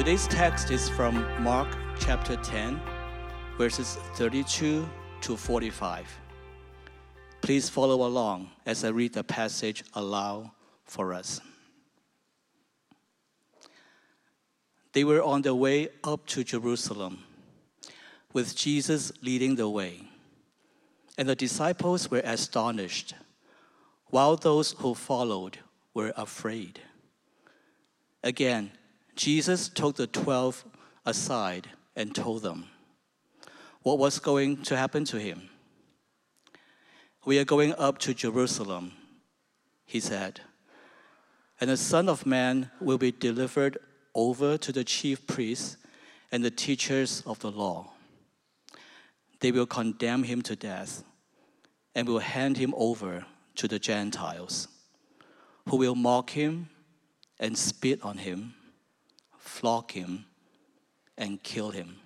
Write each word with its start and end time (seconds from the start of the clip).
Today's 0.00 0.26
text 0.28 0.70
is 0.70 0.88
from 0.88 1.14
Mark 1.42 1.68
chapter 1.98 2.34
10, 2.34 2.80
verses 3.58 3.98
32 4.14 4.88
to 5.20 5.36
45. 5.36 6.08
Please 7.42 7.68
follow 7.68 8.06
along 8.06 8.48
as 8.64 8.82
I 8.82 8.88
read 8.88 9.12
the 9.12 9.22
passage 9.22 9.84
aloud 9.92 10.52
for 10.86 11.12
us. 11.12 11.42
They 14.94 15.04
were 15.04 15.22
on 15.22 15.42
their 15.42 15.54
way 15.54 15.90
up 16.02 16.24
to 16.28 16.44
Jerusalem, 16.44 17.22
with 18.32 18.56
Jesus 18.56 19.12
leading 19.20 19.56
the 19.56 19.68
way. 19.68 20.08
And 21.18 21.28
the 21.28 21.36
disciples 21.36 22.10
were 22.10 22.22
astonished, 22.24 23.12
while 24.06 24.36
those 24.36 24.72
who 24.78 24.94
followed 24.94 25.58
were 25.92 26.14
afraid. 26.16 26.80
Again, 28.24 28.72
Jesus 29.20 29.68
took 29.68 29.96
the 29.96 30.06
twelve 30.06 30.64
aside 31.04 31.68
and 31.94 32.14
told 32.14 32.40
them 32.40 32.64
what 33.82 33.98
was 33.98 34.18
going 34.18 34.62
to 34.62 34.78
happen 34.78 35.04
to 35.04 35.20
him. 35.20 35.50
We 37.26 37.38
are 37.38 37.44
going 37.44 37.74
up 37.74 37.98
to 37.98 38.14
Jerusalem, 38.14 38.92
he 39.84 40.00
said, 40.00 40.40
and 41.60 41.68
the 41.68 41.76
Son 41.76 42.08
of 42.08 42.24
Man 42.24 42.70
will 42.80 42.96
be 42.96 43.12
delivered 43.12 43.76
over 44.14 44.56
to 44.56 44.72
the 44.72 44.84
chief 44.84 45.26
priests 45.26 45.76
and 46.32 46.42
the 46.42 46.50
teachers 46.50 47.22
of 47.26 47.40
the 47.40 47.50
law. 47.50 47.92
They 49.40 49.52
will 49.52 49.66
condemn 49.66 50.22
him 50.22 50.40
to 50.40 50.56
death 50.56 51.04
and 51.94 52.08
will 52.08 52.20
hand 52.20 52.56
him 52.56 52.72
over 52.74 53.26
to 53.56 53.68
the 53.68 53.78
Gentiles, 53.78 54.68
who 55.68 55.76
will 55.76 55.94
mock 55.94 56.30
him 56.30 56.70
and 57.38 57.58
spit 57.58 58.02
on 58.02 58.16
him, 58.16 58.54
flog 59.50 59.90
him, 59.90 60.24
and 61.18 61.42
kill 61.42 61.70
him. 61.70 61.96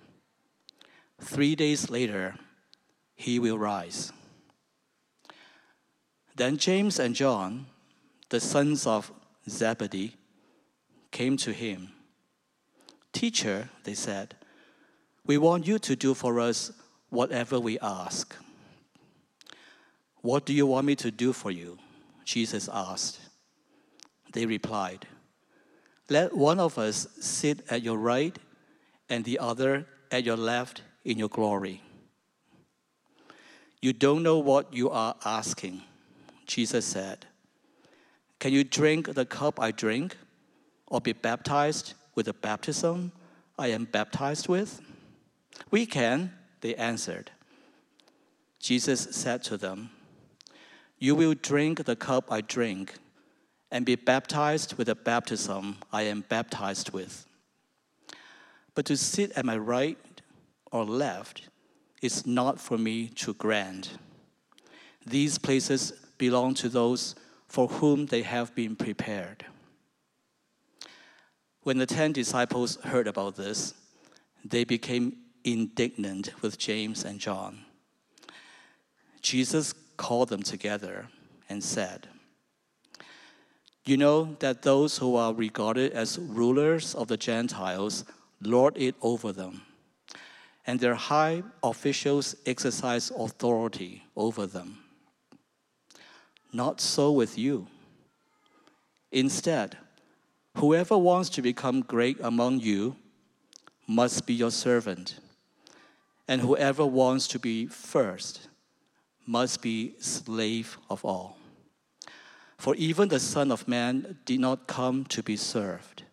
Three 1.21 1.55
days 1.55 1.89
later, 1.89 2.35
he 3.15 3.39
will 3.39 3.57
rise. 3.57 4.11
Then 6.35 6.57
James 6.57 6.99
and 6.99 7.15
John, 7.15 7.67
the 8.29 8.39
sons 8.39 8.85
of 8.85 9.11
Zebedee, 9.47 10.15
came 11.11 11.37
to 11.37 11.53
him. 11.53 11.93
Teacher, 13.13 13.69
they 13.83 13.93
said, 13.93 14.35
we 15.25 15.37
want 15.37 15.65
you 15.65 15.79
to 15.79 15.95
do 15.95 16.13
for 16.13 16.39
us 16.39 16.71
whatever 17.09 17.59
we 17.59 17.79
ask. 17.79 18.35
What 20.21 20.45
do 20.45 20.53
you 20.53 20.65
want 20.65 20.87
me 20.87 20.95
to 20.95 21.11
do 21.11 21.31
for 21.31 21.51
you? 21.51 21.77
Jesus 22.25 22.67
asked. 22.73 23.19
They 24.33 24.45
replied, 24.45 25.07
Let 26.09 26.35
one 26.35 26.59
of 26.59 26.77
us 26.77 27.07
sit 27.19 27.63
at 27.69 27.81
your 27.81 27.97
right 27.97 28.37
and 29.09 29.23
the 29.23 29.39
other 29.39 29.87
at 30.11 30.23
your 30.23 30.37
left 30.37 30.81
in 31.03 31.17
your 31.17 31.29
glory. 31.29 31.81
You 33.81 33.93
don't 33.93 34.23
know 34.23 34.39
what 34.39 34.73
you 34.73 34.89
are 34.89 35.15
asking, 35.25 35.81
Jesus 36.45 36.85
said. 36.85 37.25
Can 38.39 38.53
you 38.53 38.63
drink 38.63 39.13
the 39.13 39.25
cup 39.25 39.59
I 39.59 39.71
drink 39.71 40.17
or 40.87 41.01
be 41.01 41.13
baptized 41.13 41.93
with 42.13 42.27
the 42.27 42.33
baptism 42.33 43.11
I 43.57 43.67
am 43.67 43.85
baptized 43.85 44.47
with? 44.47 44.81
We 45.71 45.85
can, 45.85 46.33
they 46.61 46.75
answered. 46.75 47.31
Jesus 48.59 49.01
said 49.11 49.43
to 49.43 49.57
them, 49.57 49.91
You 50.99 51.15
will 51.15 51.33
drink 51.33 51.85
the 51.85 51.95
cup 51.95 52.31
I 52.31 52.41
drink 52.41 52.95
and 53.71 53.85
be 53.85 53.95
baptized 53.95 54.77
with 54.77 54.87
the 54.87 54.95
baptism 54.95 55.77
I 55.91 56.03
am 56.03 56.21
baptized 56.27 56.91
with. 56.91 57.25
But 58.73 58.85
to 58.85 58.97
sit 58.97 59.31
at 59.31 59.45
my 59.45 59.57
right 59.57 59.97
or 60.71 60.85
left 60.85 61.49
is 62.01 62.27
not 62.27 62.59
for 62.59 62.77
me 62.77 63.07
to 63.07 63.33
grant. 63.33 63.97
These 65.05 65.37
places 65.37 65.93
belong 66.17 66.53
to 66.55 66.69
those 66.69 67.15
for 67.47 67.67
whom 67.67 68.07
they 68.07 68.21
have 68.21 68.53
been 68.55 68.75
prepared. 68.75 69.45
When 71.61 71.77
the 71.77 71.85
ten 71.85 72.11
disciples 72.11 72.75
heard 72.77 73.07
about 73.07 73.35
this, 73.35 73.73
they 74.43 74.63
became 74.63 75.17
indignant 75.43 76.41
with 76.41 76.57
James 76.57 77.03
and 77.03 77.19
John. 77.19 77.65
Jesus 79.21 79.73
called 79.97 80.29
them 80.29 80.43
together 80.43 81.07
and 81.49 81.63
said, 81.63 82.07
You 83.85 83.97
know 83.97 84.35
that 84.39 84.63
those 84.63 84.97
who 84.97 85.15
are 85.15 85.33
regarded 85.33 85.93
as 85.93 86.17
rulers 86.17 86.95
of 86.95 87.07
the 87.07 87.17
Gentiles 87.17 88.03
lord 88.41 88.77
it 88.77 88.95
over 89.01 89.31
them, 89.31 89.61
and 90.65 90.79
their 90.79 90.95
high 90.95 91.43
officials 91.63 92.35
exercise 92.45 93.11
authority 93.11 94.03
over 94.15 94.47
them. 94.47 94.79
Not 96.51 96.81
so 96.81 97.11
with 97.11 97.37
you. 97.37 97.67
Instead, 99.11 99.77
Whoever 100.57 100.97
wants 100.97 101.29
to 101.31 101.41
become 101.41 101.81
great 101.81 102.17
among 102.21 102.61
you 102.61 102.95
must 103.87 104.25
be 104.25 104.33
your 104.33 104.51
servant, 104.51 105.19
and 106.29 106.39
whoever 106.39 106.85
wants 106.85 107.27
to 107.27 107.39
be 107.39 107.67
first 107.67 108.47
must 109.27 109.61
be 109.61 109.95
slave 109.99 110.77
of 110.89 111.03
all. 111.03 111.37
For 112.57 112.75
even 112.75 113.09
the 113.09 113.19
Son 113.19 113.51
of 113.51 113.67
Man 113.67 114.17
did 114.25 114.39
not 114.39 114.67
come 114.67 115.05
to 115.05 115.21
be 115.21 115.35
served, 115.35 116.03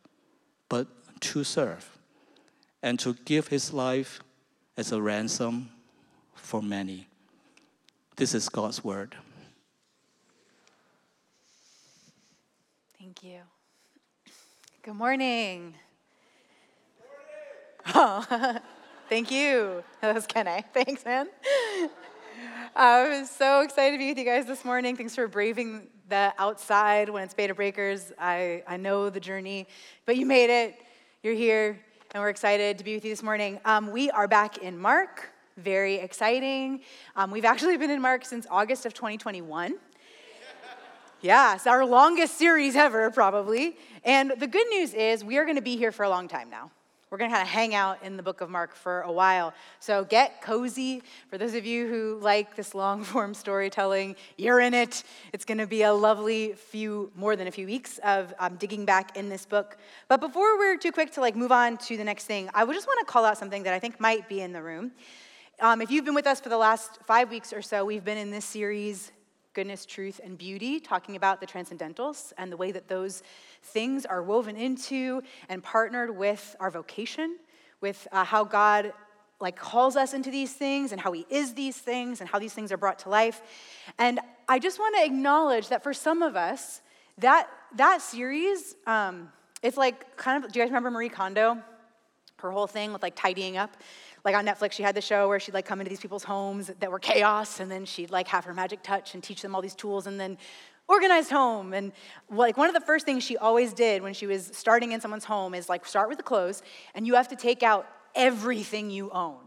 but 0.69 0.87
to 1.21 1.45
serve, 1.45 1.99
and 2.83 2.99
to 3.01 3.15
give 3.25 3.49
his 3.49 3.73
life 3.73 4.21
as 4.77 4.93
a 4.93 5.01
ransom 5.01 5.71
for 6.35 6.63
many. 6.63 7.07
This 8.17 8.35
is 8.35 8.49
God's 8.49 8.83
word. 8.85 9.17
Thank 12.99 13.23
you. 13.23 13.41
Good 14.83 14.95
morning. 14.95 15.75
Oh, 17.95 18.59
thank 19.09 19.31
you. 19.31 19.85
That 20.01 20.15
was 20.15 20.27
Kenny. 20.27 20.65
Thanks, 20.75 21.05
man. 21.05 21.29
I'm 22.75 23.27
so 23.27 23.61
excited 23.61 23.93
to 23.93 23.99
be 23.99 24.09
with 24.09 24.19
you 24.19 24.25
guys 24.25 24.47
this 24.47 24.65
morning. 24.65 24.97
Thanks 24.97 25.15
for 25.15 25.29
braving 25.29 25.87
the 26.13 26.35
outside 26.37 27.09
when 27.09 27.23
it's 27.23 27.33
Bay 27.33 27.47
to 27.47 27.55
Breakers. 27.55 28.13
I, 28.19 28.63
I 28.69 28.77
know 28.77 29.09
the 29.09 29.19
journey, 29.19 29.67
but 30.05 30.19
you 30.19 30.27
made 30.27 30.51
it. 30.51 30.75
You're 31.23 31.33
here, 31.33 31.81
and 32.13 32.23
we're 32.23 32.29
excited 32.29 32.77
to 32.77 32.85
be 32.85 32.95
with 32.95 33.03
you 33.07 33.11
this 33.11 33.23
morning. 33.23 33.59
Um, 33.65 33.91
we 33.91 34.11
are 34.11 34.29
back 34.29 34.59
in 34.59 34.77
Mark. 34.77 35.31
Very 35.57 35.95
exciting. 35.95 36.83
Um, 37.17 37.31
we've 37.31 37.47
actually 37.47 37.79
been 37.79 37.89
in 37.89 38.03
Mark 38.03 38.27
since 38.27 38.47
August 38.51 38.85
of 38.85 38.93
2021. 38.93 39.77
Yeah, 41.23 41.55
it's 41.55 41.67
our 41.67 41.87
longest 41.87 42.37
series 42.37 42.77
ever, 42.77 43.11
probably. 43.11 43.79
And 44.05 44.35
the 44.37 44.47
good 44.47 44.69
news 44.69 44.93
is 44.93 45.25
we 45.25 45.39
are 45.39 45.45
going 45.45 45.57
to 45.57 45.63
be 45.63 45.79
here 45.79 45.93
for 45.93 46.03
a 46.03 46.11
long 46.11 46.29
time 46.29 46.51
now. 46.51 46.71
We're 47.13 47.19
going 47.19 47.31
to 47.31 47.37
kind 47.37 47.47
of 47.47 47.53
hang 47.53 47.75
out 47.75 48.03
in 48.03 48.17
the 48.17 48.23
book 48.23 48.41
of 48.41 48.49
Mark 48.49 48.75
for 48.75 49.03
a 49.03 49.13
while. 49.13 49.53
So 49.81 50.03
get 50.03 50.41
cozy. 50.41 51.03
For 51.29 51.37
those 51.37 51.53
of 51.53 51.67
you 51.67 51.87
who 51.87 52.19
like 52.23 52.57
this 52.57 52.75
long 52.75 53.05
form 53.05 53.35
storytelling, 53.35 54.17
you're 54.39 54.61
in 54.61 54.73
it. 54.73 55.05
It's 55.35 55.45
going 55.45 55.59
to 55.59 55.67
be 55.67 55.83
a 55.83 55.93
lovely 55.93 56.55
few, 56.55 57.13
more 57.15 57.37
than 57.37 57.49
a 57.49 57.51
few 57.51 57.67
weeks 57.67 58.01
of 58.03 58.33
um, 58.39 58.57
digging 58.57 58.87
back 58.87 59.15
in 59.15 59.29
this 59.29 59.45
book. 59.45 59.77
But 60.09 60.23
before 60.23 60.57
we're 60.57 60.79
too 60.79 60.91
quick 60.91 61.13
to 61.13 61.21
like 61.21 61.37
move 61.37 61.53
on 61.53 61.77
to 61.77 61.99
the 61.99 62.05
next 62.05 62.25
thing, 62.25 62.49
I 62.55 62.65
would 62.65 62.73
just 62.73 62.87
want 62.87 63.07
to 63.07 63.13
call 63.13 63.27
out 63.27 63.37
something 63.37 63.63
that 63.65 63.75
I 63.75 63.79
think 63.79 64.01
might 64.01 64.27
be 64.27 64.41
in 64.41 64.55
the 64.55 64.63
room. 64.63 64.93
Um, 65.61 65.83
if 65.83 65.91
you've 65.91 66.07
been 66.07 66.15
with 66.15 66.27
us 66.27 66.41
for 66.41 66.49
the 66.49 66.57
last 66.57 66.99
five 67.05 67.29
weeks 67.29 67.53
or 67.53 67.61
so, 67.61 67.85
we've 67.85 68.07
been 68.07 68.17
in 68.17 68.31
this 68.31 68.47
series 68.47 69.13
goodness, 69.55 69.85
truth, 69.85 70.21
and 70.23 70.39
beauty, 70.39 70.81
talking 70.81 71.17
about 71.17 71.41
the 71.41 71.47
transcendentals 71.47 72.33
and 72.39 72.51
the 72.51 72.57
way 72.57 72.73
that 72.73 72.89
those 72.89 73.23
things 73.63 74.07
are 74.07 74.23
woven 74.23 74.57
into 74.57 75.23
and 75.49 75.63
partnered 75.63 76.17
with 76.17 76.57
our 76.59 76.71
vocation, 76.71 77.37
with 77.81 78.09
uh, 78.13 78.25
how 78.25 78.45
God 78.45 78.93
like 79.41 79.57
calls 79.57 79.97
us 79.97 80.15
into 80.15 80.31
these 80.31 80.53
things 80.53 80.93
and 80.93 81.01
how 81.01 81.13
he 81.13 81.27
is 81.29 81.55
these 81.55 81.77
things 81.77 82.21
and 82.21 82.31
how 82.31 82.39
these 82.39 82.55
things 82.55 82.71
are 82.71 82.77
brought 82.77 83.01
to 83.01 83.09
life. 83.09 83.43
And 83.99 84.21
I 84.49 84.59
just 84.59 84.79
want 84.79 84.97
to 84.97 85.05
acknowledge 85.05 85.69
that 85.69 85.83
for 85.83 85.93
some 85.93 86.23
of 86.23 86.37
us, 86.37 86.81
that 87.19 87.49
that 87.77 88.01
series, 88.01 88.75
um, 88.87 89.31
it's 89.63 89.77
like 89.77 90.17
kind 90.17 90.45
of. 90.45 90.53
Do 90.53 90.59
you 90.59 90.65
guys 90.65 90.71
remember 90.71 90.91
Marie 90.91 91.09
Kondo? 91.09 91.59
Her 92.39 92.51
whole 92.51 92.67
thing 92.67 92.93
with 92.93 93.03
like 93.03 93.15
tidying 93.15 93.57
up 93.57 93.77
like 94.25 94.35
on 94.37 94.47
Netflix, 94.47 94.73
she 94.73 94.83
had 94.83 94.95
the 94.95 95.01
show 95.01 95.29
where 95.29 95.41
she'd 95.41 95.55
like 95.55 95.67
come 95.67 95.81
into 95.81 95.91
these 95.91 96.01
people's 96.01 96.25
homes 96.25 96.71
that 96.81 96.91
were 96.91 96.99
chaos, 96.99 97.61
and 97.61 97.71
then 97.71 97.85
she'd 97.85 98.11
like 98.11 98.29
have 98.29 98.45
her 98.45 98.55
magic 98.55 98.83
touch 98.83 99.15
and 99.15 99.23
teach 99.23 99.43
them 99.43 99.55
all 99.55 99.63
these 99.63 99.75
tools, 99.75 100.07
and 100.07 100.19
then 100.19 100.39
organized 100.89 101.31
home. 101.31 101.73
And 101.73 101.93
like 102.31 102.57
one 102.57 102.69
of 102.69 102.75
the 102.75 102.81
first 102.81 103.05
things 103.05 103.25
she 103.25 103.37
always 103.37 103.73
did 103.73 104.03
when 104.03 104.15
she 104.15 104.27
was 104.27 104.51
starting 104.53 104.93
in 104.93 105.01
someone's 105.01 105.25
home 105.25 105.55
is 105.55 105.69
like 105.69 105.87
start 105.87 106.09
with 106.09 106.19
the 106.19 106.25
clothes, 106.25 106.63
and 106.95 107.07
you 107.07 107.15
have 107.15 107.29
to 107.29 107.37
take 107.37 107.63
out 107.63 107.87
everything 108.15 108.91
you 108.91 109.11
own. 109.11 109.39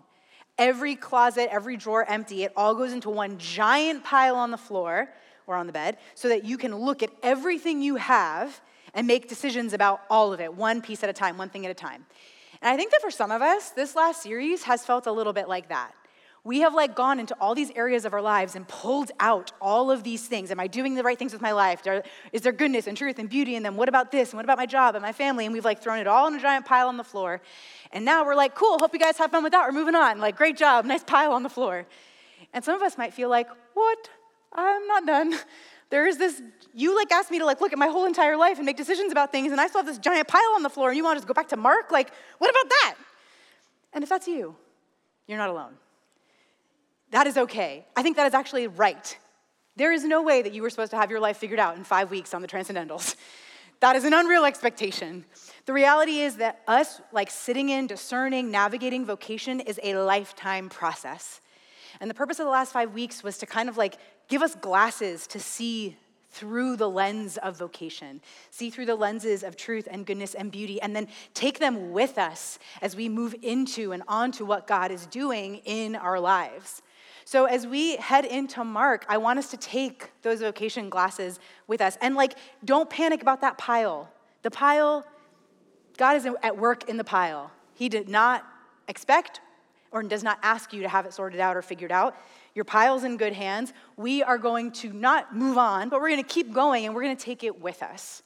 Every 0.57 0.95
closet, 0.95 1.49
every 1.51 1.77
drawer 1.77 2.05
empty, 2.07 2.43
it 2.43 2.53
all 2.55 2.75
goes 2.75 2.93
into 2.93 3.09
one 3.09 3.37
giant 3.37 4.03
pile 4.03 4.35
on 4.35 4.51
the 4.51 4.57
floor 4.57 5.09
or 5.47 5.55
on 5.55 5.67
the 5.67 5.73
bed 5.73 5.97
so 6.15 6.29
that 6.29 6.45
you 6.45 6.57
can 6.57 6.73
look 6.75 7.03
at 7.03 7.09
everything 7.21 7.81
you 7.81 7.95
have 7.97 8.61
and 8.93 9.05
make 9.05 9.27
decisions 9.27 9.73
about 9.73 10.01
all 10.09 10.31
of 10.31 10.39
it, 10.39 10.53
one 10.53 10.81
piece 10.81 11.03
at 11.03 11.09
a 11.09 11.13
time, 11.13 11.37
one 11.37 11.49
thing 11.49 11.65
at 11.65 11.71
a 11.71 11.75
time. 11.75 12.05
And 12.65 12.73
I 12.73 12.77
think 12.77 12.89
that 12.93 13.01
for 13.01 13.11
some 13.11 13.29
of 13.29 13.43
us, 13.43 13.69
this 13.69 13.95
last 13.95 14.23
series 14.23 14.63
has 14.63 14.83
felt 14.83 15.05
a 15.05 15.11
little 15.11 15.33
bit 15.33 15.47
like 15.47 15.69
that. 15.69 15.93
We 16.43 16.61
have 16.61 16.73
like 16.73 16.95
gone 16.95 17.19
into 17.19 17.35
all 17.39 17.53
these 17.53 17.69
areas 17.75 18.05
of 18.05 18.13
our 18.13 18.23
lives 18.23 18.55
and 18.55 18.67
pulled 18.67 19.11
out 19.19 19.51
all 19.61 19.91
of 19.91 20.01
these 20.01 20.25
things. 20.25 20.49
Am 20.49 20.59
I 20.59 20.65
doing 20.65 20.95
the 20.95 21.03
right 21.03 21.17
things 21.17 21.31
with 21.31 21.43
my 21.43 21.51
life? 21.51 21.83
Is 22.33 22.41
there 22.41 22.51
goodness 22.51 22.87
and 22.87 22.97
truth 22.97 23.19
and 23.19 23.29
beauty 23.29 23.55
in 23.55 23.61
them? 23.61 23.77
What 23.77 23.87
about 23.87 24.11
this? 24.11 24.31
And 24.31 24.39
what 24.39 24.45
about 24.45 24.57
my 24.57 24.65
job 24.65 24.95
and 24.95 25.03
my 25.03 25.11
family? 25.11 25.45
And 25.45 25.53
we've 25.53 25.63
like 25.63 25.79
thrown 25.79 25.99
it 25.99 26.07
all 26.07 26.25
in 26.25 26.33
a 26.33 26.41
giant 26.41 26.65
pile 26.65 26.87
on 26.87 26.97
the 26.97 27.03
floor. 27.03 27.39
And 27.91 28.03
now 28.03 28.25
we're 28.25 28.33
like, 28.33 28.55
cool, 28.55 28.79
hope 28.79 28.93
you 28.93 28.99
guys 28.99 29.15
have 29.19 29.29
fun 29.29 29.43
with 29.43 29.51
that. 29.51 29.67
We're 29.67 29.79
moving 29.79 29.93
on. 29.93 30.17
Like, 30.17 30.35
great 30.35 30.57
job, 30.57 30.85
nice 30.85 31.03
pile 31.03 31.33
on 31.33 31.43
the 31.43 31.49
floor. 31.49 31.85
And 32.51 32.65
some 32.65 32.73
of 32.73 32.81
us 32.81 32.97
might 32.97 33.13
feel 33.13 33.29
like, 33.29 33.47
what? 33.75 34.09
I'm 34.53 34.87
not 34.87 35.05
done. 35.05 35.35
There 35.95 36.05
is 36.05 36.17
this, 36.17 36.41
you 36.73 36.93
like 36.93 37.09
asked 37.13 37.31
me 37.31 37.39
to 37.39 37.45
like 37.45 37.61
look 37.61 37.71
at 37.71 37.79
my 37.79 37.87
whole 37.87 38.03
entire 38.03 38.35
life 38.35 38.57
and 38.57 38.65
make 38.65 38.75
decisions 38.75 39.13
about 39.13 39.31
things, 39.31 39.53
and 39.53 39.61
I 39.61 39.67
still 39.67 39.79
have 39.79 39.85
this 39.85 39.97
giant 39.97 40.27
pile 40.27 40.51
on 40.55 40.61
the 40.61 40.69
floor, 40.69 40.89
and 40.89 40.97
you 40.97 41.05
want 41.05 41.15
to 41.15 41.19
just 41.19 41.27
go 41.29 41.33
back 41.33 41.47
to 41.47 41.55
Mark? 41.55 41.89
Like, 41.89 42.11
what 42.37 42.49
about 42.49 42.69
that? 42.69 42.95
And 43.93 44.03
if 44.03 44.09
that's 44.09 44.27
you, 44.27 44.57
you're 45.25 45.37
not 45.37 45.47
alone. 45.47 45.71
That 47.11 47.27
is 47.27 47.37
okay. 47.37 47.85
I 47.95 48.03
think 48.03 48.17
that 48.17 48.27
is 48.27 48.33
actually 48.33 48.67
right. 48.67 49.17
There 49.77 49.93
is 49.93 50.03
no 50.03 50.21
way 50.21 50.41
that 50.41 50.53
you 50.53 50.61
were 50.63 50.69
supposed 50.69 50.91
to 50.91 50.97
have 50.97 51.09
your 51.09 51.21
life 51.21 51.37
figured 51.37 51.59
out 51.59 51.77
in 51.77 51.85
five 51.85 52.11
weeks 52.11 52.33
on 52.33 52.41
the 52.41 52.47
Transcendentals. 52.49 53.15
That 53.81 53.97
is 53.97 54.05
an 54.05 54.13
unreal 54.13 54.45
expectation. 54.45 55.25
The 55.65 55.73
reality 55.73 56.19
is 56.19 56.37
that 56.37 56.61
us, 56.65 57.01
like 57.11 57.29
sitting 57.29 57.69
in, 57.69 57.87
discerning, 57.87 58.49
navigating 58.49 59.05
vocation, 59.05 59.59
is 59.59 59.79
a 59.83 59.95
lifetime 59.95 60.69
process. 60.69 61.41
And 61.99 62.09
the 62.09 62.13
purpose 62.13 62.39
of 62.39 62.45
the 62.45 62.51
last 62.51 62.71
five 62.73 62.93
weeks 62.93 63.23
was 63.23 63.37
to 63.39 63.45
kind 63.45 63.69
of 63.69 63.77
like 63.77 63.97
give 64.27 64.41
us 64.41 64.55
glasses 64.55 65.27
to 65.27 65.39
see 65.39 65.97
through 66.31 66.75
the 66.75 66.89
lens 66.89 67.37
of 67.37 67.57
vocation, 67.57 68.21
see 68.51 68.69
through 68.69 68.85
the 68.85 68.95
lenses 68.95 69.41
of 69.41 69.55
truth 69.55 69.87
and 69.89 70.05
goodness 70.05 70.33
and 70.33 70.51
beauty, 70.51 70.81
and 70.81 70.93
then 70.93 71.07
take 71.33 71.59
them 71.59 71.91
with 71.91 72.17
us 72.17 72.59
as 72.81 72.93
we 72.93 73.07
move 73.07 73.33
into 73.41 73.93
and 73.93 74.03
onto 74.07 74.43
what 74.43 74.67
God 74.67 74.91
is 74.91 75.05
doing 75.05 75.61
in 75.63 75.95
our 75.95 76.19
lives. 76.19 76.81
So 77.23 77.45
as 77.45 77.65
we 77.65 77.95
head 77.95 78.25
into 78.25 78.63
Mark, 78.65 79.05
I 79.07 79.17
want 79.17 79.39
us 79.39 79.49
to 79.51 79.57
take 79.57 80.11
those 80.23 80.41
vocation 80.41 80.89
glasses 80.89 81.39
with 81.67 81.79
us. 81.79 81.97
And 82.01 82.15
like, 82.15 82.33
don't 82.65 82.89
panic 82.89 83.21
about 83.21 83.41
that 83.41 83.57
pile. 83.57 84.11
The 84.43 84.51
pile, 84.51 85.05
God 85.97 86.17
is 86.17 86.27
at 86.43 86.57
work 86.57 86.89
in 86.89 86.97
the 86.97 87.03
pile. 87.03 87.51
He 87.73 87.87
did 87.87 88.09
not 88.09 88.45
expect 88.87 89.39
or 89.95 90.03
does 90.03 90.23
not 90.23 90.37
ask 90.43 90.73
you 90.73 90.81
to 90.81 90.89
have 90.89 91.05
it 91.05 91.13
sorted 91.13 91.39
out 91.39 91.55
or 91.55 91.61
figured 91.61 91.91
out. 91.91 92.17
Your 92.53 92.65
pile's 92.65 93.05
in 93.05 93.15
good 93.15 93.31
hands. 93.31 93.71
We 93.95 94.21
are 94.21 94.37
going 94.37 94.71
to 94.73 94.91
not 94.91 95.33
move 95.33 95.57
on, 95.57 95.87
but 95.87 96.01
we're 96.01 96.09
going 96.09 96.21
to 96.21 96.29
keep 96.29 96.53
going 96.53 96.85
and 96.85 96.93
we're 96.93 97.03
going 97.03 97.15
to 97.15 97.23
take 97.23 97.45
it 97.45 97.61
with 97.61 97.81
us. 97.81 98.21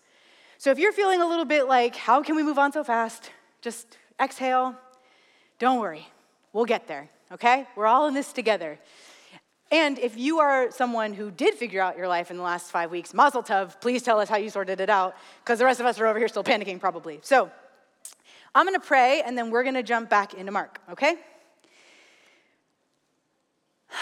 So 0.58 0.72
if 0.72 0.80
you're 0.80 0.92
feeling 0.92 1.22
a 1.22 1.28
little 1.28 1.46
bit 1.46 1.68
like, 1.68 1.96
how 1.96 2.24
can 2.24 2.36
we 2.36 2.42
move 2.42 2.58
on 2.58 2.72
so 2.72 2.84
fast? 2.84 3.30
Just 3.62 4.00
exhale. 4.20 4.76
Don't 5.60 5.80
worry. 5.80 6.08
We'll 6.54 6.66
get 6.66 6.88
there, 6.88 7.08
okay? 7.34 7.68
We're 7.76 7.86
all 7.86 8.08
in 8.08 8.16
this 8.16 8.34
together. 8.34 8.80
And 9.72 10.00
if 10.00 10.18
you 10.18 10.40
are 10.40 10.72
someone 10.72 11.14
who 11.14 11.30
did 11.30 11.54
figure 11.54 11.82
out 11.82 11.96
your 11.96 12.08
life 12.08 12.32
in 12.32 12.38
the 12.38 12.44
last 12.44 12.72
five 12.72 12.90
weeks, 12.90 13.14
mazel 13.14 13.44
tov, 13.44 13.80
please 13.80 14.02
tell 14.02 14.20
us 14.20 14.28
how 14.28 14.38
you 14.38 14.50
sorted 14.50 14.82
it 14.82 14.90
out, 14.90 15.16
because 15.44 15.60
the 15.60 15.66
rest 15.66 15.80
of 15.80 15.86
us 15.86 16.00
are 16.00 16.08
over 16.08 16.18
here 16.18 16.28
still 16.28 16.44
panicking 16.44 16.80
probably. 16.80 17.20
So 17.22 17.52
I'm 18.56 18.66
gonna 18.66 18.80
pray, 18.80 19.22
and 19.24 19.38
then 19.38 19.52
we're 19.52 19.64
gonna 19.64 19.84
jump 19.84 20.10
back 20.10 20.34
into 20.34 20.52
Mark, 20.52 20.82
okay? 20.92 21.18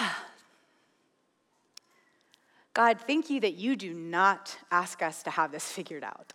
God, 2.73 2.99
thank 3.01 3.29
you 3.29 3.39
that 3.41 3.55
you 3.55 3.75
do 3.75 3.93
not 3.93 4.57
ask 4.71 5.01
us 5.01 5.23
to 5.23 5.29
have 5.29 5.51
this 5.51 5.71
figured 5.71 6.03
out. 6.03 6.33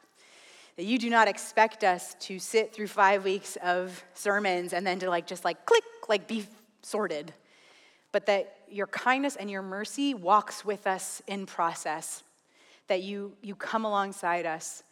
That 0.76 0.84
you 0.84 0.99
do 0.99 1.10
not 1.10 1.28
expect 1.28 1.84
us 1.84 2.14
to 2.20 2.38
sit 2.38 2.72
through 2.72 2.87
five 2.88 3.25
weeks 3.25 3.56
of 3.62 4.02
sermons 4.14 4.72
and 4.72 4.87
then 4.87 4.99
to 5.00 5.10
like 5.10 5.26
just 5.26 5.44
like 5.44 5.66
click, 5.66 5.84
like 6.08 6.26
be 6.26 6.46
sorted. 6.82 7.34
But 8.10 8.26
that 8.26 8.56
your 8.69 8.87
kindness 8.87 9.37
and 9.37 9.50
your 9.50 9.62
mercy 9.62 10.14
walks 10.14 10.64
with 10.64 10.87
us 10.87 11.22
in 11.26 11.46
process. 11.46 12.22
That 12.88 13.02
you, 13.02 13.32
you 13.43 13.55
come 13.55 13.84
alongside 13.84 14.46
us 14.46 14.82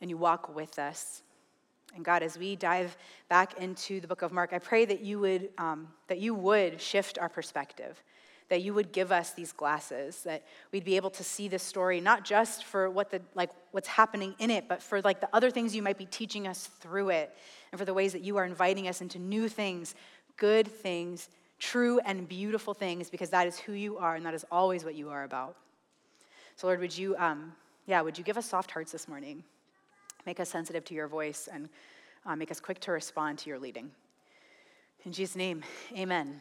and 0.00 0.10
you 0.10 0.16
walk 0.16 0.54
with 0.54 0.78
us. 0.78 1.22
And 1.94 2.04
God, 2.04 2.22
as 2.22 2.36
we 2.36 2.56
dive 2.56 2.96
back 3.28 3.58
into 3.58 4.00
the 4.00 4.08
book 4.08 4.22
of 4.22 4.32
Mark, 4.32 4.52
I 4.52 4.58
pray 4.58 4.84
that 4.84 5.00
you 5.00 5.20
would, 5.20 5.50
um, 5.58 5.88
that 6.08 6.18
you 6.18 6.34
would 6.34 6.80
shift 6.80 7.18
our 7.18 7.28
perspective, 7.28 8.02
that 8.48 8.62
you 8.62 8.74
would 8.74 8.92
give 8.92 9.12
us 9.12 9.32
these 9.32 9.52
glasses, 9.52 10.22
that 10.22 10.42
we'd 10.72 10.84
be 10.84 10.96
able 10.96 11.10
to 11.10 11.24
see 11.24 11.46
this 11.48 11.62
story 11.62 12.00
not 12.00 12.24
just 12.24 12.64
for 12.64 12.90
what 12.90 13.10
the 13.10 13.22
like 13.34 13.50
what's 13.70 13.88
happening 13.88 14.34
in 14.38 14.50
it, 14.50 14.68
but 14.68 14.82
for 14.82 15.00
like 15.02 15.20
the 15.20 15.28
other 15.32 15.50
things 15.50 15.74
you 15.74 15.82
might 15.82 15.98
be 15.98 16.06
teaching 16.06 16.46
us 16.46 16.66
through 16.80 17.10
it, 17.10 17.36
and 17.72 17.78
for 17.78 17.84
the 17.84 17.94
ways 17.94 18.12
that 18.12 18.22
you 18.22 18.36
are 18.36 18.44
inviting 18.44 18.88
us 18.88 19.00
into 19.00 19.18
new 19.18 19.48
things, 19.48 19.94
good 20.36 20.66
things, 20.66 21.28
true 21.58 22.00
and 22.00 22.28
beautiful 22.28 22.74
things, 22.74 23.08
because 23.08 23.30
that 23.30 23.46
is 23.46 23.58
who 23.58 23.72
you 23.72 23.98
are, 23.98 24.16
and 24.16 24.26
that 24.26 24.34
is 24.34 24.44
always 24.50 24.84
what 24.84 24.94
you 24.94 25.10
are 25.10 25.24
about. 25.24 25.56
So, 26.56 26.66
Lord, 26.66 26.80
would 26.80 26.96
you, 26.96 27.16
um, 27.16 27.52
yeah, 27.86 28.00
would 28.00 28.18
you 28.18 28.24
give 28.24 28.36
us 28.36 28.46
soft 28.46 28.70
hearts 28.70 28.92
this 28.92 29.08
morning? 29.08 29.44
Make 30.26 30.40
us 30.40 30.48
sensitive 30.48 30.84
to 30.86 30.94
your 30.94 31.08
voice 31.08 31.48
and 31.52 31.68
uh, 32.26 32.34
make 32.36 32.50
us 32.50 32.60
quick 32.60 32.80
to 32.80 32.92
respond 32.92 33.38
to 33.40 33.50
your 33.50 33.58
leading. 33.58 33.90
In 35.04 35.12
Jesus' 35.12 35.36
name, 35.36 35.62
amen. 35.96 36.40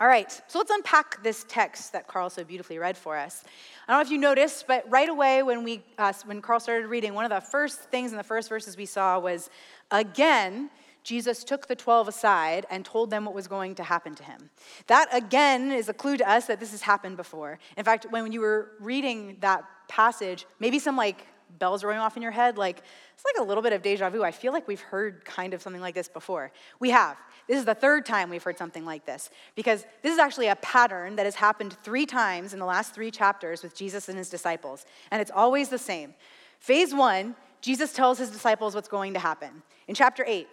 All 0.00 0.08
right, 0.08 0.32
so 0.48 0.58
let's 0.58 0.70
unpack 0.70 1.22
this 1.22 1.44
text 1.46 1.92
that 1.92 2.08
Carl 2.08 2.30
so 2.30 2.42
beautifully 2.42 2.78
read 2.78 2.96
for 2.96 3.18
us. 3.18 3.44
I 3.86 3.92
don't 3.92 3.98
know 3.98 4.06
if 4.06 4.10
you 4.10 4.16
noticed, 4.16 4.66
but 4.66 4.90
right 4.90 5.10
away 5.10 5.42
when, 5.42 5.62
we, 5.62 5.82
uh, 5.98 6.14
when 6.24 6.40
Carl 6.40 6.58
started 6.58 6.86
reading, 6.86 7.12
one 7.12 7.26
of 7.26 7.30
the 7.30 7.40
first 7.40 7.80
things 7.90 8.10
in 8.10 8.16
the 8.16 8.24
first 8.24 8.48
verses 8.48 8.78
we 8.78 8.86
saw 8.86 9.18
was 9.18 9.50
again, 9.90 10.70
Jesus 11.02 11.44
took 11.44 11.66
the 11.66 11.76
12 11.76 12.08
aside 12.08 12.64
and 12.70 12.82
told 12.82 13.10
them 13.10 13.26
what 13.26 13.34
was 13.34 13.46
going 13.46 13.74
to 13.74 13.82
happen 13.82 14.14
to 14.14 14.24
him. 14.24 14.48
That 14.86 15.06
again 15.12 15.70
is 15.70 15.90
a 15.90 15.94
clue 15.94 16.16
to 16.16 16.28
us 16.28 16.46
that 16.46 16.60
this 16.60 16.70
has 16.70 16.80
happened 16.80 17.18
before. 17.18 17.58
In 17.76 17.84
fact, 17.84 18.06
when 18.08 18.32
you 18.32 18.40
were 18.40 18.70
reading 18.80 19.36
that 19.40 19.64
passage, 19.86 20.46
maybe 20.60 20.78
some 20.78 20.96
like 20.96 21.26
bells 21.58 21.84
are 21.84 21.88
going 21.88 21.98
off 21.98 22.16
in 22.16 22.22
your 22.22 22.32
head, 22.32 22.58
like 22.58 22.78
it's 23.14 23.24
like 23.24 23.42
a 23.42 23.46
little 23.46 23.62
bit 23.62 23.72
of 23.72 23.82
deja 23.82 24.10
vu. 24.10 24.22
I 24.22 24.30
feel 24.30 24.52
like 24.52 24.66
we've 24.66 24.80
heard 24.80 25.24
kind 25.24 25.54
of 25.54 25.62
something 25.62 25.82
like 25.82 25.94
this 25.94 26.08
before. 26.08 26.52
We 26.80 26.90
have. 26.90 27.16
This 27.46 27.58
is 27.58 27.64
the 27.64 27.74
third 27.74 28.06
time 28.06 28.30
we've 28.30 28.42
heard 28.42 28.58
something 28.58 28.84
like 28.84 29.04
this 29.04 29.30
because 29.54 29.84
this 30.02 30.12
is 30.12 30.18
actually 30.18 30.48
a 30.48 30.56
pattern 30.56 31.16
that 31.16 31.26
has 31.26 31.34
happened 31.34 31.76
three 31.82 32.06
times 32.06 32.52
in 32.52 32.58
the 32.58 32.64
last 32.64 32.94
three 32.94 33.10
chapters 33.10 33.62
with 33.62 33.74
Jesus 33.74 34.08
and 34.08 34.16
his 34.18 34.30
disciples, 34.30 34.86
and 35.10 35.20
it's 35.20 35.30
always 35.34 35.68
the 35.68 35.78
same. 35.78 36.14
Phase 36.58 36.94
one, 36.94 37.36
Jesus 37.60 37.92
tells 37.92 38.18
his 38.18 38.30
disciples 38.30 38.74
what's 38.74 38.88
going 38.88 39.14
to 39.14 39.20
happen. 39.20 39.62
In 39.88 39.94
chapter 39.94 40.24
8, 40.26 40.48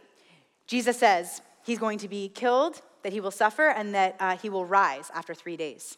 Jesus 0.68 0.98
says 0.98 1.42
he's 1.64 1.80
going 1.80 1.98
to 2.00 2.08
be 2.08 2.30
killed, 2.30 2.82
that 3.04 3.12
he 3.12 3.20
will 3.20 3.32
suffer, 3.32 3.68
and 3.68 3.94
that 3.96 4.16
uh, 4.20 4.38
he 4.38 4.50
will 4.50 4.66
rise 4.66 5.12
after 5.14 5.34
three 5.34 5.58
days. 5.58 5.98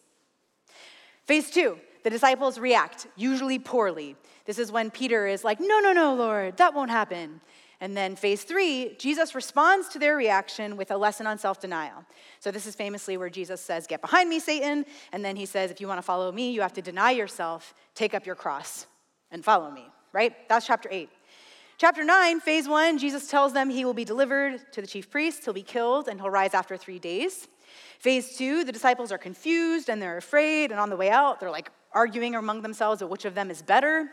Phase 1.26 1.50
two, 1.50 1.78
the 2.04 2.10
disciples 2.10 2.60
react, 2.60 3.08
usually 3.16 3.60
poorly. 3.60 4.16
This 4.46 4.60
is 4.60 4.72
when 4.72 4.92
Peter 4.92 5.26
is 5.28 5.44
like, 5.44 5.60
No, 5.60 5.80
no, 5.80 5.94
no, 5.94 6.14
Lord, 6.14 6.58
that 6.58 6.74
won't 6.74 6.92
happen. 6.92 7.42
And 7.80 7.98
then 7.98 8.16
phase 8.16 8.44
three, 8.44 8.96
Jesus 8.98 9.36
responds 9.36 9.90
to 9.90 10.00
their 10.00 10.16
reaction 10.16 10.78
with 10.78 10.90
a 10.92 10.96
lesson 10.98 11.28
on 11.28 11.38
self 11.38 11.60
denial. 11.60 12.06
So, 12.40 12.52
this 12.52 12.66
is 12.66 12.76
famously 12.76 13.18
where 13.18 13.30
Jesus 13.30 13.60
says, 13.62 13.88
Get 13.88 14.02
behind 14.02 14.30
me, 14.30 14.40
Satan. 14.40 14.86
And 15.12 15.24
then 15.24 15.36
he 15.36 15.46
says, 15.46 15.72
If 15.72 15.82
you 15.82 15.88
want 15.88 15.98
to 15.98 16.04
follow 16.04 16.32
me, 16.32 16.52
you 16.52 16.62
have 16.62 16.74
to 16.74 16.82
deny 16.82 17.12
yourself, 17.12 17.74
take 17.96 18.14
up 18.14 18.26
your 18.26 18.36
cross, 18.36 18.88
and 19.32 19.44
follow 19.44 19.72
me, 19.72 19.86
right? 20.14 20.34
That's 20.48 20.66
chapter 20.66 20.90
eight. 20.92 21.10
Chapter 21.80 22.04
9, 22.04 22.40
phase 22.40 22.68
1, 22.68 23.00
Jesus 23.00 23.28
tells 23.28 23.52
them 23.52 23.70
he 23.70 23.84
will 23.84 23.96
be 23.96 24.06
delivered 24.06 24.62
to 24.72 24.80
the 24.80 24.88
chief 24.88 25.10
priests, 25.10 25.44
he'll 25.44 25.54
be 25.54 25.64
killed, 25.64 26.08
and 26.08 26.22
he'll 26.22 26.30
rise 26.30 26.54
after 26.54 26.78
three 26.78 27.00
days. 27.00 27.48
Phase 28.00 28.38
2, 28.38 28.64
the 28.64 28.72
disciples 28.72 29.12
are 29.12 29.18
confused 29.18 29.90
and 29.90 30.02
they're 30.02 30.18
afraid, 30.18 30.72
and 30.72 30.80
on 30.80 30.90
the 30.90 30.96
way 30.96 31.10
out, 31.10 31.40
they're 31.40 31.52
like 31.52 31.72
arguing 31.94 32.36
among 32.36 32.62
themselves 32.62 33.02
of 33.02 33.10
which 33.10 33.26
of 33.26 33.36
them 33.36 33.50
is 33.50 33.62
better. 33.62 34.10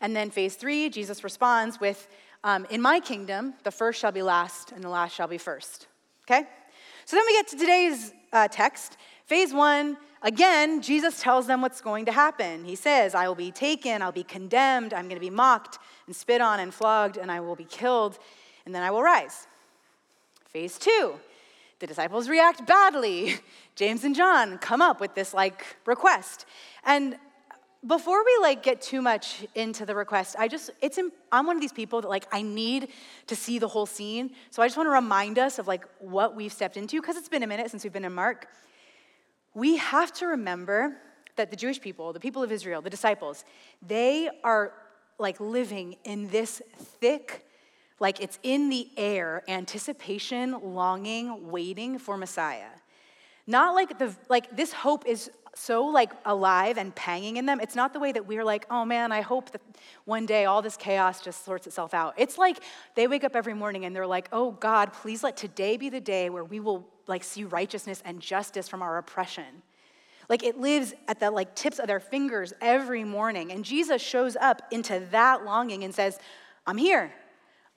And 0.00 0.14
then 0.14 0.30
phase 0.30 0.56
three, 0.56 0.90
Jesus 0.90 1.24
responds 1.24 1.80
with, 1.80 2.08
um, 2.42 2.66
In 2.70 2.82
my 2.82 3.00
kingdom, 3.00 3.54
the 3.62 3.70
first 3.70 4.00
shall 4.00 4.12
be 4.12 4.22
last, 4.22 4.72
and 4.72 4.82
the 4.82 4.88
last 4.88 5.14
shall 5.14 5.28
be 5.28 5.38
first. 5.38 5.86
Okay? 6.26 6.46
So 7.04 7.16
then 7.16 7.24
we 7.26 7.32
get 7.32 7.48
to 7.48 7.56
today's 7.56 8.12
uh, 8.32 8.48
text. 8.48 8.96
Phase 9.26 9.52
one, 9.54 9.96
again, 10.22 10.82
Jesus 10.82 11.20
tells 11.20 11.46
them 11.46 11.62
what's 11.62 11.80
going 11.80 12.06
to 12.06 12.12
happen. 12.12 12.64
He 12.64 12.76
says, 12.76 13.14
I 13.14 13.28
will 13.28 13.34
be 13.34 13.50
taken, 13.50 14.02
I'll 14.02 14.12
be 14.12 14.24
condemned, 14.24 14.92
I'm 14.92 15.04
going 15.04 15.16
to 15.16 15.20
be 15.20 15.30
mocked 15.30 15.78
and 16.06 16.14
spit 16.14 16.40
on 16.40 16.60
and 16.60 16.72
flogged, 16.72 17.16
and 17.16 17.30
I 17.30 17.40
will 17.40 17.56
be 17.56 17.64
killed, 17.64 18.18
and 18.66 18.74
then 18.74 18.82
I 18.82 18.90
will 18.90 19.02
rise. 19.02 19.46
Phase 20.46 20.78
two, 20.78 21.14
the 21.84 21.88
disciples 21.88 22.30
react 22.30 22.66
badly. 22.66 23.36
James 23.76 24.04
and 24.04 24.16
John 24.16 24.56
come 24.56 24.80
up 24.80 25.00
with 25.00 25.14
this 25.14 25.34
like 25.34 25.76
request. 25.84 26.46
And 26.82 27.16
before 27.86 28.24
we 28.24 28.38
like 28.40 28.62
get 28.62 28.80
too 28.80 29.02
much 29.02 29.44
into 29.54 29.84
the 29.84 29.94
request 29.94 30.34
i 30.38 30.48
just 30.48 30.70
it's 30.80 30.98
i'm 31.30 31.46
one 31.46 31.54
of 31.54 31.60
these 31.60 31.70
people 31.70 32.00
that 32.00 32.08
like 32.08 32.26
i 32.32 32.40
need 32.40 32.88
to 33.26 33.36
see 33.36 33.58
the 33.58 33.68
whole 33.68 33.84
scene 33.84 34.30
so 34.48 34.62
i 34.62 34.66
just 34.66 34.78
want 34.78 34.86
to 34.86 34.90
remind 34.90 35.38
us 35.38 35.58
of 35.58 35.68
like 35.68 35.84
what 35.98 36.34
we've 36.34 36.50
stepped 36.50 36.78
into 36.78 36.98
because 36.98 37.18
it's 37.18 37.28
been 37.28 37.42
a 37.42 37.46
minute 37.46 37.70
since 37.70 37.84
we've 37.84 37.92
been 37.92 38.06
in 38.06 38.14
mark 38.14 38.48
we 39.52 39.76
have 39.76 40.10
to 40.10 40.24
remember 40.24 40.96
that 41.36 41.50
the 41.50 41.56
jewish 41.56 41.78
people 41.78 42.10
the 42.14 42.20
people 42.26 42.42
of 42.42 42.50
israel 42.50 42.80
the 42.80 42.88
disciples 42.88 43.44
they 43.86 44.30
are 44.42 44.72
like 45.18 45.38
living 45.40 45.96
in 46.04 46.28
this 46.28 46.62
thick, 46.76 47.46
like 48.00 48.20
it's 48.20 48.38
in 48.42 48.68
the 48.68 48.88
air, 48.96 49.42
anticipation, 49.48 50.74
longing, 50.74 51.50
waiting 51.50 51.98
for 51.98 52.16
Messiah. 52.16 52.70
Not 53.46 53.74
like 53.74 53.98
the 53.98 54.14
like 54.28 54.56
this 54.56 54.72
hope 54.72 55.06
is 55.06 55.30
so 55.54 55.84
like 55.84 56.10
alive 56.24 56.78
and 56.78 56.94
panging 56.94 57.36
in 57.36 57.46
them. 57.46 57.60
It's 57.60 57.76
not 57.76 57.92
the 57.92 58.00
way 58.00 58.12
that 58.12 58.26
we're 58.26 58.44
like, 58.44 58.66
oh 58.70 58.84
man, 58.84 59.12
I 59.12 59.20
hope 59.20 59.50
that 59.52 59.60
one 60.04 60.26
day 60.26 60.44
all 60.46 60.62
this 60.62 60.76
chaos 60.76 61.20
just 61.20 61.44
sorts 61.44 61.66
itself 61.66 61.94
out. 61.94 62.14
It's 62.16 62.38
like 62.38 62.58
they 62.94 63.06
wake 63.06 63.24
up 63.24 63.36
every 63.36 63.54
morning 63.54 63.84
and 63.84 63.94
they're 63.94 64.06
like, 64.06 64.28
oh 64.32 64.52
God, 64.52 64.92
please 64.92 65.22
let 65.22 65.36
today 65.36 65.76
be 65.76 65.88
the 65.88 66.00
day 66.00 66.30
where 66.30 66.44
we 66.44 66.60
will 66.60 66.88
like 67.06 67.22
see 67.22 67.44
righteousness 67.44 68.02
and 68.04 68.20
justice 68.20 68.68
from 68.68 68.82
our 68.82 68.98
oppression. 68.98 69.62
Like 70.28 70.42
it 70.42 70.58
lives 70.58 70.94
at 71.06 71.20
the 71.20 71.30
like 71.30 71.54
tips 71.54 71.78
of 71.78 71.86
their 71.86 72.00
fingers 72.00 72.52
every 72.60 73.04
morning. 73.04 73.52
And 73.52 73.64
Jesus 73.64 74.02
shows 74.02 74.36
up 74.36 74.62
into 74.70 75.06
that 75.10 75.44
longing 75.44 75.84
and 75.84 75.94
says, 75.94 76.18
I'm 76.66 76.78
here. 76.78 77.12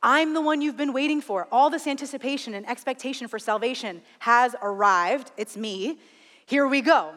I'm 0.01 0.34
the 0.34 0.42
one 0.42 0.62
you've 0.62 0.77
been 0.77 0.94
waiting 0.94 1.22
for. 1.22 1.48
All 1.51 1.70
this 1.70 1.88
anticipation 1.88 2.54
and 2.54 2.68
expectation 2.70 3.27
for 3.27 3.39
salvation 3.39 4.01
has 4.20 4.56
arrived. 4.62 5.32
It's 5.38 5.58
me. 5.58 6.00
Here 6.46 6.68
we 6.68 6.82
go. 6.82 7.13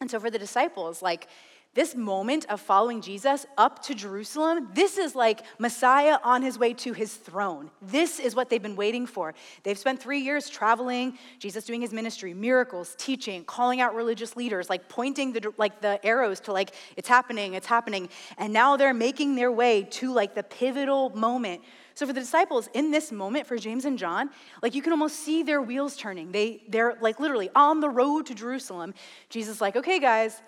And 0.00 0.10
so 0.10 0.20
for 0.20 0.30
the 0.30 0.38
disciples, 0.38 1.00
like 1.00 1.28
this 1.76 1.94
moment 1.94 2.46
of 2.46 2.60
following 2.60 3.00
Jesus 3.00 3.46
up 3.56 3.82
to 3.84 3.94
Jerusalem, 3.94 4.70
this 4.74 4.98
is 4.98 5.14
like 5.14 5.42
Messiah 5.58 6.18
on 6.24 6.42
his 6.42 6.58
way 6.58 6.74
to 6.74 6.92
his 6.92 7.14
throne. 7.14 7.70
This 7.80 8.18
is 8.18 8.34
what 8.34 8.50
they've 8.50 8.62
been 8.62 8.74
waiting 8.74 9.06
for. 9.06 9.34
They've 9.62 9.78
spent 9.78 10.02
three 10.02 10.20
years 10.20 10.48
traveling, 10.48 11.18
Jesus 11.38 11.64
doing 11.64 11.82
his 11.82 11.92
ministry, 11.92 12.34
miracles, 12.34 12.96
teaching, 12.98 13.44
calling 13.44 13.80
out 13.80 13.94
religious 13.94 14.34
leaders, 14.36 14.68
like 14.68 14.88
pointing 14.88 15.32
the, 15.32 15.52
like 15.58 15.80
the 15.80 16.04
arrows 16.04 16.40
to 16.40 16.52
like, 16.52 16.72
it's 16.96 17.08
happening, 17.08 17.54
it's 17.54 17.66
happening. 17.66 18.08
And 18.38 18.52
now 18.52 18.76
they're 18.76 18.94
making 18.94 19.36
their 19.36 19.52
way 19.52 19.84
to 19.84 20.12
like 20.12 20.34
the 20.34 20.42
pivotal 20.42 21.10
moment 21.10 21.62
so 21.96 22.06
for 22.06 22.12
the 22.12 22.20
disciples 22.20 22.68
in 22.74 22.90
this 22.90 23.10
moment, 23.10 23.46
for 23.46 23.56
James 23.56 23.86
and 23.86 23.98
John, 23.98 24.28
like 24.62 24.74
you 24.74 24.82
can 24.82 24.92
almost 24.92 25.20
see 25.20 25.42
their 25.42 25.62
wheels 25.62 25.96
turning. 25.96 26.30
They, 26.30 26.62
they're 26.68 26.98
like 27.00 27.18
literally 27.20 27.48
on 27.54 27.80
the 27.80 27.88
road 27.88 28.26
to 28.26 28.34
Jerusalem. 28.34 28.92
Jesus 29.30 29.62
like, 29.62 29.76
okay, 29.76 29.98
guys, 29.98 30.42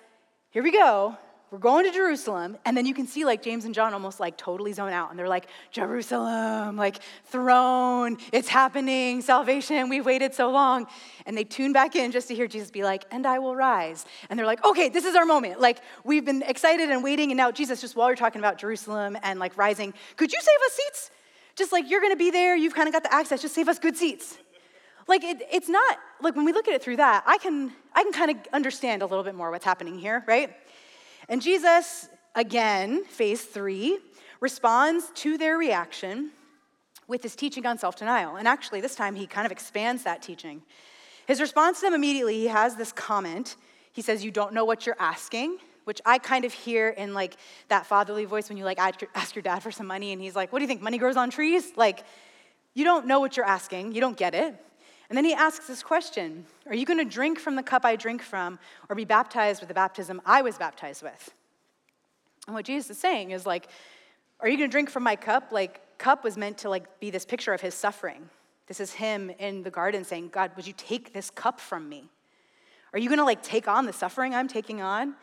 here 0.51 0.63
we 0.63 0.73
go. 0.73 1.17
We're 1.51 1.59
going 1.59 1.87
to 1.87 1.91
Jerusalem. 1.91 2.59
And 2.67 2.77
then 2.77 2.85
you 2.85 2.93
can 2.93 3.07
see 3.07 3.25
like 3.25 3.43
James 3.43 3.65
and 3.65 3.75
John 3.75 3.95
almost 3.95 4.21
like 4.21 4.37
totally 4.37 4.75
zone 4.75 4.93
out. 4.93 5.09
And 5.09 5.19
they're 5.19 5.29
like, 5.29 5.47
Jerusalem, 5.71 6.77
like 6.77 7.01
throne, 7.25 8.19
it's 8.33 8.49
happening, 8.49 9.23
salvation, 9.23 9.89
we've 9.89 10.05
waited 10.05 10.35
so 10.35 10.51
long. 10.51 10.87
And 11.25 11.37
they 11.37 11.45
tune 11.45 11.73
back 11.73 11.97
in 11.97 12.13
just 12.13 12.29
to 12.29 12.35
hear 12.35 12.47
Jesus 12.47 12.71
be 12.71 12.85
like, 12.85 13.05
and 13.11 13.27
I 13.27 13.39
will 13.39 13.57
rise. 13.57 14.05
And 14.29 14.39
they're 14.39 14.47
like, 14.47 14.63
okay, 14.65 14.91
this 14.91 15.07
is 15.07 15.15
our 15.15 15.25
moment. 15.25 15.59
Like 15.59 15.79
we've 16.05 16.25
been 16.25 16.43
excited 16.43 16.91
and 16.91 17.03
waiting. 17.03 17.31
And 17.31 17.39
now 17.39 17.51
Jesus, 17.51 17.81
just 17.81 17.97
while 17.97 18.09
you're 18.09 18.17
talking 18.17 18.41
about 18.41 18.59
Jerusalem 18.59 19.17
and 19.23 19.39
like 19.39 19.57
rising, 19.57 19.95
could 20.17 20.31
you 20.31 20.39
save 20.41 20.67
us 20.67 20.73
seats? 20.73 21.11
Just 21.57 21.73
like 21.73 21.91
you're 21.91 22.03
gonna 22.03 22.17
be 22.17 22.31
there, 22.31 22.57
you've 22.57 22.75
kind 22.75 22.89
of 22.89 22.93
got 22.93 23.05
the 23.05 23.13
access, 23.13 23.41
just 23.41 23.55
save 23.55 23.69
us 23.69 23.79
good 23.79 23.97
seats. 23.97 24.37
Like 25.09 25.25
it, 25.25 25.43
it's 25.51 25.69
not, 25.69 25.99
like 26.21 26.37
when 26.37 26.45
we 26.45 26.53
look 26.53 26.69
at 26.69 26.75
it 26.75 26.83
through 26.83 26.97
that, 26.97 27.25
I 27.27 27.39
can, 27.39 27.73
I 27.95 28.03
can 28.03 28.13
kind 28.13 28.31
of 28.31 28.37
understand 28.53 29.03
a 29.03 29.07
little 29.07 29.25
bit 29.25 29.35
more 29.35 29.51
what's 29.51 29.65
happening 29.65 29.99
here, 29.99 30.23
right? 30.27 30.55
And 31.29 31.41
Jesus, 31.41 32.09
again, 32.35 33.05
phase 33.05 33.43
three, 33.43 33.99
responds 34.41 35.11
to 35.17 35.39
their 35.39 35.57
reaction 35.57 36.31
with 37.09 37.23
his 37.23 37.35
teaching 37.35 37.67
on 37.67 37.79
self 37.79 37.97
denial. 37.97 38.37
And 38.37 38.47
actually, 38.47 38.81
this 38.83 38.95
time 38.95 39.15
he 39.15 39.27
kind 39.27 39.47
of 39.47 39.53
expands 39.53 40.05
that 40.05 40.23
teaching. 40.23 40.63
His 41.27 41.41
response 41.41 41.81
to 41.81 41.87
them 41.87 41.95
immediately, 41.95 42.35
he 42.39 42.47
has 42.47 42.77
this 42.77 42.93
comment. 42.93 43.57
He 43.93 44.03
says, 44.03 44.25
You 44.25 44.31
don't 44.31 44.53
know 44.53 44.65
what 44.65 44.87
you're 44.87 44.97
asking 44.99 45.59
which 45.89 46.03
I 46.05 46.19
kind 46.19 46.45
of 46.45 46.53
hear 46.53 46.91
in 46.91 47.15
like 47.15 47.35
that 47.69 47.87
fatherly 47.87 48.27
voice 48.27 48.51
when 48.51 48.59
you 48.59 48.65
like 48.65 48.79
ask 48.79 49.35
your 49.35 49.43
dad 49.43 49.61
for 49.61 49.71
some 49.71 49.87
money 49.87 50.13
and 50.13 50.21
he's 50.21 50.37
like, 50.37 50.53
What 50.53 50.59
do 50.59 50.65
you 50.65 50.69
think? 50.69 50.83
Money 50.83 50.99
grows 50.99 51.17
on 51.17 51.31
trees? 51.31 51.73
Like, 51.77 52.05
you 52.75 52.85
don't 52.85 53.07
know 53.07 53.21
what 53.21 53.39
you're 53.39 53.47
asking, 53.47 53.95
you 53.95 54.03
don't 54.03 54.17
get 54.17 54.35
it. 54.35 54.55
And 55.09 55.17
then 55.17 55.25
he 55.25 55.33
asks 55.33 55.67
this 55.67 55.83
question 55.83 56.45
Are 56.67 56.75
you 56.75 56.85
going 56.85 56.99
to 56.99 57.05
drink 57.05 57.39
from 57.39 57.57
the 57.57 57.63
cup 57.63 57.85
I 57.85 57.97
drink 57.97 58.23
from 58.23 58.59
or 58.89 58.97
be 58.97 59.05
baptized 59.05 59.61
with 59.61 59.69
the 59.69 59.75
baptism 59.75 60.21
I 60.27 60.43
was 60.43 60.59
baptized 60.59 61.03
with? 61.03 61.35
And 62.47 62.55
what 62.55 62.65
Jesus 62.65 62.91
is 62.91 62.99
saying 62.99 63.31
is 63.31 63.47
like, 63.47 63.69
Are 64.41 64.49
you 64.49 64.57
going 64.57 64.69
to 64.69 64.73
drink 64.73 64.91
from 64.91 65.03
my 65.03 65.17
cup? 65.17 65.53
Like, 65.53 65.81
cup 65.99 66.25
was 66.25 66.37
meant 66.37 66.59
to 66.59 66.71
like 66.71 67.01
be 67.01 67.11
this 67.11 67.25
picture 67.25 67.53
of 67.53 67.61
his 67.61 67.75
suffering. 67.75 68.29
This 68.67 68.81
is 68.81 68.93
him 68.93 69.31
in 69.39 69.63
the 69.63 69.71
garden 69.71 70.05
saying, 70.05 70.29
God, 70.29 70.53
would 70.57 70.67
you 70.67 70.75
take 70.77 71.13
this 71.13 71.31
cup 71.31 71.59
from 71.59 71.89
me? 71.89 72.05
Are 72.93 72.99
you 72.99 73.09
going 73.09 73.19
to 73.19 73.25
like 73.25 73.43
take 73.43 73.69
on 73.69 73.87
the 73.87 73.93
suffering 73.93 74.35
I'm 74.35 74.49
taking 74.49 74.81
on? 74.81 75.15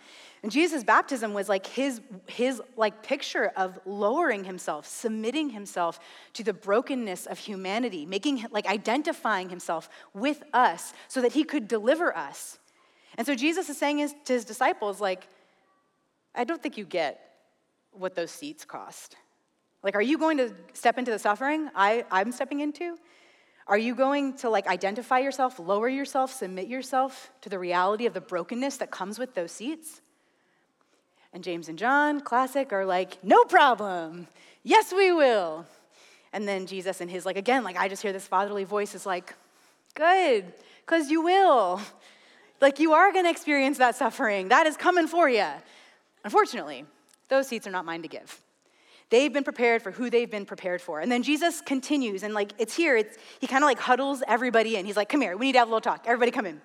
And 0.44 0.52
Jesus' 0.52 0.84
baptism 0.84 1.34
was 1.34 1.50
like 1.50 1.66
his, 1.66 2.02
his 2.28 2.62
like 2.78 3.02
picture 3.02 3.52
of 3.56 3.80
lowering 3.86 4.44
himself, 4.44 4.86
submitting 4.86 5.50
himself 5.50 6.00
to 6.34 6.44
the 6.44 6.54
brokenness 6.54 7.26
of 7.26 7.40
humanity, 7.40 8.06
making 8.06 8.46
like 8.52 8.68
identifying 8.68 9.50
himself 9.50 9.90
with 10.14 10.44
us 10.54 10.94
so 11.08 11.22
that 11.22 11.34
he 11.34 11.44
could 11.44 11.68
deliver 11.68 12.16
us. 12.16 12.60
And 13.18 13.26
so 13.26 13.34
Jesus 13.34 13.70
is 13.70 13.78
saying 13.78 14.08
to 14.26 14.34
his 14.34 14.46
disciples, 14.46 15.02
like, 15.02 15.28
I 16.36 16.44
don't 16.44 16.62
think 16.62 16.78
you 16.78 16.86
get 16.86 17.22
what 17.92 18.14
those 18.14 18.30
seats 18.30 18.66
cost. 18.66 19.16
Like, 19.82 19.96
are 19.96 20.02
you 20.02 20.18
going 20.18 20.38
to 20.38 20.54
step 20.74 20.98
into 20.98 21.12
the 21.12 21.20
suffering 21.20 21.70
I, 21.74 22.06
I'm 22.12 22.32
stepping 22.32 22.60
into? 22.60 22.98
Are 23.68 23.78
you 23.78 23.96
going 23.96 24.34
to 24.38 24.50
like 24.50 24.68
identify 24.68 25.20
yourself, 25.20 25.60
lower 25.60 25.90
yourself, 25.90 26.32
submit 26.32 26.68
yourself 26.68 27.32
to 27.42 27.50
the 27.50 27.58
reality 27.58 28.06
of 28.06 28.14
the 28.14 28.22
brokenness 28.22 28.78
that 28.78 28.92
comes 28.92 29.18
with 29.18 29.34
those 29.34 29.52
seats? 29.52 30.02
And 31.34 31.44
James 31.44 31.68
and 31.68 31.78
John, 31.78 32.22
classic, 32.22 32.72
are 32.72 32.86
like, 32.86 33.22
no 33.24 33.44
problem. 33.44 34.28
Yes, 34.64 34.94
we 34.94 35.12
will. 35.12 35.66
And 36.32 36.48
then 36.48 36.66
Jesus 36.66 37.02
and 37.02 37.10
his, 37.10 37.26
like, 37.26 37.38
again, 37.38 37.64
like, 37.64 37.76
I 37.76 37.88
just 37.88 38.02
hear 38.02 38.14
this 38.14 38.28
fatherly 38.28 38.64
voice 38.64 38.96
is 38.96 39.06
like, 39.06 39.34
good, 39.96 40.46
because 40.86 41.10
you 41.10 41.22
will. 41.22 41.82
Like, 42.62 42.80
you 42.80 42.94
are 42.94 43.12
going 43.12 43.26
to 43.26 43.32
experience 43.32 43.80
that 43.80 43.96
suffering. 43.96 44.50
That 44.50 44.68
is 44.68 44.78
coming 44.78 45.08
for 45.08 45.28
you. 45.28 45.48
Unfortunately, 46.24 46.86
those 47.28 47.48
seats 47.48 47.68
are 47.68 47.72
not 47.72 47.84
mine 47.84 48.02
to 48.04 48.08
give. 48.08 48.42
They've 49.10 49.32
been 49.32 49.44
prepared 49.44 49.82
for 49.82 49.92
who 49.92 50.10
they've 50.10 50.30
been 50.30 50.46
prepared 50.46 50.82
for. 50.82 51.00
And 51.00 51.12
then 51.12 51.24
Jesus 51.24 51.62
continues, 51.62 52.24
and 52.24 52.34
like, 52.34 52.54
it's 52.58 52.76
here, 52.76 52.98
it's, 52.98 53.18
he 53.40 53.48
kind 53.48 53.64
of 53.64 53.68
like 53.68 53.80
huddles 53.80 54.24
everybody 54.28 54.76
in. 54.78 54.86
He's 54.86 54.98
like, 54.98 55.10
come 55.10 55.22
here, 55.22 55.38
we 55.38 55.48
need 55.48 55.54
to 55.54 55.60
have 55.60 55.68
a 55.68 55.72
little 55.72 55.82
talk. 55.82 56.06
Everybody 56.08 56.32
come 56.32 56.46
in 56.46 56.62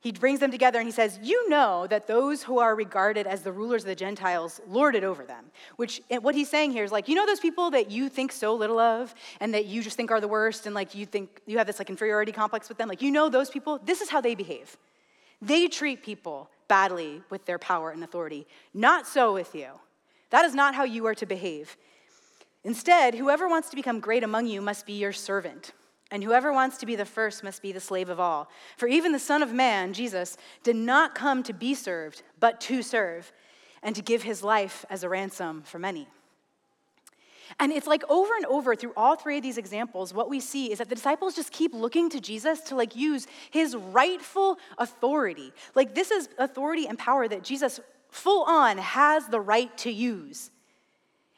he 0.00 0.12
brings 0.12 0.38
them 0.38 0.50
together 0.52 0.78
and 0.78 0.86
he 0.86 0.92
says, 0.92 1.18
You 1.22 1.48
know 1.48 1.86
that 1.88 2.06
those 2.06 2.42
who 2.42 2.60
are 2.60 2.74
regarded 2.74 3.26
as 3.26 3.42
the 3.42 3.50
rulers 3.50 3.82
of 3.82 3.88
the 3.88 3.96
Gentiles 3.96 4.60
lord 4.68 4.94
it 4.94 5.02
over 5.02 5.24
them. 5.24 5.46
Which, 5.76 6.00
what 6.20 6.34
he's 6.34 6.48
saying 6.48 6.72
here 6.72 6.84
is 6.84 6.92
like, 6.92 7.08
you 7.08 7.16
know 7.16 7.26
those 7.26 7.40
people 7.40 7.70
that 7.72 7.90
you 7.90 8.08
think 8.08 8.30
so 8.30 8.54
little 8.54 8.78
of 8.78 9.12
and 9.40 9.52
that 9.54 9.66
you 9.66 9.82
just 9.82 9.96
think 9.96 10.10
are 10.10 10.20
the 10.20 10.28
worst 10.28 10.66
and 10.66 10.74
like 10.74 10.94
you 10.94 11.04
think 11.04 11.40
you 11.46 11.58
have 11.58 11.66
this 11.66 11.80
like 11.80 11.90
inferiority 11.90 12.30
complex 12.30 12.68
with 12.68 12.78
them? 12.78 12.88
Like, 12.88 13.02
you 13.02 13.10
know 13.10 13.28
those 13.28 13.50
people? 13.50 13.80
This 13.84 14.00
is 14.00 14.08
how 14.08 14.20
they 14.20 14.36
behave. 14.36 14.76
They 15.42 15.66
treat 15.66 16.02
people 16.02 16.48
badly 16.68 17.22
with 17.28 17.44
their 17.44 17.58
power 17.58 17.90
and 17.90 18.04
authority. 18.04 18.46
Not 18.72 19.06
so 19.06 19.34
with 19.34 19.54
you. 19.54 19.68
That 20.30 20.44
is 20.44 20.54
not 20.54 20.74
how 20.74 20.84
you 20.84 21.06
are 21.06 21.14
to 21.14 21.26
behave. 21.26 21.76
Instead, 22.64 23.14
whoever 23.14 23.48
wants 23.48 23.70
to 23.70 23.76
become 23.76 24.00
great 24.00 24.24
among 24.24 24.46
you 24.46 24.60
must 24.60 24.86
be 24.86 24.94
your 24.94 25.12
servant. 25.12 25.72
And 26.10 26.24
whoever 26.24 26.52
wants 26.52 26.78
to 26.78 26.86
be 26.86 26.96
the 26.96 27.04
first 27.04 27.44
must 27.44 27.60
be 27.60 27.72
the 27.72 27.80
slave 27.80 28.08
of 28.08 28.18
all. 28.18 28.48
For 28.76 28.88
even 28.88 29.12
the 29.12 29.18
Son 29.18 29.42
of 29.42 29.52
Man, 29.52 29.92
Jesus, 29.92 30.36
did 30.62 30.76
not 30.76 31.14
come 31.14 31.42
to 31.42 31.52
be 31.52 31.74
served, 31.74 32.22
but 32.40 32.60
to 32.62 32.82
serve, 32.82 33.30
and 33.82 33.94
to 33.94 34.02
give 34.02 34.22
his 34.22 34.42
life 34.42 34.84
as 34.90 35.04
a 35.04 35.08
ransom 35.08 35.62
for 35.62 35.78
many. 35.78 36.08
And 37.60 37.72
it's 37.72 37.86
like 37.86 38.02
over 38.08 38.34
and 38.36 38.44
over 38.46 38.74
through 38.74 38.92
all 38.96 39.16
three 39.16 39.38
of 39.38 39.42
these 39.42 39.58
examples, 39.58 40.12
what 40.12 40.28
we 40.28 40.40
see 40.40 40.70
is 40.70 40.78
that 40.78 40.88
the 40.88 40.94
disciples 40.94 41.34
just 41.34 41.52
keep 41.52 41.72
looking 41.72 42.10
to 42.10 42.20
Jesus 42.20 42.60
to 42.62 42.76
like 42.76 42.94
use 42.94 43.26
his 43.50 43.74
rightful 43.74 44.58
authority. 44.76 45.52
Like 45.74 45.94
this 45.94 46.10
is 46.10 46.28
authority 46.38 46.86
and 46.86 46.98
power 46.98 47.26
that 47.26 47.42
Jesus 47.42 47.80
full 48.08 48.44
on 48.44 48.78
has 48.78 49.26
the 49.28 49.40
right 49.40 49.76
to 49.78 49.90
use. 49.90 50.50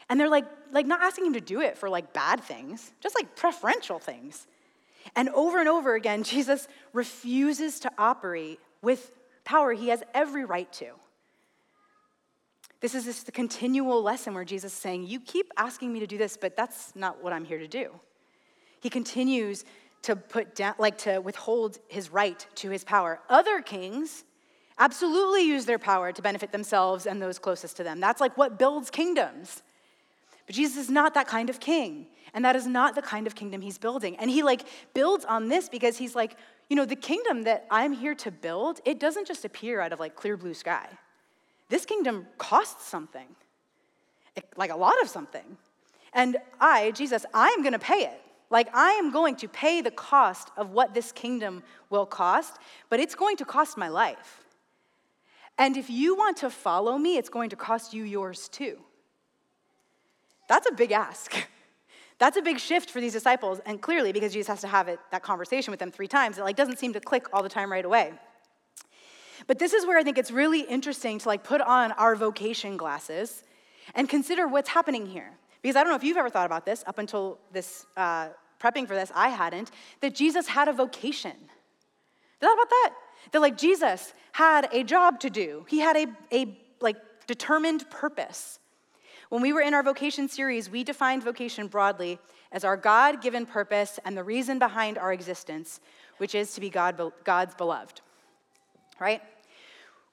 And 0.09 0.19
they're 0.19 0.29
like, 0.29 0.47
like 0.73 0.87
not 0.87 1.03
asking 1.03 1.27
him 1.27 1.33
to 1.35 1.41
do 1.41 1.61
it 1.61 1.79
for 1.79 1.89
like 1.89 2.13
bad 2.13 2.41
things, 2.41 2.93
just 3.01 3.15
like 3.15 3.37
preferential 3.37 3.99
things. 3.99 4.47
And 5.17 5.29
over 5.31 5.59
and 5.59 5.69
over 5.69 5.95
again, 5.95 6.23
Jesus 6.25 6.69
refuses 6.93 7.81
to 7.81 7.93
operate 7.99 8.61
with 8.83 9.13
power 9.45 9.73
he 9.73 9.89
has 9.89 10.03
every 10.15 10.45
right 10.45 10.71
to. 10.75 10.93
This 12.81 12.95
is 12.95 13.05
just 13.05 13.27
the 13.27 13.33
continual 13.33 14.03
lesson 14.03 14.33
where 14.33 14.45
Jesus 14.45 14.73
is 14.73 14.79
saying, 14.79 15.07
You 15.07 15.21
keep 15.21 15.53
asking 15.57 15.93
me 15.93 16.01
to 16.01 16.07
do 16.07 16.17
this, 16.17 16.37
but 16.37 16.57
that's 16.57 16.97
not 16.97 17.23
what 17.23 17.33
I'm 17.33 17.45
here 17.45 17.59
to 17.59 17.69
do. 17.69 17.91
He 18.81 18.89
continues 18.89 19.65
to 20.03 20.17
put 20.17 20.55
down, 20.55 20.75
like 20.79 20.97
to 20.99 21.19
withhold 21.19 21.79
his 21.89 22.11
right 22.11 22.45
to 22.57 22.71
his 22.71 22.85
power. 22.85 23.21
Other 23.29 23.61
kings 23.61 24.25
absolutely 24.81 25.43
use 25.43 25.67
their 25.67 25.79
power 25.79 26.11
to 26.11 26.23
benefit 26.23 26.51
themselves 26.51 27.07
and 27.07 27.23
those 27.23 27.39
closest 27.39 27.77
to 27.77 27.85
them. 27.85 28.01
That's 28.01 28.21
like 28.21 28.37
what 28.37 28.59
builds 28.59 28.91
kingdoms. 28.91 29.63
But 30.47 30.57
Jesus 30.57 30.77
is 30.77 30.91
not 30.91 31.15
that 31.15 31.29
kind 31.29 31.49
of 31.49 31.61
king. 31.61 32.07
And 32.35 32.45
that 32.45 32.57
is 32.57 32.67
not 32.67 32.95
the 32.95 33.03
kind 33.03 33.27
of 33.27 33.35
kingdom 33.35 33.61
he's 33.61 33.79
building. 33.79 34.17
And 34.17 34.31
he 34.31 34.43
like 34.43 34.63
builds 34.95 35.25
on 35.25 35.49
this 35.49 35.69
because 35.69 35.99
he's 35.99 36.15
like, 36.17 36.37
you 36.69 36.77
know, 36.77 36.85
the 36.85 36.97
kingdom 36.97 37.43
that 37.43 37.67
I'm 37.71 37.93
here 37.93 38.15
to 38.17 38.31
build, 38.31 38.81
it 38.85 38.99
doesn't 38.99 39.27
just 39.27 39.45
appear 39.45 39.81
out 39.81 39.93
of 39.93 40.01
like 40.01 40.17
clear 40.17 40.37
blue 40.37 40.55
sky. 40.55 40.87
This 41.69 41.85
kingdom 41.85 42.27
costs 42.39 42.87
something. 42.87 43.27
like 44.57 44.71
a 44.71 44.77
lot 44.77 45.01
of 45.03 45.09
something. 45.09 45.57
And 46.13 46.37
I, 46.61 46.93
Jesus, 46.93 47.25
I'm 47.35 47.63
going 47.63 47.73
to 47.73 47.79
pay 47.79 48.05
it. 48.05 48.21
Like, 48.51 48.69
I 48.75 48.93
am 48.93 49.13
going 49.13 49.37
to 49.37 49.49
pay 49.49 49.81
the 49.81 49.93
cost 49.93 50.51
of 50.57 50.71
what 50.71 50.93
this 50.93 51.13
kingdom 51.13 51.63
will 51.89 52.07
cost, 52.07 52.57
but 52.89 52.99
it's 52.99 53.15
going 53.15 53.37
to 53.37 53.45
cost 53.45 53.79
my 53.79 53.87
life. 53.87 54.45
And 55.61 55.77
if 55.77 55.91
you 55.91 56.17
want 56.17 56.39
to 56.39 56.49
follow 56.49 56.97
me, 56.97 57.19
it's 57.19 57.29
going 57.29 57.51
to 57.51 57.57
cost 57.57 57.93
you 57.93 58.03
yours 58.03 58.49
too. 58.49 58.79
That's 60.49 60.67
a 60.67 60.73
big 60.73 60.91
ask. 60.91 61.37
That's 62.19 62.39
a 62.39 62.43
big 62.43 62.59
shift 62.59 62.91
for 62.91 62.99
these 63.01 63.13
disciples, 63.13 63.61
and 63.67 63.81
clearly 63.81 64.13
because 64.13 64.33
Jesus 64.33 64.49
has 64.49 64.63
to 64.63 64.69
have 64.69 64.89
it, 64.89 64.99
that 65.11 65.23
conversation 65.23 65.71
with 65.71 65.79
them 65.79 65.91
three 65.91 66.09
times, 66.09 66.39
it 66.39 66.43
like 66.43 66.57
doesn't 66.57 66.79
seem 66.79 66.95
to 66.95 67.01
click 67.01 67.27
all 67.33 67.43
the 67.43 67.49
time 67.51 67.71
right 67.71 67.85
away. 67.85 68.13
But 69.47 69.59
this 69.59 69.75
is 69.75 69.87
where 69.87 69.99
I 69.99 70.03
think 70.03 70.17
it's 70.17 70.31
really 70.31 70.63
interesting 70.63 71.19
to 71.19 71.29
like 71.29 71.45
put 71.45 71.61
on 71.61 71.93
our 71.93 72.17
vocation 72.17 72.79
glasses 72.79 73.43
and 73.95 74.09
consider 74.09 74.49
what's 74.49 74.71
happening 74.71 75.07
here. 75.07 75.31
Because 75.61 75.77
I 75.77 75.81
don't 75.83 75.91
know 75.91 75.97
if 75.97 76.05
you've 76.05 76.17
ever 76.17 76.31
thought 76.31 76.47
about 76.47 76.65
this, 76.65 76.83
up 76.87 76.99
until 76.99 77.39
this, 77.53 77.85
uh, 77.99 78.29
prepping 78.59 78.89
for 78.89 78.95
this, 78.95 79.13
I 79.15 79.29
hadn't, 79.29 79.71
that 80.01 80.15
Jesus 80.15 80.47
had 80.49 80.69
a 80.69 80.73
vocation. 80.73 81.37
Thought 82.41 82.55
about 82.55 82.71
that? 82.71 82.95
That 83.33 83.41
like 83.41 83.57
Jesus 83.57 84.13
had 84.33 84.69
a 84.73 84.83
job 84.85 85.21
to 85.21 85.31
do. 85.31 85.65
He 85.69 85.81
had 85.81 85.97
a, 85.97 86.07
a 86.33 86.59
like 86.81 86.97
determined 87.27 87.89
purpose. 87.91 88.59
When 89.29 89.43
we 89.43 89.53
were 89.53 89.61
in 89.61 89.75
our 89.75 89.83
vocation 89.83 90.29
series, 90.29 90.69
we 90.69 90.83
defined 90.83 91.23
vocation 91.23 91.69
broadly 91.69 92.19
as 92.51 92.65
our 92.65 92.77
God 92.77 93.23
given 93.23 93.47
purpose 93.47 94.01
and 94.05 94.17
the 94.17 94.25
reason 94.25 94.59
behind 94.59 94.99
our 94.99 95.13
existence, 95.13 95.81
which 96.19 96.35
is 96.35 96.53
to 96.55 96.61
be 96.61 96.69
God, 96.69 97.01
God's 97.25 97.55
beloved. 97.55 98.01
Right? 98.99 99.23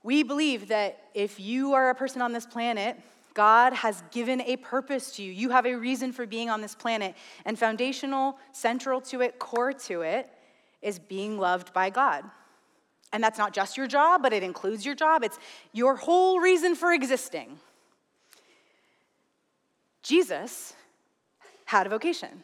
We 0.04 0.24
believe 0.24 0.68
that 0.68 1.00
if 1.16 1.40
you 1.40 1.74
are 1.74 1.90
a 1.90 1.96
person 1.96 2.22
on 2.22 2.32
this 2.32 2.46
planet 2.46 2.98
God 3.38 3.74
has 3.74 4.02
given 4.10 4.42
a 4.42 4.56
purpose 4.56 5.12
to 5.18 5.22
you. 5.22 5.32
You 5.32 5.52
have 5.52 5.68
a 5.68 5.76
reason 5.76 6.12
for 6.12 6.26
being 6.26 6.50
on 6.50 6.60
this 6.60 6.74
planet. 6.74 7.14
And 7.46 7.58
foundational, 7.58 8.40
central 8.52 9.00
to 9.02 9.22
it, 9.22 9.38
core 9.38 9.74
to 9.74 10.02
it, 10.02 10.28
is 10.82 10.98
being 10.98 11.38
loved 11.38 11.72
by 11.72 11.92
God. 11.92 12.24
And 13.14 13.24
that's 13.24 13.38
not 13.38 13.54
just 13.54 13.78
your 13.78 13.88
job, 13.88 14.22
but 14.22 14.34
it 14.34 14.44
includes 14.44 14.86
your 14.86 14.96
job. 14.96 15.24
It's 15.24 15.40
your 15.72 15.96
whole 15.96 16.40
reason 16.40 16.76
for 16.76 16.92
existing. 16.92 17.60
Jesus 20.04 20.74
had 21.66 21.86
a 21.86 21.90
vocation, 21.90 22.44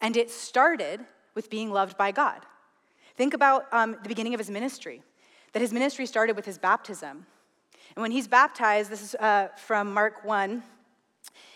and 0.00 0.16
it 0.16 0.30
started 0.30 1.00
with 1.34 1.48
being 1.48 1.70
loved 1.70 1.96
by 1.96 2.10
God. 2.12 2.44
Think 3.16 3.34
about 3.34 3.66
um, 3.72 3.96
the 4.02 4.08
beginning 4.08 4.34
of 4.34 4.40
his 4.40 4.50
ministry, 4.50 5.02
that 5.52 5.60
his 5.60 5.72
ministry 5.72 6.06
started 6.06 6.36
with 6.36 6.44
his 6.44 6.58
baptism. 6.58 7.26
And 7.94 8.02
when 8.02 8.10
he's 8.10 8.28
baptized, 8.28 8.90
this 8.90 9.02
is 9.02 9.14
uh, 9.16 9.48
from 9.56 9.92
Mark 9.92 10.24
1. 10.24 10.62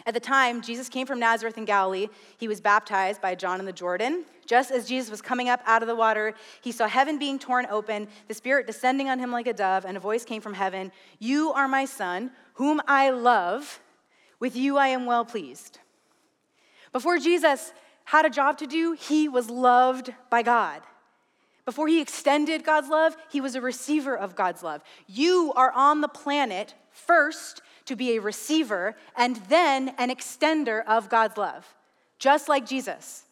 At 0.06 0.14
the 0.14 0.20
time, 0.20 0.62
Jesus 0.62 0.88
came 0.88 1.04
from 1.06 1.18
Nazareth 1.18 1.58
in 1.58 1.64
Galilee. 1.64 2.08
He 2.38 2.46
was 2.46 2.60
baptized 2.60 3.20
by 3.20 3.34
John 3.34 3.58
in 3.58 3.66
the 3.66 3.72
Jordan. 3.72 4.24
Just 4.46 4.70
as 4.70 4.86
Jesus 4.86 5.10
was 5.10 5.20
coming 5.20 5.48
up 5.48 5.60
out 5.66 5.82
of 5.82 5.88
the 5.88 5.96
water, 5.96 6.34
he 6.60 6.70
saw 6.70 6.86
heaven 6.86 7.18
being 7.18 7.40
torn 7.40 7.66
open, 7.68 8.06
the 8.28 8.34
Spirit 8.34 8.68
descending 8.68 9.08
on 9.08 9.18
him 9.18 9.32
like 9.32 9.48
a 9.48 9.52
dove, 9.52 9.84
and 9.84 9.96
a 9.96 10.00
voice 10.00 10.24
came 10.24 10.40
from 10.40 10.54
heaven 10.54 10.92
You 11.18 11.52
are 11.52 11.66
my 11.66 11.84
Son, 11.84 12.30
whom 12.54 12.80
I 12.86 13.10
love. 13.10 13.80
With 14.38 14.54
you 14.54 14.76
I 14.76 14.88
am 14.88 15.06
well 15.06 15.24
pleased. 15.24 15.80
Before 16.92 17.18
Jesus 17.18 17.72
had 18.04 18.24
a 18.24 18.30
job 18.30 18.58
to 18.58 18.66
do, 18.66 18.92
he 18.92 19.28
was 19.28 19.50
loved 19.50 20.14
by 20.30 20.42
God. 20.42 20.82
Before 21.64 21.88
he 21.88 22.00
extended 22.00 22.62
God's 22.62 22.88
love, 22.88 23.16
he 23.28 23.40
was 23.40 23.56
a 23.56 23.60
receiver 23.60 24.16
of 24.16 24.36
God's 24.36 24.62
love. 24.62 24.82
You 25.08 25.52
are 25.56 25.72
on 25.72 26.00
the 26.00 26.08
planet 26.08 26.74
first 26.90 27.60
to 27.86 27.96
be 27.96 28.16
a 28.16 28.20
receiver 28.20 28.94
and 29.16 29.36
then 29.48 29.94
an 29.98 30.10
extender 30.10 30.84
of 30.86 31.08
God's 31.08 31.36
love, 31.36 31.74
just 32.18 32.48
like 32.48 32.66
Jesus. 32.66 33.24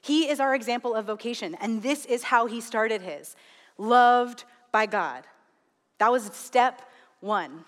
He 0.00 0.28
is 0.28 0.38
our 0.38 0.54
example 0.54 0.94
of 0.94 1.06
vocation, 1.06 1.56
and 1.60 1.82
this 1.82 2.04
is 2.06 2.22
how 2.22 2.46
he 2.46 2.60
started 2.60 3.02
his 3.02 3.34
loved 3.78 4.44
by 4.70 4.86
God. 4.86 5.24
That 5.98 6.12
was 6.12 6.24
step 6.32 6.82
one. 7.20 7.64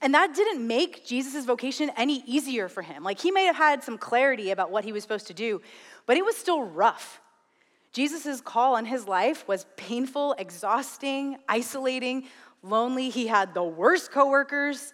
And 0.00 0.14
that 0.14 0.34
didn't 0.34 0.66
make 0.66 1.06
Jesus' 1.06 1.44
vocation 1.44 1.90
any 1.96 2.22
easier 2.26 2.68
for 2.68 2.82
him. 2.82 3.04
Like, 3.04 3.20
he 3.20 3.30
may 3.30 3.44
have 3.44 3.56
had 3.56 3.84
some 3.84 3.98
clarity 3.98 4.50
about 4.50 4.70
what 4.70 4.84
he 4.84 4.92
was 4.92 5.02
supposed 5.02 5.28
to 5.28 5.34
do, 5.34 5.60
but 6.06 6.16
it 6.16 6.24
was 6.24 6.36
still 6.36 6.62
rough. 6.62 7.20
Jesus' 7.92 8.40
call 8.40 8.74
on 8.74 8.84
his 8.84 9.06
life 9.06 9.46
was 9.46 9.66
painful, 9.76 10.34
exhausting, 10.38 11.36
isolating, 11.48 12.24
lonely. 12.62 13.08
He 13.08 13.26
had 13.26 13.54
the 13.54 13.62
worst 13.62 14.10
coworkers. 14.10 14.92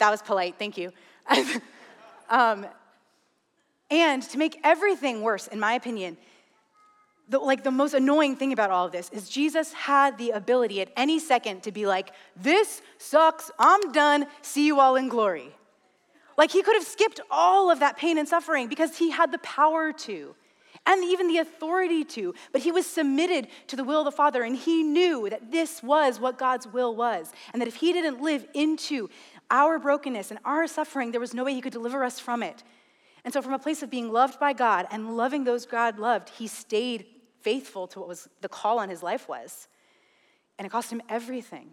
That 0.00 0.10
was 0.10 0.22
polite, 0.22 0.56
thank 0.58 0.78
you. 0.78 0.92
um, 2.30 2.66
and 3.90 4.22
to 4.22 4.38
make 4.38 4.58
everything 4.64 5.20
worse, 5.20 5.46
in 5.46 5.60
my 5.60 5.74
opinion, 5.74 6.16
the, 7.28 7.38
like 7.38 7.62
the 7.62 7.70
most 7.70 7.92
annoying 7.92 8.34
thing 8.34 8.52
about 8.52 8.70
all 8.70 8.86
of 8.86 8.92
this 8.92 9.10
is 9.10 9.28
Jesus 9.28 9.74
had 9.74 10.16
the 10.16 10.30
ability 10.30 10.80
at 10.80 10.90
any 10.96 11.18
second 11.18 11.62
to 11.64 11.70
be 11.70 11.86
like, 11.86 12.12
This 12.34 12.80
sucks, 12.96 13.50
I'm 13.58 13.92
done, 13.92 14.26
see 14.40 14.66
you 14.66 14.80
all 14.80 14.96
in 14.96 15.08
glory. 15.08 15.54
Like 16.38 16.50
he 16.50 16.62
could 16.62 16.76
have 16.76 16.86
skipped 16.86 17.20
all 17.30 17.70
of 17.70 17.80
that 17.80 17.98
pain 17.98 18.16
and 18.16 18.26
suffering 18.26 18.68
because 18.68 18.96
he 18.96 19.10
had 19.10 19.30
the 19.30 19.38
power 19.38 19.92
to 19.92 20.34
and 20.86 21.04
even 21.04 21.28
the 21.28 21.38
authority 21.38 22.04
to, 22.04 22.34
but 22.52 22.62
he 22.62 22.72
was 22.72 22.86
submitted 22.86 23.48
to 23.68 23.76
the 23.76 23.84
will 23.84 24.00
of 24.00 24.06
the 24.06 24.12
Father, 24.12 24.42
and 24.42 24.56
he 24.56 24.82
knew 24.82 25.28
that 25.28 25.50
this 25.50 25.82
was 25.82 26.18
what 26.18 26.38
God's 26.38 26.66
will 26.66 26.96
was, 26.96 27.32
and 27.52 27.60
that 27.60 27.68
if 27.68 27.76
he 27.76 27.92
didn't 27.92 28.22
live 28.22 28.46
into 28.54 29.08
our 29.50 29.78
brokenness 29.78 30.30
and 30.30 30.40
our 30.44 30.66
suffering, 30.66 31.10
there 31.10 31.20
was 31.20 31.34
no 31.34 31.44
way 31.44 31.54
he 31.54 31.60
could 31.60 31.72
deliver 31.72 32.04
us 32.04 32.20
from 32.20 32.42
it. 32.42 32.62
And 33.24 33.34
so, 33.34 33.42
from 33.42 33.52
a 33.52 33.58
place 33.58 33.82
of 33.82 33.90
being 33.90 34.10
loved 34.12 34.40
by 34.40 34.52
God 34.52 34.86
and 34.90 35.16
loving 35.16 35.44
those 35.44 35.66
God 35.66 35.98
loved, 35.98 36.30
he 36.30 36.46
stayed 36.46 37.06
faithful 37.40 37.86
to 37.88 37.98
what 37.98 38.08
was 38.08 38.28
the 38.40 38.48
call 38.48 38.78
on 38.78 38.88
his 38.88 39.02
life 39.02 39.28
was. 39.28 39.68
And 40.58 40.66
it 40.66 40.70
cost 40.70 40.90
him 40.90 41.02
everything. 41.08 41.70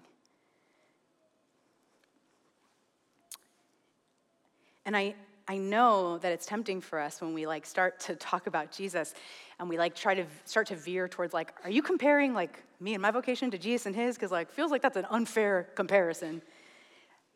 And 4.86 4.96
I, 4.96 5.16
I 5.50 5.58
know 5.58 6.18
that 6.20 6.32
it's 6.32 6.46
tempting 6.46 6.80
for 6.80 7.00
us 7.00 7.20
when 7.20 7.34
we 7.34 7.46
like 7.46 7.66
start 7.66 8.00
to 8.02 8.16
talk 8.16 8.48
about 8.48 8.72
Jesus 8.72 9.14
and 9.60 9.68
we 9.68 9.78
like 9.78 9.96
try 9.96 10.16
to 10.16 10.26
start 10.46 10.68
to 10.68 10.76
veer 10.76 11.10
towards 11.10 11.34
like, 11.34 11.54
are 11.66 11.70
you 11.70 11.82
comparing 11.82 12.34
like 12.34 12.64
me 12.80 12.94
and 12.94 13.02
my 13.02 13.12
vocation 13.12 13.52
to 13.52 13.58
Jesus 13.58 13.86
and 13.86 13.96
his? 13.96 14.16
Because 14.16 14.32
like 14.32 14.50
feels 14.50 14.72
like 14.72 14.82
that's 14.82 14.96
an 14.96 15.06
unfair 15.10 15.70
comparison. 15.76 16.42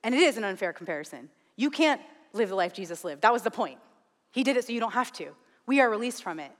And 0.03 0.15
it 0.15 0.21
is 0.21 0.37
an 0.37 0.43
unfair 0.43 0.73
comparison. 0.73 1.29
You 1.55 1.69
can't 1.69 2.01
live 2.33 2.49
the 2.49 2.55
life 2.55 2.73
Jesus 2.73 3.03
lived. 3.03 3.21
That 3.21 3.33
was 3.33 3.43
the 3.43 3.51
point. 3.51 3.79
He 4.31 4.43
did 4.43 4.57
it 4.57 4.65
so 4.65 4.73
you 4.73 4.79
don't 4.79 4.93
have 4.93 5.11
to. 5.13 5.35
We 5.65 5.79
are 5.79 5.89
released 5.89 6.23
from 6.23 6.39
it. 6.39 6.51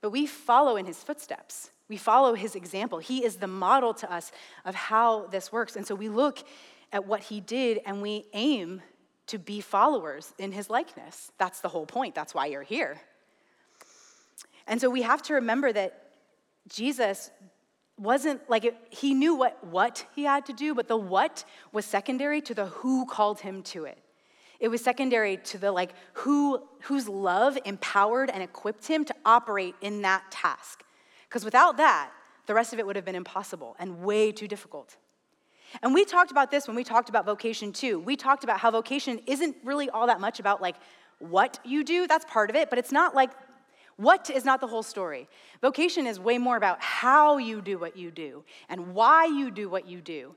But 0.00 0.10
we 0.10 0.26
follow 0.26 0.76
in 0.76 0.86
his 0.86 1.02
footsteps. 1.02 1.70
We 1.88 1.96
follow 1.96 2.34
his 2.34 2.54
example. 2.54 2.98
He 2.98 3.24
is 3.24 3.36
the 3.36 3.46
model 3.46 3.94
to 3.94 4.12
us 4.12 4.32
of 4.64 4.74
how 4.74 5.26
this 5.26 5.50
works. 5.52 5.76
And 5.76 5.86
so 5.86 5.94
we 5.94 6.08
look 6.08 6.38
at 6.92 7.06
what 7.06 7.20
he 7.20 7.40
did 7.40 7.80
and 7.86 8.02
we 8.02 8.26
aim 8.32 8.82
to 9.28 9.38
be 9.38 9.60
followers 9.60 10.32
in 10.38 10.52
his 10.52 10.70
likeness. 10.70 11.32
That's 11.38 11.60
the 11.60 11.68
whole 11.68 11.86
point. 11.86 12.14
That's 12.14 12.34
why 12.34 12.46
you're 12.46 12.62
here. 12.62 13.00
And 14.66 14.80
so 14.80 14.90
we 14.90 15.02
have 15.02 15.22
to 15.22 15.34
remember 15.34 15.72
that 15.72 16.10
Jesus 16.68 17.30
wasn't 17.98 18.48
like 18.48 18.64
it, 18.64 18.76
he 18.90 19.14
knew 19.14 19.34
what 19.34 19.62
what 19.64 20.06
he 20.14 20.24
had 20.24 20.46
to 20.46 20.52
do, 20.52 20.74
but 20.74 20.88
the 20.88 20.96
what 20.96 21.44
was 21.72 21.84
secondary 21.84 22.40
to 22.42 22.54
the 22.54 22.66
who 22.66 23.06
called 23.06 23.40
him 23.40 23.62
to 23.62 23.84
it. 23.84 23.98
It 24.58 24.68
was 24.68 24.82
secondary 24.82 25.36
to 25.38 25.58
the 25.58 25.72
like 25.72 25.92
who 26.14 26.62
whose 26.82 27.08
love 27.08 27.58
empowered 27.64 28.30
and 28.30 28.42
equipped 28.42 28.86
him 28.86 29.04
to 29.06 29.14
operate 29.24 29.74
in 29.80 30.02
that 30.02 30.30
task. 30.30 30.82
Because 31.28 31.44
without 31.44 31.76
that, 31.78 32.10
the 32.46 32.54
rest 32.54 32.72
of 32.72 32.78
it 32.78 32.86
would 32.86 32.96
have 32.96 33.04
been 33.04 33.16
impossible 33.16 33.76
and 33.78 34.02
way 34.02 34.32
too 34.32 34.48
difficult. 34.48 34.96
And 35.82 35.92
we 35.92 36.04
talked 36.04 36.30
about 36.30 36.50
this 36.50 36.66
when 36.66 36.76
we 36.76 36.84
talked 36.84 37.08
about 37.08 37.26
vocation 37.26 37.72
too. 37.72 37.98
We 37.98 38.16
talked 38.16 38.44
about 38.44 38.60
how 38.60 38.70
vocation 38.70 39.20
isn't 39.26 39.56
really 39.64 39.90
all 39.90 40.06
that 40.06 40.20
much 40.20 40.38
about 40.38 40.62
like 40.62 40.76
what 41.18 41.58
you 41.64 41.82
do, 41.82 42.06
that's 42.06 42.24
part 42.26 42.50
of 42.50 42.56
it, 42.56 42.70
but 42.70 42.78
it's 42.78 42.92
not 42.92 43.14
like 43.14 43.30
what 43.96 44.28
is 44.30 44.44
not 44.44 44.60
the 44.60 44.66
whole 44.66 44.82
story. 44.82 45.28
Vocation 45.62 46.06
is 46.06 46.20
way 46.20 46.38
more 46.38 46.56
about 46.56 46.80
how 46.82 47.38
you 47.38 47.60
do 47.60 47.78
what 47.78 47.96
you 47.96 48.10
do 48.10 48.44
and 48.68 48.94
why 48.94 49.24
you 49.24 49.50
do 49.50 49.68
what 49.68 49.88
you 49.88 50.00
do. 50.00 50.34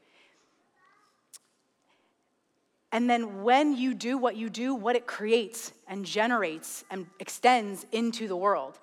And 2.92 3.10
then 3.10 3.44
when 3.44 3.76
you 3.76 3.94
do 3.94 4.18
what 4.18 4.36
you 4.36 4.50
do, 4.50 4.74
what 4.74 4.96
it 4.96 5.06
creates 5.06 5.72
and 5.88 6.06
generates 6.06 6.84
and 6.90 7.06
extends 7.20 7.86
into 7.92 8.28
the 8.28 8.36
world. 8.36 8.80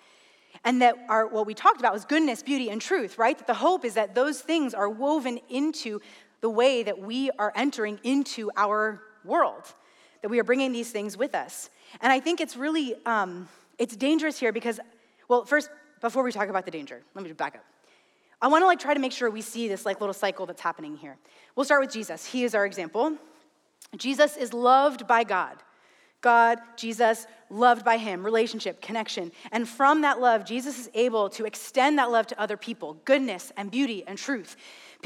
And 0.64 0.80
that 0.82 0.94
our, 1.08 1.26
what 1.26 1.46
we 1.46 1.54
talked 1.54 1.80
about 1.80 1.92
was 1.92 2.04
goodness, 2.04 2.42
beauty, 2.42 2.70
and 2.70 2.80
truth, 2.80 3.18
right? 3.18 3.36
That 3.36 3.46
the 3.46 3.54
hope 3.54 3.84
is 3.84 3.94
that 3.94 4.14
those 4.14 4.40
things 4.40 4.74
are 4.74 4.88
woven 4.88 5.40
into 5.48 6.00
the 6.40 6.50
way 6.50 6.82
that 6.82 6.98
we 6.98 7.30
are 7.38 7.52
entering 7.56 7.98
into 8.04 8.50
our 8.56 9.02
world, 9.24 9.74
that 10.22 10.28
we 10.28 10.38
are 10.38 10.44
bringing 10.44 10.72
these 10.72 10.90
things 10.90 11.16
with 11.16 11.34
us. 11.34 11.70
And 12.00 12.12
I 12.12 12.20
think 12.20 12.40
it's 12.40 12.56
really, 12.56 12.94
um, 13.06 13.48
it's 13.78 13.96
dangerous 13.96 14.38
here 14.38 14.52
because, 14.52 14.80
well, 15.28 15.44
first, 15.44 15.70
before 16.00 16.22
we 16.22 16.32
talk 16.32 16.48
about 16.48 16.64
the 16.64 16.70
danger, 16.70 17.02
let 17.14 17.24
me 17.24 17.32
back 17.32 17.56
up. 17.56 17.64
I 18.40 18.48
want 18.48 18.62
to 18.62 18.66
like 18.66 18.78
try 18.78 18.94
to 18.94 19.00
make 19.00 19.12
sure 19.12 19.30
we 19.30 19.40
see 19.40 19.66
this 19.68 19.86
like 19.86 20.00
little 20.00 20.14
cycle 20.14 20.46
that's 20.46 20.60
happening 20.60 20.96
here. 20.96 21.16
We'll 21.54 21.64
start 21.64 21.80
with 21.80 21.92
Jesus. 21.92 22.26
He 22.26 22.44
is 22.44 22.54
our 22.54 22.66
example. 22.66 23.16
Jesus 23.96 24.36
is 24.36 24.52
loved 24.52 25.06
by 25.06 25.24
God. 25.24 25.56
God, 26.20 26.58
Jesus, 26.76 27.26
loved 27.50 27.84
by 27.84 27.98
Him, 27.98 28.24
relationship, 28.24 28.80
connection. 28.80 29.30
And 29.52 29.68
from 29.68 30.02
that 30.02 30.20
love, 30.20 30.44
Jesus 30.44 30.78
is 30.78 30.90
able 30.94 31.28
to 31.30 31.44
extend 31.44 31.98
that 31.98 32.10
love 32.10 32.26
to 32.28 32.40
other 32.40 32.56
people 32.56 32.94
goodness 33.04 33.52
and 33.56 33.70
beauty 33.70 34.02
and 34.06 34.18
truth. 34.18 34.56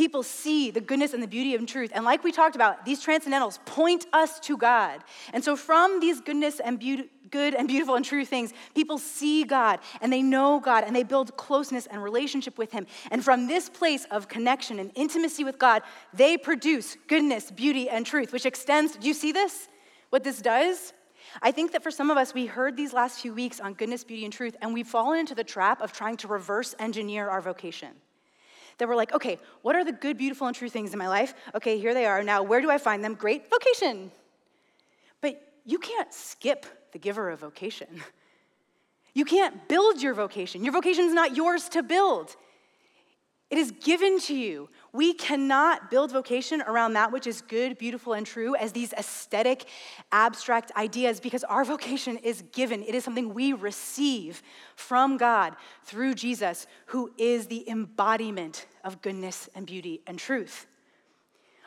People 0.01 0.23
see 0.23 0.71
the 0.71 0.81
goodness 0.81 1.13
and 1.13 1.23
the 1.23 1.29
beauty 1.29 1.55
of 1.55 1.67
truth. 1.67 1.91
And 1.95 2.07
like 2.07 2.25
we 2.25 2.33
talked 2.33 2.57
about, 2.57 2.87
these 2.87 3.05
transcendentals 3.05 3.63
point 3.67 4.07
us 4.15 4.41
to 4.41 4.57
God. 4.57 5.05
And 5.35 5.45
so 5.45 5.57
from 5.57 6.01
these 6.01 6.23
goodness 6.23 6.59
and 6.59 6.79
beauty, 6.79 7.11
good 7.31 7.53
and 7.53 7.69
beautiful 7.69 7.97
and 7.97 8.03
true 8.03 8.25
things, 8.25 8.55
people 8.75 8.97
see 8.97 9.45
God 9.45 9.79
and 10.01 10.11
they 10.11 10.23
know 10.23 10.59
God 10.59 10.85
and 10.85 10.97
they 10.97 11.03
build 11.03 11.37
closeness 11.37 11.85
and 11.85 12.03
relationship 12.03 12.57
with 12.57 12.73
Him. 12.73 12.87
And 13.11 13.23
from 13.23 13.47
this 13.47 13.69
place 13.69 14.07
of 14.11 14.27
connection 14.27 14.79
and 14.79 14.91
intimacy 14.95 15.45
with 15.45 15.59
God, 15.59 15.83
they 16.15 16.39
produce 16.39 16.97
goodness, 17.07 17.51
beauty, 17.51 17.91
and 17.91 18.07
truth, 18.07 18.33
which 18.33 18.47
extends. 18.47 18.97
Do 18.97 19.07
you 19.07 19.13
see 19.13 19.33
this? 19.33 19.69
What 20.09 20.25
this 20.25 20.41
does? 20.41 20.95
I 21.43 21.53
think 21.53 21.73
that 21.73 21.83
for 21.83 21.91
some 21.91 22.11
of 22.11 22.17
us, 22.17 22.33
we 22.33 22.47
heard 22.47 22.75
these 22.75 22.95
last 22.95 23.21
few 23.21 23.35
weeks 23.35 23.61
on 23.61 23.75
goodness, 23.75 24.03
beauty, 24.05 24.25
and 24.25 24.33
truth, 24.33 24.57
and 24.63 24.73
we've 24.73 24.89
fallen 24.89 25.19
into 25.19 25.35
the 25.35 25.45
trap 25.45 25.83
of 25.83 25.93
trying 25.93 26.17
to 26.17 26.29
reverse 26.29 26.75
engineer 26.79 27.29
our 27.29 27.43
vocation. 27.43 27.91
That 28.79 28.89
we're 28.89 28.97
like, 28.97 29.13
okay, 29.13 29.39
what 29.63 29.77
are 29.77 29.85
the 29.85 29.93
good, 29.93 30.17
beautiful, 30.17 30.47
and 30.47 30.57
true 30.57 30.69
things 30.69 30.93
in 30.93 30.99
my 30.99 31.09
life? 31.09 31.35
Okay, 31.55 31.79
here 31.79 31.95
they 31.95 32.07
are. 32.07 32.23
Now, 32.23 32.43
where 32.43 32.61
do 32.61 32.71
I 32.71 32.79
find 32.79 33.05
them? 33.05 33.15
Great 33.15 33.51
vocation. 33.51 34.11
But 35.21 35.41
you 35.65 35.79
can't 35.79 36.13
skip 36.13 36.67
the 36.93 36.99
giver 36.99 37.31
of 37.31 37.41
vocation. 37.41 38.03
You 39.13 39.25
can't 39.25 39.69
build 39.69 40.01
your 40.01 40.15
vocation. 40.15 40.63
Your 40.65 40.73
vocation 40.73 41.05
is 41.05 41.13
not 41.13 41.37
yours 41.37 41.69
to 41.71 41.83
build. 41.83 42.37
It 43.51 43.59
is 43.59 43.73
given 43.73 44.21
to 44.21 44.35
you. 44.35 44.69
We 44.93 45.15
cannot 45.15 45.91
build 45.91 46.11
vocation 46.11 46.63
around 46.63 46.95
that 46.95 47.13
which 47.13 47.27
is 47.27 47.43
good, 47.43 47.79
beautiful, 47.79 48.13
and 48.13 48.27
true 48.27 48.57
as 48.57 48.73
these 48.73 48.93
aesthetic, 48.93 49.67
abstract 50.11 50.73
ideas 50.77 51.21
because 51.21 51.45
our 51.45 51.65
vocation 51.65 52.17
is 52.17 52.43
given. 52.53 52.83
It 52.83 52.95
is 52.95 53.05
something 53.05 53.33
we 53.33 53.53
receive 53.53 54.43
from 54.75 55.17
God 55.17 55.55
through 55.85 56.15
Jesus, 56.15 56.67
who 56.87 57.13
is 57.17 57.47
the 57.47 57.69
embodiment 57.69 58.67
of 58.83 59.01
goodness 59.01 59.49
and 59.55 59.65
beauty 59.67 60.01
and 60.07 60.19
truth. 60.19 60.67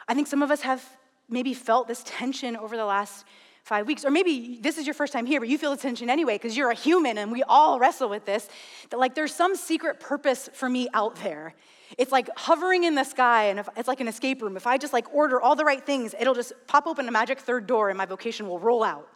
I 0.07 0.13
think 0.13 0.27
some 0.27 0.41
of 0.41 0.51
us 0.51 0.61
have 0.61 0.83
maybe 1.29 1.53
felt 1.53 1.87
this 1.87 2.03
tension 2.05 2.57
over 2.57 2.75
the 2.75 2.85
last 2.85 3.25
five 3.63 3.87
weeks. 3.87 4.05
Or 4.05 4.11
maybe 4.11 4.59
this 4.61 4.77
is 4.77 4.85
your 4.85 4.93
first 4.93 5.13
time 5.13 5.25
here, 5.25 5.39
but 5.39 5.49
you 5.49 5.57
feel 5.57 5.71
the 5.71 5.77
tension 5.77 6.09
anyway 6.09 6.35
because 6.35 6.55
you're 6.55 6.69
a 6.69 6.75
human 6.75 7.17
and 7.17 7.31
we 7.31 7.43
all 7.43 7.79
wrestle 7.79 8.09
with 8.09 8.25
this. 8.25 8.47
That 8.89 8.99
like 8.99 9.15
there's 9.15 9.33
some 9.33 9.55
secret 9.55 9.99
purpose 9.99 10.49
for 10.53 10.69
me 10.69 10.87
out 10.93 11.15
there. 11.17 11.55
It's 11.97 12.11
like 12.11 12.29
hovering 12.35 12.83
in 12.83 12.95
the 12.95 13.03
sky 13.03 13.45
and 13.45 13.59
if, 13.59 13.69
it's 13.77 13.87
like 13.87 14.01
an 14.01 14.07
escape 14.07 14.41
room. 14.41 14.57
If 14.57 14.67
I 14.67 14.77
just 14.77 14.93
like 14.93 15.13
order 15.13 15.39
all 15.39 15.55
the 15.55 15.65
right 15.65 15.83
things, 15.83 16.13
it'll 16.19 16.33
just 16.33 16.53
pop 16.67 16.87
open 16.87 17.07
a 17.07 17.11
magic 17.11 17.39
third 17.39 17.65
door 17.67 17.89
and 17.89 17.97
my 17.97 18.05
vocation 18.05 18.47
will 18.47 18.59
roll 18.59 18.83
out. 18.83 19.07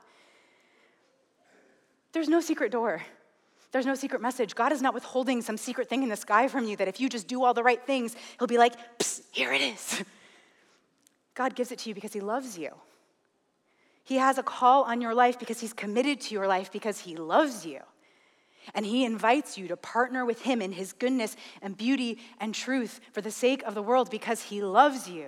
There's 2.13 2.29
no 2.29 2.39
secret 2.39 2.71
door. 2.71 3.01
There's 3.73 3.85
no 3.85 3.95
secret 3.95 4.21
message. 4.21 4.55
God 4.55 4.71
is 4.71 4.81
not 4.81 4.93
withholding 4.93 5.41
some 5.41 5.57
secret 5.57 5.89
thing 5.89 6.03
in 6.03 6.09
the 6.09 6.15
sky 6.15 6.47
from 6.47 6.65
you 6.65 6.77
that 6.77 6.87
if 6.87 7.01
you 7.01 7.09
just 7.09 7.27
do 7.27 7.43
all 7.43 7.53
the 7.53 7.63
right 7.63 7.85
things, 7.85 8.15
He'll 8.39 8.47
be 8.47 8.57
like, 8.57 8.73
here 9.31 9.51
it 9.51 9.61
is. 9.61 10.03
God 11.35 11.53
gives 11.53 11.71
it 11.71 11.79
to 11.79 11.89
you 11.89 11.95
because 11.95 12.13
He 12.13 12.21
loves 12.21 12.57
you. 12.57 12.71
He 14.07 14.15
has 14.15 14.37
a 14.37 14.43
call 14.43 14.83
on 14.83 15.01
your 15.01 15.13
life 15.13 15.37
because 15.37 15.59
He's 15.59 15.73
committed 15.73 16.21
to 16.21 16.33
your 16.33 16.47
life 16.47 16.71
because 16.71 17.01
He 17.01 17.17
loves 17.17 17.65
you. 17.65 17.81
And 18.73 18.85
He 18.85 19.03
invites 19.03 19.57
you 19.57 19.67
to 19.67 19.75
partner 19.75 20.23
with 20.23 20.43
Him 20.43 20.61
in 20.61 20.71
His 20.71 20.93
goodness 20.93 21.35
and 21.61 21.75
beauty 21.75 22.17
and 22.39 22.55
truth 22.55 23.01
for 23.11 23.19
the 23.19 23.31
sake 23.31 23.63
of 23.63 23.75
the 23.75 23.81
world 23.81 24.09
because 24.09 24.43
He 24.43 24.61
loves 24.61 25.09
you. 25.09 25.27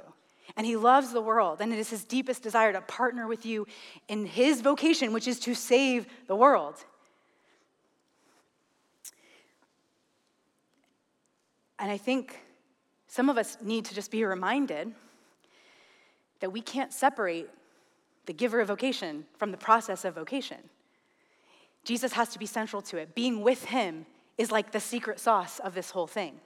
And 0.56 0.65
He 0.65 0.78
loves 0.78 1.12
the 1.12 1.22
world. 1.22 1.60
And 1.60 1.74
it 1.74 1.78
is 1.78 1.89
His 1.89 2.06
deepest 2.06 2.42
desire 2.42 2.72
to 2.72 2.80
partner 2.80 3.28
with 3.28 3.46
you 3.46 3.68
in 4.08 4.26
His 4.26 4.62
vocation, 4.62 5.12
which 5.12 5.28
is 5.28 5.42
to 5.42 5.54
save 5.54 6.08
the 6.28 6.36
world. 6.38 6.76
And 11.80 11.92
I 11.92 11.98
think 11.98 12.39
some 13.10 13.30
of 13.30 13.38
us 13.38 13.58
need 13.62 13.84
to 13.86 13.94
just 13.94 14.10
be 14.10 14.24
reminded 14.24 14.94
that 16.39 16.54
we 16.54 16.62
can't 16.62 16.94
separate 16.94 17.50
the 18.30 18.34
giver 18.34 18.60
of 18.60 18.68
vocation 18.68 19.26
from 19.39 19.50
the 19.50 19.58
process 19.58 20.06
of 20.06 20.13
vocation. 20.13 20.60
Jesus 21.84 22.13
has 22.13 22.30
to 22.30 22.38
be 22.38 22.46
central 22.46 22.80
to 22.84 22.98
it. 22.98 23.15
Being 23.15 23.42
with 23.42 23.65
him 23.65 24.06
is 24.38 24.52
like 24.52 24.72
the 24.72 24.80
secret 24.80 25.20
sauce 25.20 25.58
of 25.58 25.74
this 25.74 25.89
whole 25.89 26.06
thing. 26.06 26.39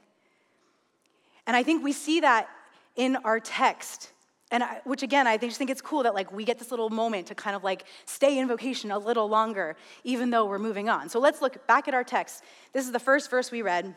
And 1.46 1.58
I 1.58 1.64
think 1.64 1.84
we 1.84 1.92
see 1.92 2.22
that 2.22 2.48
in 2.96 3.18
our 3.26 3.38
text. 3.38 4.14
And 4.50 4.64
I, 4.64 4.80
which 4.86 5.04
again, 5.04 5.28
I 5.28 5.36
just 5.36 5.58
think 5.58 5.70
it's 5.70 5.82
cool 5.82 6.04
that 6.04 6.14
like 6.14 6.32
we 6.32 6.46
get 6.46 6.58
this 6.58 6.72
little 6.72 6.90
moment 6.90 7.28
to 7.28 7.36
kind 7.36 7.54
of 7.54 7.66
like 7.66 7.84
stay 8.06 8.38
in 8.38 8.48
vocation 8.48 8.90
a 8.90 8.98
little 8.98 9.28
longer, 9.28 9.76
even 10.06 10.30
though 10.30 10.46
we're 10.46 10.60
moving 10.60 10.88
on. 10.88 11.10
So 11.10 11.20
let's 11.20 11.42
look 11.42 11.68
back 11.68 11.90
at 11.90 11.94
our 11.94 12.06
text. 12.06 12.46
This 12.72 12.86
is 12.86 12.94
the 12.94 12.98
first 13.00 13.30
verse 13.30 13.52
we 13.52 13.62
read. 13.62 13.94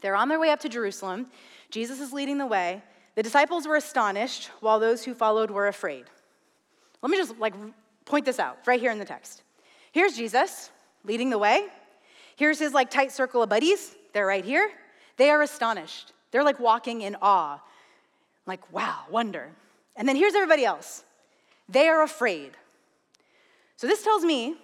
They're 0.00 0.16
on 0.16 0.28
their 0.28 0.40
way 0.40 0.50
up 0.50 0.58
to 0.62 0.68
Jerusalem. 0.68 1.28
Jesus 1.70 2.00
is 2.00 2.12
leading 2.12 2.38
the 2.38 2.46
way. 2.46 2.82
The 3.14 3.22
disciples 3.22 3.68
were 3.68 3.76
astonished, 3.76 4.50
while 4.58 4.80
those 4.80 5.04
who 5.04 5.14
followed 5.14 5.52
were 5.52 5.68
afraid. 5.68 6.06
Let 7.04 7.10
me 7.10 7.18
just 7.18 7.38
like 7.38 7.52
point 8.06 8.24
this 8.24 8.38
out 8.38 8.60
right 8.66 8.80
here 8.80 8.90
in 8.90 8.98
the 8.98 9.04
text. 9.04 9.42
Here's 9.92 10.16
Jesus 10.16 10.70
leading 11.04 11.28
the 11.28 11.36
way. 11.36 11.66
Here's 12.34 12.58
his 12.58 12.72
like 12.72 12.90
tight 12.90 13.12
circle 13.12 13.42
of 13.42 13.50
buddies. 13.50 13.94
They're 14.14 14.26
right 14.26 14.44
here. 14.44 14.70
They 15.18 15.28
are 15.28 15.42
astonished. 15.42 16.14
They're 16.30 16.42
like 16.42 16.58
walking 16.58 17.02
in 17.02 17.14
awe, 17.20 17.60
like, 18.46 18.72
wow, 18.72 19.00
wonder. 19.10 19.50
And 19.96 20.08
then 20.08 20.16
here's 20.16 20.34
everybody 20.34 20.64
else. 20.64 21.04
They 21.68 21.88
are 21.88 22.02
afraid. 22.02 22.52
So 23.76 23.86
this 23.86 24.02
tells 24.02 24.24
me 24.24 24.56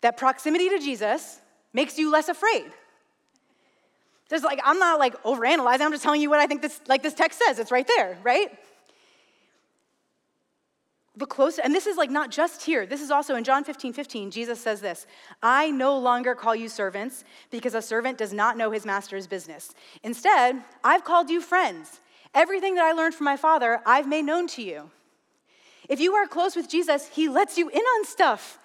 that 0.00 0.16
proximity 0.16 0.68
to 0.70 0.80
Jesus 0.80 1.38
makes 1.72 1.96
you 1.96 2.10
less 2.10 2.28
afraid. 2.28 2.72
There's 4.28 4.42
like, 4.42 4.60
I'm 4.64 4.80
not 4.80 4.98
like 4.98 5.22
overanalyzing, 5.22 5.82
I'm 5.82 5.92
just 5.92 6.02
telling 6.02 6.20
you 6.20 6.28
what 6.28 6.40
I 6.40 6.48
think 6.48 6.60
this 6.60 6.80
like 6.88 7.04
this 7.04 7.14
text 7.14 7.40
says. 7.46 7.60
It's 7.60 7.70
right 7.70 7.86
there, 7.86 8.18
right? 8.24 8.50
The 11.16 11.26
closer, 11.26 11.60
and 11.62 11.74
this 11.74 11.86
is 11.86 11.96
like 11.96 12.10
not 12.10 12.30
just 12.30 12.62
here, 12.62 12.86
this 12.86 13.00
is 13.00 13.10
also 13.10 13.34
in 13.34 13.44
John 13.44 13.64
15 13.64 13.92
15, 13.92 14.30
Jesus 14.30 14.60
says 14.60 14.80
this 14.80 15.06
I 15.42 15.70
no 15.70 15.98
longer 15.98 16.34
call 16.34 16.54
you 16.54 16.68
servants 16.68 17.24
because 17.50 17.74
a 17.74 17.82
servant 17.82 18.18
does 18.18 18.32
not 18.32 18.56
know 18.56 18.70
his 18.70 18.86
master's 18.86 19.26
business. 19.26 19.74
Instead, 20.02 20.62
I've 20.84 21.04
called 21.04 21.30
you 21.30 21.40
friends. 21.40 22.00
Everything 22.32 22.76
that 22.76 22.84
I 22.84 22.92
learned 22.92 23.14
from 23.14 23.24
my 23.24 23.36
Father, 23.36 23.80
I've 23.84 24.06
made 24.06 24.24
known 24.24 24.46
to 24.48 24.62
you. 24.62 24.90
If 25.88 25.98
you 25.98 26.14
are 26.14 26.28
close 26.28 26.54
with 26.54 26.70
Jesus, 26.70 27.08
he 27.08 27.28
lets 27.28 27.58
you 27.58 27.68
in 27.68 27.80
on 27.80 28.04
stuff. 28.04 28.60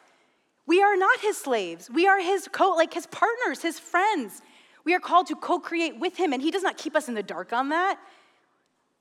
We 0.67 0.83
are 0.83 0.95
not 0.95 1.19
his 1.21 1.37
slaves. 1.37 1.89
We 1.89 2.07
are 2.07 2.19
his 2.19 2.47
co 2.51 2.75
like 2.75 2.93
his 2.93 3.07
partners, 3.07 3.63
his 3.63 3.79
friends. 3.79 4.41
We 4.83 4.93
are 4.93 4.99
called 4.99 5.27
to 5.27 5.35
co-create 5.35 5.99
with 5.99 6.15
him 6.15 6.31
and 6.31 6.41
he 6.41 6.51
does 6.51 6.61
not 6.61 6.77
keep 6.77 6.95
us 6.95 7.07
in 7.07 7.15
the 7.15 7.23
dark 7.23 7.53
on 7.53 7.69
that. 7.69 7.99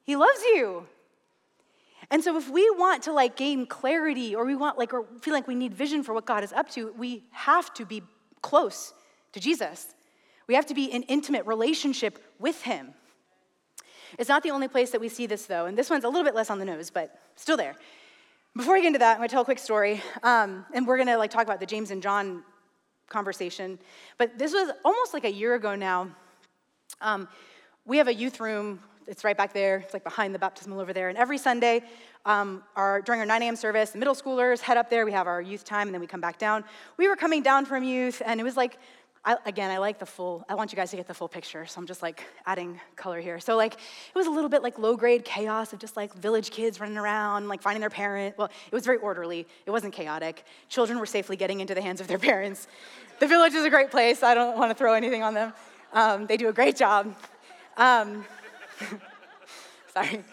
He 0.04 0.16
loves 0.16 0.42
you. 0.54 0.86
And 2.10 2.22
so 2.22 2.36
if 2.36 2.50
we 2.50 2.68
want 2.70 3.02
to 3.04 3.12
like 3.12 3.36
gain 3.36 3.66
clarity 3.66 4.34
or 4.34 4.44
we 4.44 4.54
want 4.54 4.78
like 4.78 4.92
or 4.92 5.04
feel 5.20 5.34
like 5.34 5.46
we 5.46 5.54
need 5.54 5.74
vision 5.74 6.02
for 6.02 6.12
what 6.12 6.26
God 6.26 6.44
is 6.44 6.52
up 6.52 6.68
to, 6.70 6.92
we 6.96 7.24
have 7.30 7.72
to 7.74 7.84
be 7.84 8.02
close 8.42 8.92
to 9.32 9.40
Jesus. 9.40 9.94
We 10.46 10.54
have 10.54 10.66
to 10.66 10.74
be 10.74 10.84
in 10.84 11.02
intimate 11.04 11.46
relationship 11.46 12.22
with 12.38 12.62
him. 12.62 12.94
It's 14.18 14.28
not 14.28 14.42
the 14.42 14.50
only 14.50 14.68
place 14.68 14.90
that 14.90 15.00
we 15.00 15.08
see 15.08 15.26
this 15.26 15.46
though, 15.46 15.66
and 15.66 15.76
this 15.76 15.90
one's 15.90 16.04
a 16.04 16.08
little 16.08 16.24
bit 16.24 16.34
less 16.34 16.50
on 16.50 16.58
the 16.58 16.64
nose, 16.64 16.90
but 16.90 17.18
still 17.36 17.56
there. 17.56 17.74
Before 18.56 18.76
I 18.76 18.80
get 18.80 18.88
into 18.88 18.98
that, 19.00 19.12
I'm 19.12 19.16
gonna 19.18 19.28
tell 19.28 19.42
a 19.42 19.44
quick 19.44 19.58
story, 19.58 20.00
um, 20.22 20.64
and 20.72 20.86
we're 20.86 20.98
gonna 20.98 21.18
like 21.18 21.30
talk 21.30 21.42
about 21.42 21.58
the 21.58 21.66
James 21.66 21.90
and 21.90 22.02
John 22.02 22.44
conversation. 23.08 23.78
But 24.18 24.38
this 24.38 24.52
was 24.52 24.70
almost 24.84 25.14
like 25.14 25.24
a 25.24 25.32
year 25.32 25.54
ago 25.54 25.74
now. 25.74 26.08
Um, 27.00 27.28
we 27.84 27.98
have 27.98 28.08
a 28.08 28.14
youth 28.14 28.40
room 28.40 28.80
it's 29.06 29.24
right 29.24 29.36
back 29.36 29.52
there. 29.52 29.78
It's 29.78 29.92
like 29.92 30.04
behind 30.04 30.34
the 30.34 30.38
baptismal 30.38 30.80
over 30.80 30.92
there. 30.92 31.08
And 31.08 31.18
every 31.18 31.38
Sunday, 31.38 31.82
um, 32.24 32.62
our, 32.76 33.02
during 33.02 33.20
our 33.20 33.26
9 33.26 33.42
a.m. 33.42 33.56
service, 33.56 33.90
the 33.90 33.98
middle 33.98 34.14
schoolers 34.14 34.60
head 34.60 34.76
up 34.76 34.90
there. 34.90 35.04
We 35.04 35.12
have 35.12 35.26
our 35.26 35.40
youth 35.40 35.64
time, 35.64 35.88
and 35.88 35.94
then 35.94 36.00
we 36.00 36.06
come 36.06 36.20
back 36.20 36.38
down. 36.38 36.64
We 36.96 37.08
were 37.08 37.16
coming 37.16 37.42
down 37.42 37.66
from 37.66 37.84
youth, 37.84 38.22
and 38.24 38.40
it 38.40 38.44
was 38.44 38.56
like, 38.56 38.78
I, 39.26 39.38
again, 39.46 39.70
I 39.70 39.78
like 39.78 39.98
the 39.98 40.06
full, 40.06 40.44
I 40.50 40.54
want 40.54 40.70
you 40.70 40.76
guys 40.76 40.90
to 40.90 40.96
get 40.96 41.06
the 41.06 41.14
full 41.14 41.28
picture, 41.28 41.64
so 41.64 41.80
I'm 41.80 41.86
just 41.86 42.02
like 42.02 42.22
adding 42.44 42.78
color 42.94 43.20
here. 43.20 43.40
So, 43.40 43.56
like, 43.56 43.72
it 43.74 44.14
was 44.14 44.26
a 44.26 44.30
little 44.30 44.50
bit 44.50 44.62
like 44.62 44.78
low 44.78 44.96
grade 44.96 45.24
chaos 45.24 45.72
of 45.72 45.78
just 45.78 45.96
like 45.96 46.12
village 46.14 46.50
kids 46.50 46.78
running 46.78 46.98
around, 46.98 47.48
like 47.48 47.62
finding 47.62 47.80
their 47.80 47.88
parent. 47.88 48.36
Well, 48.36 48.48
it 48.66 48.74
was 48.74 48.84
very 48.84 48.98
orderly, 48.98 49.46
it 49.64 49.70
wasn't 49.70 49.94
chaotic. 49.94 50.44
Children 50.68 50.98
were 50.98 51.06
safely 51.06 51.36
getting 51.36 51.60
into 51.60 51.74
the 51.74 51.80
hands 51.80 52.02
of 52.02 52.06
their 52.06 52.18
parents. 52.18 52.68
The 53.18 53.26
village 53.26 53.54
is 53.54 53.64
a 53.64 53.70
great 53.70 53.90
place, 53.90 54.22
I 54.22 54.34
don't 54.34 54.58
want 54.58 54.70
to 54.70 54.74
throw 54.74 54.92
anything 54.92 55.22
on 55.22 55.32
them. 55.32 55.54
Um, 55.94 56.26
they 56.26 56.36
do 56.36 56.48
a 56.48 56.52
great 56.52 56.76
job. 56.76 57.14
Um, 57.78 58.26
Sorry. 59.94 60.24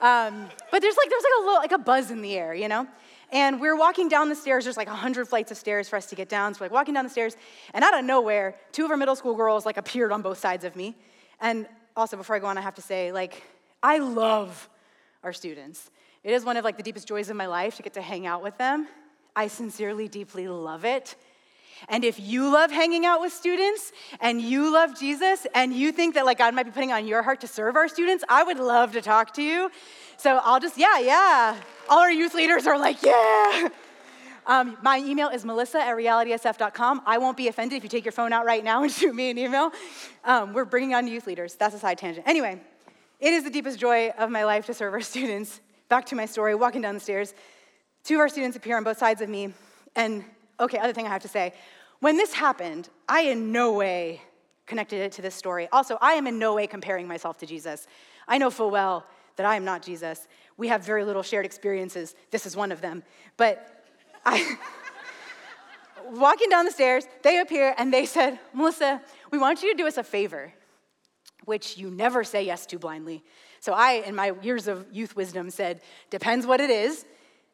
Um, 0.00 0.48
but 0.70 0.80
there's 0.80 0.96
like 0.96 1.10
there's 1.10 1.22
like 1.22 1.32
a 1.38 1.42
little, 1.42 1.54
like 1.56 1.72
a 1.72 1.78
buzz 1.78 2.10
in 2.10 2.22
the 2.22 2.34
air, 2.36 2.54
you 2.54 2.68
know. 2.68 2.86
And 3.32 3.60
we 3.60 3.68
are 3.68 3.76
walking 3.76 4.08
down 4.08 4.28
the 4.28 4.34
stairs. 4.34 4.64
There's 4.64 4.76
like 4.76 4.88
hundred 4.88 5.28
flights 5.28 5.50
of 5.50 5.56
stairs 5.56 5.88
for 5.88 5.96
us 5.96 6.06
to 6.06 6.16
get 6.16 6.28
down. 6.28 6.54
So 6.54 6.60
we're 6.60 6.66
like 6.66 6.72
walking 6.72 6.94
down 6.94 7.04
the 7.04 7.10
stairs, 7.10 7.36
and 7.74 7.84
out 7.84 7.98
of 7.98 8.04
nowhere, 8.04 8.56
two 8.72 8.84
of 8.84 8.90
our 8.90 8.96
middle 8.96 9.14
school 9.14 9.34
girls 9.34 9.66
like 9.66 9.76
appeared 9.76 10.10
on 10.12 10.22
both 10.22 10.38
sides 10.38 10.64
of 10.64 10.74
me. 10.74 10.96
And 11.40 11.66
also, 11.96 12.16
before 12.16 12.36
I 12.36 12.38
go 12.38 12.46
on, 12.46 12.58
I 12.58 12.60
have 12.60 12.74
to 12.76 12.82
say, 12.82 13.12
like, 13.12 13.42
I 13.82 13.98
love 13.98 14.68
our 15.22 15.32
students 15.32 15.90
It 16.24 16.32
is 16.32 16.44
one 16.44 16.56
of 16.56 16.64
like 16.64 16.76
the 16.76 16.82
deepest 16.82 17.06
joys 17.06 17.30
of 17.30 17.36
my 17.36 17.46
life 17.46 17.76
to 17.76 17.82
get 17.82 17.94
to 17.94 18.02
hang 18.02 18.26
out 18.26 18.42
with 18.42 18.56
them. 18.58 18.88
I 19.36 19.48
sincerely, 19.48 20.08
deeply 20.08 20.48
love 20.48 20.84
it. 20.84 21.14
And 21.88 22.04
if 22.04 22.20
you 22.20 22.52
love 22.52 22.70
hanging 22.70 23.06
out 23.06 23.20
with 23.20 23.32
students 23.32 23.92
and 24.20 24.40
you 24.40 24.72
love 24.72 24.98
Jesus 24.98 25.46
and 25.54 25.72
you 25.72 25.92
think 25.92 26.14
that 26.14 26.26
like 26.26 26.38
God 26.38 26.54
might 26.54 26.64
be 26.64 26.70
putting 26.70 26.92
on 26.92 27.06
your 27.06 27.22
heart 27.22 27.40
to 27.40 27.46
serve 27.46 27.76
our 27.76 27.88
students, 27.88 28.24
I 28.28 28.42
would 28.42 28.58
love 28.58 28.92
to 28.92 29.02
talk 29.02 29.34
to 29.34 29.42
you. 29.42 29.70
So 30.16 30.40
I'll 30.42 30.60
just, 30.60 30.76
yeah, 30.76 30.98
yeah. 30.98 31.56
All 31.88 31.98
our 31.98 32.12
youth 32.12 32.34
leaders 32.34 32.66
are 32.66 32.78
like, 32.78 33.02
yeah. 33.02 33.68
Um, 34.46 34.76
my 34.82 34.98
email 34.98 35.28
is 35.28 35.44
melissa 35.44 35.80
at 35.80 35.96
realitysf.com. 35.96 37.02
I 37.06 37.18
won't 37.18 37.36
be 37.36 37.48
offended 37.48 37.76
if 37.76 37.82
you 37.82 37.88
take 37.88 38.04
your 38.04 38.12
phone 38.12 38.32
out 38.32 38.44
right 38.44 38.64
now 38.64 38.82
and 38.82 38.92
shoot 39.00 39.14
me 39.14 39.30
an 39.30 39.38
email. 39.38 39.70
Um, 40.24 40.52
we're 40.52 40.64
bringing 40.64 40.94
on 40.94 41.06
youth 41.06 41.26
leaders. 41.26 41.54
That's 41.54 41.74
a 41.74 41.78
side 41.78 41.98
tangent. 41.98 42.26
Anyway, 42.26 42.60
it 43.20 43.32
is 43.32 43.44
the 43.44 43.50
deepest 43.50 43.78
joy 43.78 44.10
of 44.10 44.30
my 44.30 44.44
life 44.44 44.66
to 44.66 44.74
serve 44.74 44.92
our 44.92 45.00
students. 45.12 45.60
Back 45.88 46.06
to 46.06 46.14
my 46.14 46.26
story, 46.26 46.54
walking 46.54 46.82
down 46.82 46.94
the 46.94 47.00
stairs. 47.00 47.34
Two 48.04 48.14
of 48.14 48.20
our 48.20 48.28
students 48.28 48.56
appear 48.56 48.76
on 48.76 48.84
both 48.84 48.98
sides 48.98 49.20
of 49.20 49.28
me. 49.28 49.52
And 49.94 50.24
okay, 50.60 50.78
other 50.78 50.92
thing 50.92 51.06
I 51.06 51.10
have 51.10 51.22
to 51.22 51.28
say 51.28 51.52
when 52.00 52.16
this 52.16 52.32
happened, 52.32 52.88
I 53.08 53.22
in 53.22 53.52
no 53.52 53.72
way 53.72 54.22
connected 54.66 55.00
it 55.00 55.12
to 55.12 55.22
this 55.22 55.34
story. 55.34 55.68
Also, 55.72 55.98
I 56.00 56.14
am 56.14 56.26
in 56.26 56.38
no 56.38 56.54
way 56.54 56.66
comparing 56.66 57.06
myself 57.06 57.38
to 57.38 57.46
Jesus. 57.46 57.86
I 58.26 58.38
know 58.38 58.50
full 58.50 58.70
well 58.70 59.04
that 59.36 59.44
I 59.44 59.56
am 59.56 59.64
not 59.64 59.82
Jesus. 59.82 60.28
We 60.56 60.68
have 60.68 60.84
very 60.84 61.04
little 61.04 61.22
shared 61.22 61.44
experiences. 61.44 62.14
This 62.30 62.46
is 62.46 62.56
one 62.56 62.72
of 62.72 62.80
them. 62.80 63.02
But 63.36 63.84
I, 64.24 64.56
walking 66.10 66.48
down 66.48 66.64
the 66.64 66.70
stairs, 66.70 67.04
they 67.22 67.40
appear 67.40 67.74
and 67.76 67.92
they 67.92 68.06
said, 68.06 68.38
Melissa, 68.54 69.02
we 69.30 69.38
want 69.38 69.62
you 69.62 69.72
to 69.72 69.76
do 69.76 69.86
us 69.86 69.96
a 69.96 70.02
favor, 70.02 70.52
which 71.44 71.76
you 71.76 71.90
never 71.90 72.24
say 72.24 72.44
yes 72.44 72.64
to 72.66 72.78
blindly. 72.78 73.22
So 73.60 73.72
I, 73.72 74.04
in 74.06 74.14
my 74.14 74.32
years 74.42 74.68
of 74.68 74.86
youth 74.90 75.16
wisdom, 75.16 75.50
said, 75.50 75.82
depends 76.08 76.46
what 76.46 76.60
it 76.60 76.70
is. 76.70 77.04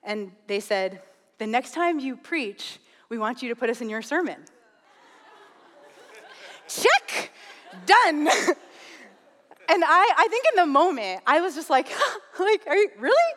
And 0.04 0.30
they 0.46 0.60
said, 0.60 1.02
the 1.38 1.46
next 1.46 1.72
time 1.72 1.98
you 1.98 2.16
preach, 2.16 2.78
we 3.08 3.18
want 3.18 3.42
you 3.42 3.48
to 3.48 3.56
put 3.56 3.70
us 3.70 3.80
in 3.80 3.88
your 3.88 4.02
sermon. 4.02 4.36
Check, 6.68 7.30
done. 7.86 8.28
and 9.68 9.84
I, 9.84 10.12
I 10.16 10.28
think 10.28 10.44
in 10.52 10.56
the 10.56 10.66
moment, 10.66 11.22
I 11.26 11.40
was 11.40 11.54
just 11.54 11.70
like, 11.70 11.88
like, 12.40 12.66
are 12.66 12.76
you 12.76 12.90
really? 12.98 13.32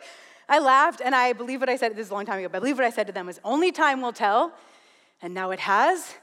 I 0.48 0.58
laughed 0.58 1.00
and 1.04 1.14
I 1.14 1.32
believe 1.32 1.60
what 1.60 1.68
I 1.68 1.76
said, 1.76 1.94
this 1.94 2.06
is 2.06 2.10
a 2.10 2.14
long 2.14 2.26
time 2.26 2.40
ago, 2.40 2.48
but 2.48 2.56
I 2.56 2.60
believe 2.60 2.76
what 2.76 2.86
I 2.86 2.90
said 2.90 3.06
to 3.06 3.12
them 3.12 3.26
was 3.26 3.38
only 3.44 3.70
time 3.70 4.00
will 4.00 4.12
tell. 4.12 4.52
And 5.22 5.32
now 5.32 5.50
it 5.52 5.60
has. 5.60 6.14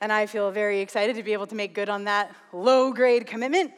And 0.00 0.12
I 0.12 0.26
feel 0.26 0.50
very 0.50 0.80
excited 0.80 1.14
to 1.16 1.22
be 1.22 1.32
able 1.32 1.46
to 1.46 1.54
make 1.54 1.74
good 1.74 1.88
on 1.88 2.04
that 2.04 2.34
low 2.52 2.92
grade 2.92 3.26
commitment. 3.26 3.72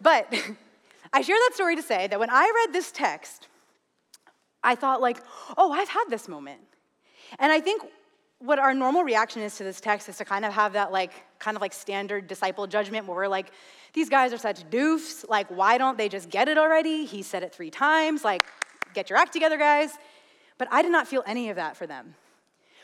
But 0.00 0.32
I 1.12 1.20
share 1.20 1.36
that 1.36 1.54
story 1.54 1.76
to 1.76 1.82
say 1.82 2.08
that 2.08 2.18
when 2.18 2.30
I 2.30 2.64
read 2.66 2.72
this 2.72 2.90
text, 2.90 3.46
I 4.64 4.74
thought, 4.74 5.00
like, 5.00 5.18
oh, 5.56 5.72
I've 5.72 5.88
had 5.88 6.04
this 6.08 6.26
moment. 6.26 6.60
And 7.38 7.52
I 7.52 7.60
think 7.60 7.82
what 8.38 8.58
our 8.58 8.74
normal 8.74 9.04
reaction 9.04 9.42
is 9.42 9.56
to 9.56 9.64
this 9.64 9.80
text 9.80 10.08
is 10.08 10.16
to 10.18 10.24
kind 10.24 10.44
of 10.44 10.52
have 10.52 10.74
that, 10.74 10.92
like, 10.92 11.12
kind 11.38 11.56
of 11.56 11.60
like 11.60 11.72
standard 11.72 12.26
disciple 12.26 12.66
judgment 12.66 13.06
where 13.06 13.16
we're 13.16 13.28
like, 13.28 13.50
these 13.92 14.08
guys 14.08 14.32
are 14.32 14.38
such 14.38 14.68
doofs. 14.70 15.28
Like, 15.28 15.48
why 15.48 15.78
don't 15.78 15.96
they 15.96 16.08
just 16.08 16.28
get 16.30 16.48
it 16.48 16.58
already? 16.58 17.04
He 17.04 17.22
said 17.22 17.42
it 17.42 17.54
three 17.54 17.70
times. 17.70 18.24
Like, 18.24 18.42
get 18.92 19.08
your 19.08 19.18
act 19.18 19.32
together, 19.32 19.56
guys. 19.56 19.90
But 20.58 20.68
I 20.70 20.82
did 20.82 20.92
not 20.92 21.08
feel 21.08 21.22
any 21.26 21.50
of 21.50 21.56
that 21.56 21.76
for 21.76 21.86
them. 21.86 22.14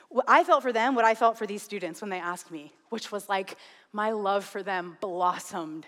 What 0.08 0.24
I 0.28 0.42
felt 0.42 0.62
for 0.62 0.72
them, 0.72 0.94
what 0.94 1.04
I 1.04 1.14
felt 1.14 1.38
for 1.38 1.46
these 1.46 1.62
students 1.62 2.00
when 2.00 2.10
they 2.10 2.18
asked 2.18 2.50
me, 2.50 2.72
which 2.88 3.12
was 3.12 3.28
like 3.28 3.56
my 3.92 4.10
love 4.10 4.44
for 4.44 4.62
them 4.62 4.96
blossomed 5.00 5.86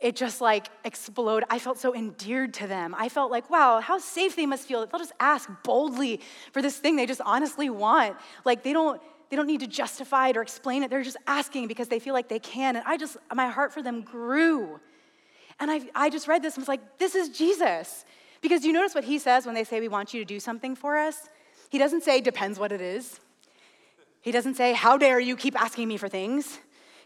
it 0.00 0.16
just 0.16 0.40
like 0.40 0.68
exploded. 0.84 1.46
I 1.50 1.58
felt 1.58 1.78
so 1.78 1.94
endeared 1.94 2.54
to 2.54 2.66
them. 2.66 2.94
I 2.96 3.08
felt 3.08 3.30
like, 3.30 3.50
wow, 3.50 3.80
how 3.80 3.98
safe 3.98 4.34
they 4.34 4.46
must 4.46 4.66
feel. 4.66 4.86
They'll 4.86 4.98
just 4.98 5.12
ask 5.20 5.48
boldly 5.62 6.20
for 6.52 6.62
this 6.62 6.78
thing 6.78 6.96
they 6.96 7.06
just 7.06 7.20
honestly 7.20 7.68
want. 7.68 8.16
Like 8.44 8.62
they 8.62 8.72
don't 8.72 9.00
they 9.28 9.36
don't 9.36 9.46
need 9.46 9.60
to 9.60 9.68
justify 9.68 10.28
it 10.28 10.36
or 10.36 10.42
explain 10.42 10.82
it. 10.82 10.90
They're 10.90 11.02
just 11.02 11.18
asking 11.26 11.68
because 11.68 11.88
they 11.88 12.00
feel 12.00 12.14
like 12.14 12.28
they 12.28 12.40
can. 12.40 12.76
And 12.76 12.84
I 12.86 12.96
just 12.96 13.16
my 13.32 13.48
heart 13.48 13.72
for 13.72 13.82
them 13.82 14.02
grew. 14.02 14.80
And 15.58 15.70
I 15.70 15.82
I 15.94 16.10
just 16.10 16.26
read 16.28 16.42
this 16.42 16.54
and 16.54 16.62
was 16.62 16.68
like, 16.68 16.98
this 16.98 17.14
is 17.14 17.28
Jesus. 17.28 18.04
Because 18.40 18.62
do 18.62 18.68
you 18.68 18.72
notice 18.72 18.94
what 18.94 19.04
he 19.04 19.18
says 19.18 19.44
when 19.44 19.54
they 19.54 19.64
say 19.64 19.80
we 19.80 19.88
want 19.88 20.14
you 20.14 20.20
to 20.20 20.24
do 20.24 20.40
something 20.40 20.74
for 20.74 20.96
us? 20.96 21.28
He 21.68 21.78
doesn't 21.78 22.04
say 22.04 22.20
depends 22.20 22.58
what 22.58 22.72
it 22.72 22.80
is. 22.80 23.20
He 24.22 24.32
doesn't 24.32 24.54
say, 24.54 24.72
How 24.72 24.96
dare 24.96 25.20
you 25.20 25.36
keep 25.36 25.60
asking 25.60 25.88
me 25.88 25.96
for 25.96 26.08
things? 26.08 26.58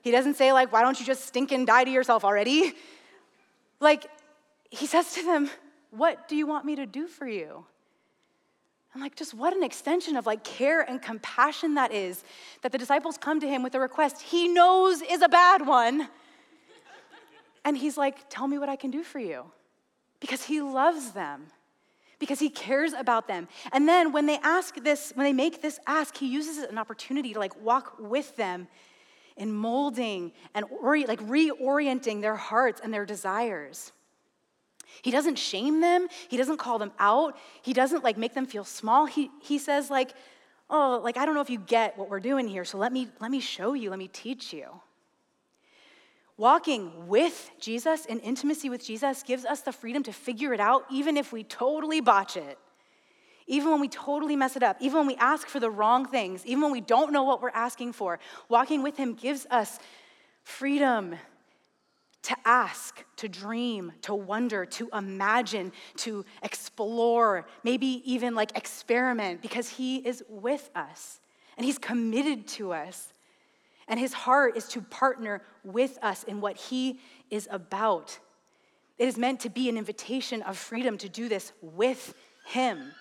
He 0.05 0.11
doesn't 0.11 0.35
say, 0.35 0.53
like, 0.53 0.71
why 0.71 0.83
don't 0.83 1.01
you 1.01 1.07
just 1.07 1.25
stink 1.25 1.51
and 1.51 1.67
die 1.67 1.85
to 1.85 1.91
yourself 1.91 2.25
already? 2.27 2.75
Like, 3.81 4.07
he 4.71 4.87
says 4.87 5.15
to 5.15 5.25
them, 5.25 5.51
What 5.91 6.29
do 6.29 6.37
you 6.37 6.47
want 6.47 6.67
me 6.67 6.77
to 6.77 6.85
do 6.85 7.07
for 7.07 7.27
you? 7.27 7.65
I'm 8.95 9.01
like, 9.01 9.17
just 9.17 9.33
what 9.35 9.57
an 9.57 9.63
extension 9.63 10.17
of 10.17 10.27
like 10.27 10.45
care 10.45 10.83
and 10.83 11.01
compassion 11.01 11.75
that 11.75 11.91
is 11.93 12.23
that 12.63 12.71
the 12.71 12.79
disciples 12.79 13.17
come 13.17 13.41
to 13.41 13.49
him 13.49 13.63
with 13.63 13.75
a 13.75 13.81
request 13.81 14.21
he 14.21 14.47
knows 14.47 15.03
is 15.03 15.23
a 15.23 15.29
bad 15.29 15.67
one. 15.67 16.09
and 17.65 17.77
he's 17.77 17.97
like, 17.97 18.29
Tell 18.29 18.47
me 18.47 18.59
what 18.59 18.69
I 18.69 18.77
can 18.77 18.91
do 18.91 19.03
for 19.03 19.19
you. 19.19 19.45
Because 20.21 20.45
he 20.45 20.61
loves 20.61 21.13
them, 21.13 21.47
because 22.19 22.41
he 22.41 22.51
cares 22.51 22.93
about 22.93 23.27
them. 23.27 23.49
And 23.73 23.89
then 23.89 24.13
when 24.13 24.27
they 24.27 24.39
ask 24.43 24.77
this, 24.85 25.13
when 25.15 25.25
they 25.25 25.33
make 25.33 25.63
this 25.63 25.79
ask, 25.87 26.17
he 26.17 26.27
uses 26.27 26.59
it 26.59 26.71
an 26.71 26.77
opportunity 26.77 27.33
to 27.33 27.39
like 27.39 27.59
walk 27.63 27.97
with 27.99 28.37
them 28.37 28.69
in 29.37 29.53
molding 29.53 30.33
and 30.55 30.65
ori- 30.83 31.07
like 31.07 31.21
reorienting 31.21 32.21
their 32.21 32.37
hearts 32.37 32.81
and 32.83 32.93
their 32.93 33.05
desires. 33.05 33.93
He 35.03 35.11
doesn't 35.11 35.37
shame 35.37 35.81
them, 35.81 36.09
he 36.29 36.37
doesn't 36.37 36.59
call 36.59 36.79
them 36.79 36.93
out, 36.99 37.37
he 37.63 37.73
doesn't 37.73 38.05
like 38.05 38.17
make 38.17 38.35
them 38.35 38.47
feel 38.47 38.65
small. 38.65 39.07
He, 39.07 39.31
he 39.43 39.59
says 39.59 39.91
like, 39.91 40.15
"Oh, 40.71 41.01
like 41.03 41.17
I 41.17 41.27
don't 41.27 41.35
know 41.35 41.41
if 41.41 41.51
you 41.51 41.59
get 41.59 41.99
what 41.99 42.09
we're 42.09 42.21
doing 42.21 42.47
here, 42.49 42.65
so 42.65 42.79
let 42.79 42.93
me 42.93 43.09
let 43.21 43.31
me 43.31 43.41
show 43.41 43.75
you, 43.75 43.91
let 43.91 43.99
me 43.99 44.09
teach 44.09 44.53
you." 44.53 44.81
Walking 46.37 47.07
with 47.07 47.51
Jesus 47.61 48.07
in 48.07 48.19
intimacy 48.21 48.69
with 48.69 48.85
Jesus 48.85 49.23
gives 49.23 49.45
us 49.45 49.61
the 49.61 49.73
freedom 49.73 50.03
to 50.05 50.13
figure 50.13 50.53
it 50.53 50.61
out 50.61 50.85
even 50.91 51.17
if 51.17 51.33
we 51.33 51.45
totally 51.45 52.01
botch 52.01 52.37
it 52.37 52.59
even 53.47 53.71
when 53.71 53.81
we 53.81 53.89
totally 53.89 54.37
mess 54.37 54.57
it 54.57 54.63
up, 54.63 54.77
even 54.81 54.99
when 54.99 55.07
we 55.07 55.17
ask 55.17 55.49
for 55.49 55.61
the 55.61 55.71
wrong 55.71 56.07
things, 56.07 56.45
even 56.47 56.63
when 56.63 56.73
we 56.73 56.81
don't 56.81 57.13
know 57.13 57.25
what 57.25 57.43
we're 57.43 57.51
asking 57.51 57.93
for, 57.93 58.19
walking 58.49 58.83
with 58.83 58.97
Him 58.97 59.15
gives 59.15 59.47
us 59.51 59.79
freedom 60.43 61.17
to 62.23 62.37
ask, 62.47 63.05
to 63.17 63.29
dream, 63.29 63.93
to 64.01 64.15
wonder, 64.15 64.65
to 64.65 64.89
imagine, 64.95 65.73
to 65.97 66.25
explore, 66.43 67.47
maybe 67.63 68.03
even 68.11 68.35
like 68.35 68.57
experiment, 68.57 69.43
because 69.43 69.69
He 69.69 69.97
is 69.97 70.25
with 70.29 70.71
us 70.75 71.21
and 71.59 71.67
He's 71.67 71.79
committed 71.79 72.47
to 72.49 72.73
us. 72.73 73.13
And 73.89 74.01
His 74.01 74.15
heart 74.15 74.57
is 74.57 74.67
to 74.69 74.81
partner 74.81 75.43
with 75.63 75.99
us 76.01 76.25
in 76.25 76.41
what 76.41 76.57
He 76.57 76.99
is 77.31 77.47
about. 77.51 78.19
It 78.97 79.07
is 79.07 79.19
meant 79.19 79.41
to 79.41 79.51
be 79.51 79.69
an 79.69 79.77
invitation 79.77 80.41
of 80.43 80.57
freedom 80.57 80.97
to 80.99 81.11
do 81.11 81.29
this 81.29 81.53
with 81.61 82.15
Him. 82.47 82.93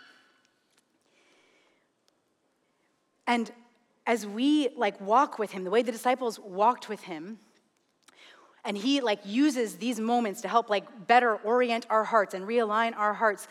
And 3.28 3.52
as 4.06 4.28
we 4.28 4.70
like 4.76 5.00
walk 5.00 5.40
with 5.40 5.52
him, 5.52 5.64
the 5.64 5.70
way 5.70 5.82
the 5.82 5.92
disciples 5.92 6.40
walked 6.40 6.90
with 6.90 7.02
him, 7.04 7.40
and 8.66 8.78
he 8.78 9.02
like 9.02 9.20
uses 9.26 9.78
these 9.78 10.00
moments 10.00 10.42
to 10.42 10.48
help 10.48 10.70
like 10.70 11.08
better 11.08 11.36
orient 11.36 11.86
our 11.90 12.04
hearts 12.04 12.34
and 12.34 12.48
realign 12.48 12.96
our 12.98 13.14
hearts 13.14 13.48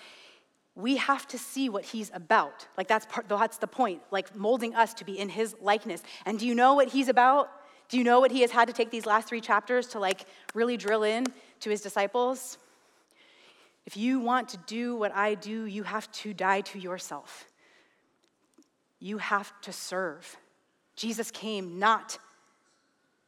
we 0.74 0.96
have 0.96 1.28
to 1.28 1.38
see 1.38 1.68
what 1.68 1.84
he's 1.84 2.10
about. 2.14 2.66
Like 2.78 2.88
that's 2.88 3.06
part 3.06 3.28
that's 3.28 3.58
the 3.58 3.66
point 3.66 4.00
like 4.10 4.34
molding 4.34 4.74
us 4.74 4.94
to 4.94 5.04
be 5.04 5.18
in 5.18 5.28
his 5.28 5.54
likeness. 5.60 6.02
And 6.24 6.38
do 6.38 6.46
you 6.46 6.54
know 6.54 6.74
what 6.74 6.88
he's 6.88 7.08
about? 7.08 7.50
Do 7.88 7.98
you 7.98 8.04
know 8.04 8.20
what 8.20 8.30
he 8.30 8.40
has 8.40 8.50
had 8.50 8.68
to 8.68 8.72
take 8.72 8.90
these 8.90 9.04
last 9.04 9.28
three 9.28 9.42
chapters 9.42 9.88
to 9.88 9.98
like 9.98 10.24
really 10.54 10.78
drill 10.78 11.02
in 11.02 11.26
to 11.60 11.70
his 11.70 11.82
disciples? 11.82 12.56
If 13.84 13.96
you 13.96 14.20
want 14.20 14.48
to 14.50 14.56
do 14.66 14.96
what 14.96 15.12
i 15.14 15.34
do 15.34 15.66
you 15.66 15.82
have 15.82 16.10
to 16.12 16.32
die 16.32 16.60
to 16.60 16.78
yourself 16.78 17.46
you 19.02 19.18
have 19.18 19.52
to 19.62 19.72
serve. 19.72 20.36
Jesus 20.94 21.32
came 21.32 21.80
not 21.80 22.18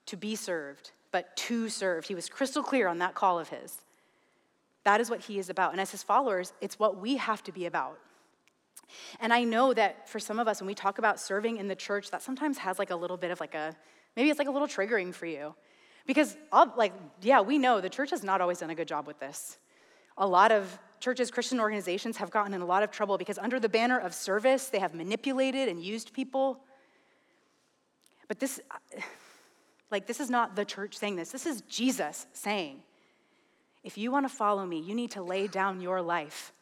to 0.06 0.16
be 0.16 0.36
served, 0.36 0.92
but 1.10 1.36
to 1.36 1.68
serve. 1.68 2.04
He 2.04 2.14
was 2.14 2.28
crystal 2.28 2.62
clear 2.62 2.86
on 2.86 2.98
that 2.98 3.14
call 3.14 3.40
of 3.40 3.48
his. 3.48 3.78
That 4.84 5.00
is 5.00 5.10
what 5.10 5.20
he 5.20 5.38
is 5.38 5.50
about. 5.50 5.72
And 5.72 5.80
as 5.80 5.90
his 5.90 6.02
followers, 6.02 6.52
it's 6.60 6.78
what 6.78 6.98
we 7.00 7.16
have 7.16 7.42
to 7.44 7.52
be 7.52 7.66
about. 7.66 7.98
And 9.18 9.32
I 9.32 9.42
know 9.42 9.74
that 9.74 10.08
for 10.08 10.20
some 10.20 10.38
of 10.38 10.46
us, 10.46 10.60
when 10.60 10.68
we 10.68 10.74
talk 10.74 10.98
about 10.98 11.18
serving 11.18 11.56
in 11.56 11.66
the 11.66 11.74
church, 11.74 12.10
that 12.12 12.22
sometimes 12.22 12.58
has 12.58 12.78
like 12.78 12.90
a 12.90 12.96
little 12.96 13.16
bit 13.16 13.32
of 13.32 13.40
like 13.40 13.54
a, 13.54 13.74
maybe 14.14 14.30
it's 14.30 14.38
like 14.38 14.48
a 14.48 14.52
little 14.52 14.68
triggering 14.68 15.12
for 15.12 15.26
you. 15.26 15.54
Because, 16.06 16.36
like, 16.76 16.92
yeah, 17.22 17.40
we 17.40 17.58
know 17.58 17.80
the 17.80 17.88
church 17.88 18.10
has 18.10 18.22
not 18.22 18.40
always 18.40 18.58
done 18.58 18.70
a 18.70 18.74
good 18.74 18.86
job 18.86 19.06
with 19.06 19.18
this. 19.18 19.58
A 20.18 20.26
lot 20.26 20.52
of 20.52 20.78
churches, 21.00 21.30
Christian 21.30 21.60
organizations 21.60 22.16
have 22.16 22.30
gotten 22.30 22.54
in 22.54 22.60
a 22.60 22.66
lot 22.66 22.82
of 22.82 22.90
trouble 22.90 23.18
because 23.18 23.38
under 23.38 23.60
the 23.60 23.68
banner 23.68 23.98
of 23.98 24.14
service, 24.14 24.68
they 24.68 24.78
have 24.78 24.94
manipulated 24.94 25.68
and 25.68 25.82
used 25.82 26.12
people. 26.12 26.60
But 28.28 28.40
this, 28.40 28.60
like, 29.90 30.06
this 30.06 30.20
is 30.20 30.30
not 30.30 30.56
the 30.56 30.64
church 30.64 30.96
saying 30.96 31.16
this. 31.16 31.30
This 31.30 31.46
is 31.46 31.62
Jesus 31.62 32.26
saying, 32.32 32.82
if 33.82 33.98
you 33.98 34.10
want 34.10 34.28
to 34.28 34.34
follow 34.34 34.64
me, 34.64 34.80
you 34.80 34.94
need 34.94 35.10
to 35.12 35.22
lay 35.22 35.46
down 35.46 35.80
your 35.80 36.00
life. 36.00 36.52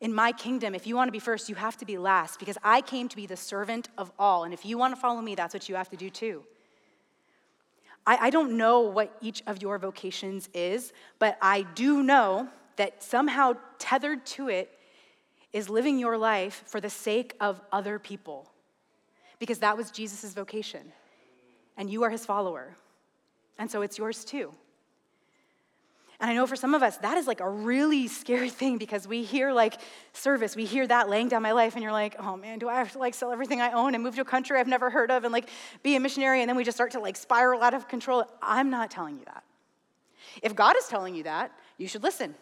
In 0.00 0.12
my 0.12 0.32
kingdom, 0.32 0.74
if 0.74 0.84
you 0.84 0.96
want 0.96 1.06
to 1.06 1.12
be 1.12 1.20
first, 1.20 1.48
you 1.48 1.54
have 1.54 1.76
to 1.76 1.84
be 1.84 1.96
last 1.96 2.40
because 2.40 2.58
I 2.64 2.80
came 2.80 3.08
to 3.08 3.14
be 3.14 3.26
the 3.26 3.36
servant 3.36 3.88
of 3.96 4.10
all. 4.18 4.42
And 4.42 4.52
if 4.52 4.66
you 4.66 4.76
want 4.76 4.92
to 4.92 5.00
follow 5.00 5.20
me, 5.20 5.36
that's 5.36 5.54
what 5.54 5.68
you 5.68 5.76
have 5.76 5.88
to 5.90 5.96
do 5.96 6.10
too. 6.10 6.42
I, 8.04 8.16
I 8.22 8.30
don't 8.30 8.56
know 8.56 8.80
what 8.80 9.16
each 9.20 9.44
of 9.46 9.62
your 9.62 9.78
vocations 9.78 10.48
is, 10.52 10.92
but 11.20 11.38
I 11.40 11.62
do 11.62 12.02
know 12.02 12.48
that 12.82 13.00
somehow 13.00 13.52
tethered 13.78 14.26
to 14.26 14.48
it 14.48 14.68
is 15.52 15.68
living 15.68 16.00
your 16.00 16.18
life 16.18 16.64
for 16.66 16.80
the 16.80 16.90
sake 16.90 17.32
of 17.40 17.60
other 17.70 17.96
people 18.00 18.50
because 19.38 19.60
that 19.60 19.76
was 19.76 19.92
Jesus' 19.92 20.34
vocation. 20.34 20.80
And 21.76 21.88
you 21.88 22.02
are 22.02 22.10
his 22.10 22.26
follower. 22.26 22.74
And 23.56 23.70
so 23.70 23.82
it's 23.82 23.98
yours 23.98 24.24
too. 24.24 24.52
And 26.18 26.28
I 26.28 26.34
know 26.34 26.44
for 26.44 26.56
some 26.56 26.74
of 26.74 26.82
us, 26.82 26.96
that 26.96 27.16
is 27.18 27.28
like 27.28 27.38
a 27.38 27.48
really 27.48 28.08
scary 28.08 28.50
thing 28.60 28.78
because 28.78 29.06
we 29.06 29.22
hear 29.22 29.52
like 29.52 29.80
service, 30.12 30.56
we 30.56 30.64
hear 30.64 30.84
that 30.84 31.08
laying 31.08 31.28
down 31.28 31.42
my 31.42 31.52
life, 31.52 31.74
and 31.74 31.84
you're 31.84 31.92
like, 31.92 32.16
oh 32.18 32.36
man, 32.36 32.58
do 32.58 32.68
I 32.68 32.74
have 32.78 32.90
to 32.94 32.98
like 32.98 33.14
sell 33.14 33.30
everything 33.30 33.60
I 33.60 33.70
own 33.70 33.94
and 33.94 34.02
move 34.02 34.16
to 34.16 34.22
a 34.22 34.24
country 34.24 34.58
I've 34.58 34.66
never 34.66 34.90
heard 34.90 35.12
of 35.12 35.22
and 35.22 35.32
like 35.32 35.48
be 35.84 35.94
a 35.94 36.00
missionary? 36.00 36.40
And 36.40 36.48
then 36.48 36.56
we 36.56 36.64
just 36.64 36.76
start 36.76 36.90
to 36.92 36.98
like 36.98 37.14
spiral 37.14 37.62
out 37.62 37.74
of 37.74 37.86
control. 37.86 38.24
I'm 38.42 38.70
not 38.70 38.90
telling 38.90 39.20
you 39.20 39.24
that. 39.26 39.44
If 40.42 40.56
God 40.56 40.74
is 40.76 40.88
telling 40.88 41.14
you 41.14 41.22
that, 41.22 41.52
you 41.78 41.86
should 41.86 42.02
listen. 42.02 42.34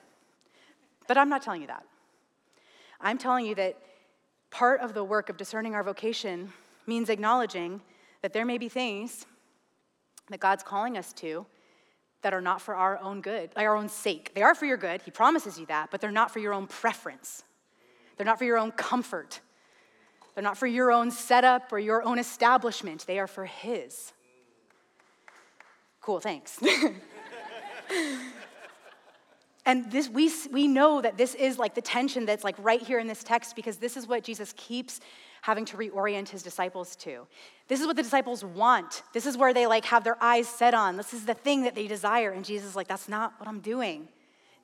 But 1.10 1.18
I'm 1.18 1.28
not 1.28 1.42
telling 1.42 1.60
you 1.60 1.66
that. 1.66 1.84
I'm 3.00 3.18
telling 3.18 3.44
you 3.44 3.56
that 3.56 3.76
part 4.52 4.80
of 4.80 4.94
the 4.94 5.02
work 5.02 5.28
of 5.28 5.36
discerning 5.36 5.74
our 5.74 5.82
vocation 5.82 6.52
means 6.86 7.08
acknowledging 7.08 7.80
that 8.22 8.32
there 8.32 8.44
may 8.44 8.58
be 8.58 8.68
things 8.68 9.26
that 10.28 10.38
God's 10.38 10.62
calling 10.62 10.96
us 10.96 11.12
to 11.14 11.46
that 12.22 12.32
are 12.32 12.40
not 12.40 12.62
for 12.62 12.76
our 12.76 12.96
own 13.02 13.22
good, 13.22 13.50
like 13.56 13.66
our 13.66 13.74
own 13.74 13.88
sake. 13.88 14.36
They 14.36 14.42
are 14.42 14.54
for 14.54 14.66
your 14.66 14.76
good, 14.76 15.02
He 15.02 15.10
promises 15.10 15.58
you 15.58 15.66
that, 15.66 15.90
but 15.90 16.00
they're 16.00 16.12
not 16.12 16.30
for 16.30 16.38
your 16.38 16.54
own 16.54 16.68
preference. 16.68 17.42
They're 18.16 18.24
not 18.24 18.38
for 18.38 18.44
your 18.44 18.58
own 18.58 18.70
comfort. 18.70 19.40
They're 20.36 20.44
not 20.44 20.58
for 20.58 20.68
your 20.68 20.92
own 20.92 21.10
setup 21.10 21.72
or 21.72 21.80
your 21.80 22.04
own 22.04 22.20
establishment. 22.20 23.04
They 23.08 23.18
are 23.18 23.26
for 23.26 23.46
His. 23.46 24.12
Cool, 26.00 26.20
thanks. 26.20 26.62
and 29.66 29.90
this 29.90 30.08
we, 30.08 30.30
we 30.50 30.66
know 30.66 31.00
that 31.00 31.16
this 31.18 31.34
is 31.34 31.58
like 31.58 31.74
the 31.74 31.82
tension 31.82 32.24
that's 32.24 32.44
like 32.44 32.56
right 32.58 32.80
here 32.80 32.98
in 32.98 33.06
this 33.06 33.22
text 33.22 33.54
because 33.56 33.76
this 33.76 33.96
is 33.96 34.06
what 34.06 34.24
Jesus 34.24 34.54
keeps 34.56 35.00
having 35.42 35.64
to 35.66 35.76
reorient 35.76 36.28
his 36.28 36.42
disciples 36.42 36.96
to. 36.96 37.26
This 37.68 37.80
is 37.80 37.86
what 37.86 37.96
the 37.96 38.02
disciples 38.02 38.44
want. 38.44 39.02
This 39.12 39.26
is 39.26 39.36
where 39.36 39.54
they 39.54 39.66
like 39.66 39.84
have 39.86 40.04
their 40.04 40.22
eyes 40.22 40.48
set 40.48 40.74
on. 40.74 40.96
This 40.96 41.14
is 41.14 41.24
the 41.24 41.34
thing 41.34 41.64
that 41.64 41.74
they 41.74 41.86
desire. 41.86 42.30
And 42.30 42.44
Jesus 42.44 42.70
is 42.70 42.76
like, 42.76 42.88
that's 42.88 43.08
not 43.08 43.34
what 43.38 43.48
I'm 43.48 43.60
doing. 43.60 44.08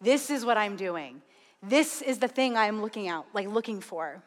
This 0.01 0.31
is 0.31 0.45
what 0.45 0.59
I'm 0.59 0.77
doing. 0.77 1.23
This 1.63 2.03
is 2.03 2.19
the 2.19 2.29
thing 2.29 2.57
I'm 2.57 2.83
looking 2.83 3.09
out, 3.09 3.27
like 3.33 3.49
looking 3.49 3.81
for. 3.81 4.23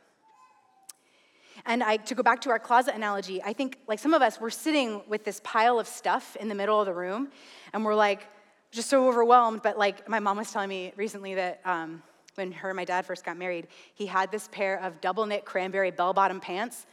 And 1.66 1.84
I, 1.84 1.98
to 1.98 2.16
go 2.16 2.24
back 2.24 2.42
to 2.42 2.50
our 2.50 2.60
closet 2.60 2.96
analogy, 2.96 3.44
I 3.44 3.54
think 3.54 3.78
like 3.88 4.00
some 4.00 4.14
of 4.14 4.22
us, 4.22 4.40
we're 4.40 4.50
sitting 4.50 5.02
with 5.08 5.26
this 5.26 5.42
pile 5.44 5.80
of 5.80 5.88
stuff 5.88 6.36
in 6.38 6.48
the 6.48 6.56
middle 6.56 6.80
of 6.80 6.86
the 6.86 6.94
room, 6.94 7.30
and 7.74 7.86
we're 7.86 7.96
like 7.96 8.28
just 8.72 8.90
so 8.90 9.08
overwhelmed. 9.08 9.62
But 9.62 9.78
like 9.78 10.08
my 10.08 10.20
mom 10.20 10.38
was 10.38 10.52
telling 10.52 10.70
me 10.70 10.94
recently 10.96 11.36
that 11.36 11.62
um, 11.66 12.04
when 12.36 12.52
her 12.52 12.70
and 12.70 12.76
my 12.76 12.86
dad 12.86 13.06
first 13.06 13.26
got 13.26 13.38
married, 13.38 13.68
he 13.94 14.06
had 14.06 14.32
this 14.32 14.48
pair 14.52 14.82
of 14.82 15.02
double 15.02 15.26
knit 15.26 15.46
cranberry 15.46 15.92
bell 15.92 16.14
bottom 16.14 16.40
pants 16.40 16.86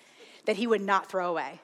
that 0.47 0.57
he 0.57 0.67
would 0.67 0.81
not 0.81 1.09
throw 1.09 1.31
away. 1.31 1.61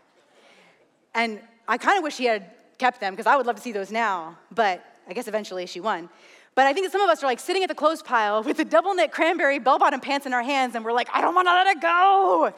And 1.14 1.40
I 1.68 1.78
kind 1.78 1.98
of 1.98 2.04
wish 2.04 2.16
he 2.16 2.24
had 2.24 2.50
kept 2.78 3.00
them 3.00 3.12
because 3.12 3.26
I 3.26 3.36
would 3.36 3.46
love 3.46 3.56
to 3.56 3.62
see 3.62 3.72
those 3.72 3.90
now, 3.90 4.36
but 4.50 4.84
I 5.08 5.12
guess 5.12 5.28
eventually 5.28 5.66
she 5.66 5.80
won. 5.80 6.08
But 6.54 6.66
I 6.66 6.72
think 6.72 6.86
that 6.86 6.92
some 6.92 7.00
of 7.00 7.08
us 7.08 7.22
are 7.22 7.26
like 7.26 7.40
sitting 7.40 7.62
at 7.62 7.68
the 7.68 7.74
clothes 7.74 8.02
pile 8.02 8.42
with 8.42 8.56
the 8.56 8.64
double 8.64 8.94
knit 8.94 9.10
cranberry 9.10 9.58
bell 9.58 9.78
bottom 9.78 10.00
pants 10.00 10.26
in 10.26 10.34
our 10.34 10.42
hands, 10.42 10.74
and 10.74 10.84
we're 10.84 10.92
like, 10.92 11.08
I 11.12 11.20
don't 11.20 11.34
want 11.34 11.48
to 11.48 11.52
let 11.52 11.66
it 11.68 11.80
go. 11.80 12.52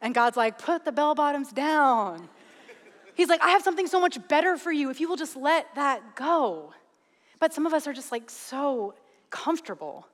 And 0.00 0.14
God's 0.14 0.36
like, 0.36 0.58
put 0.58 0.84
the 0.84 0.92
bell 0.92 1.14
bottoms 1.14 1.52
down. 1.52 2.28
He's 3.14 3.28
like, 3.28 3.42
I 3.42 3.50
have 3.50 3.62
something 3.62 3.88
so 3.88 4.00
much 4.00 4.16
better 4.28 4.56
for 4.56 4.70
you 4.70 4.90
if 4.90 5.00
you 5.00 5.08
will 5.08 5.16
just 5.16 5.36
let 5.36 5.74
that 5.74 6.14
go. 6.14 6.72
But 7.38 7.54
some 7.54 7.66
of 7.66 7.72
us 7.72 7.86
are 7.86 7.92
just 7.92 8.12
like 8.12 8.30
so 8.30 8.94
comfortable 9.30 10.06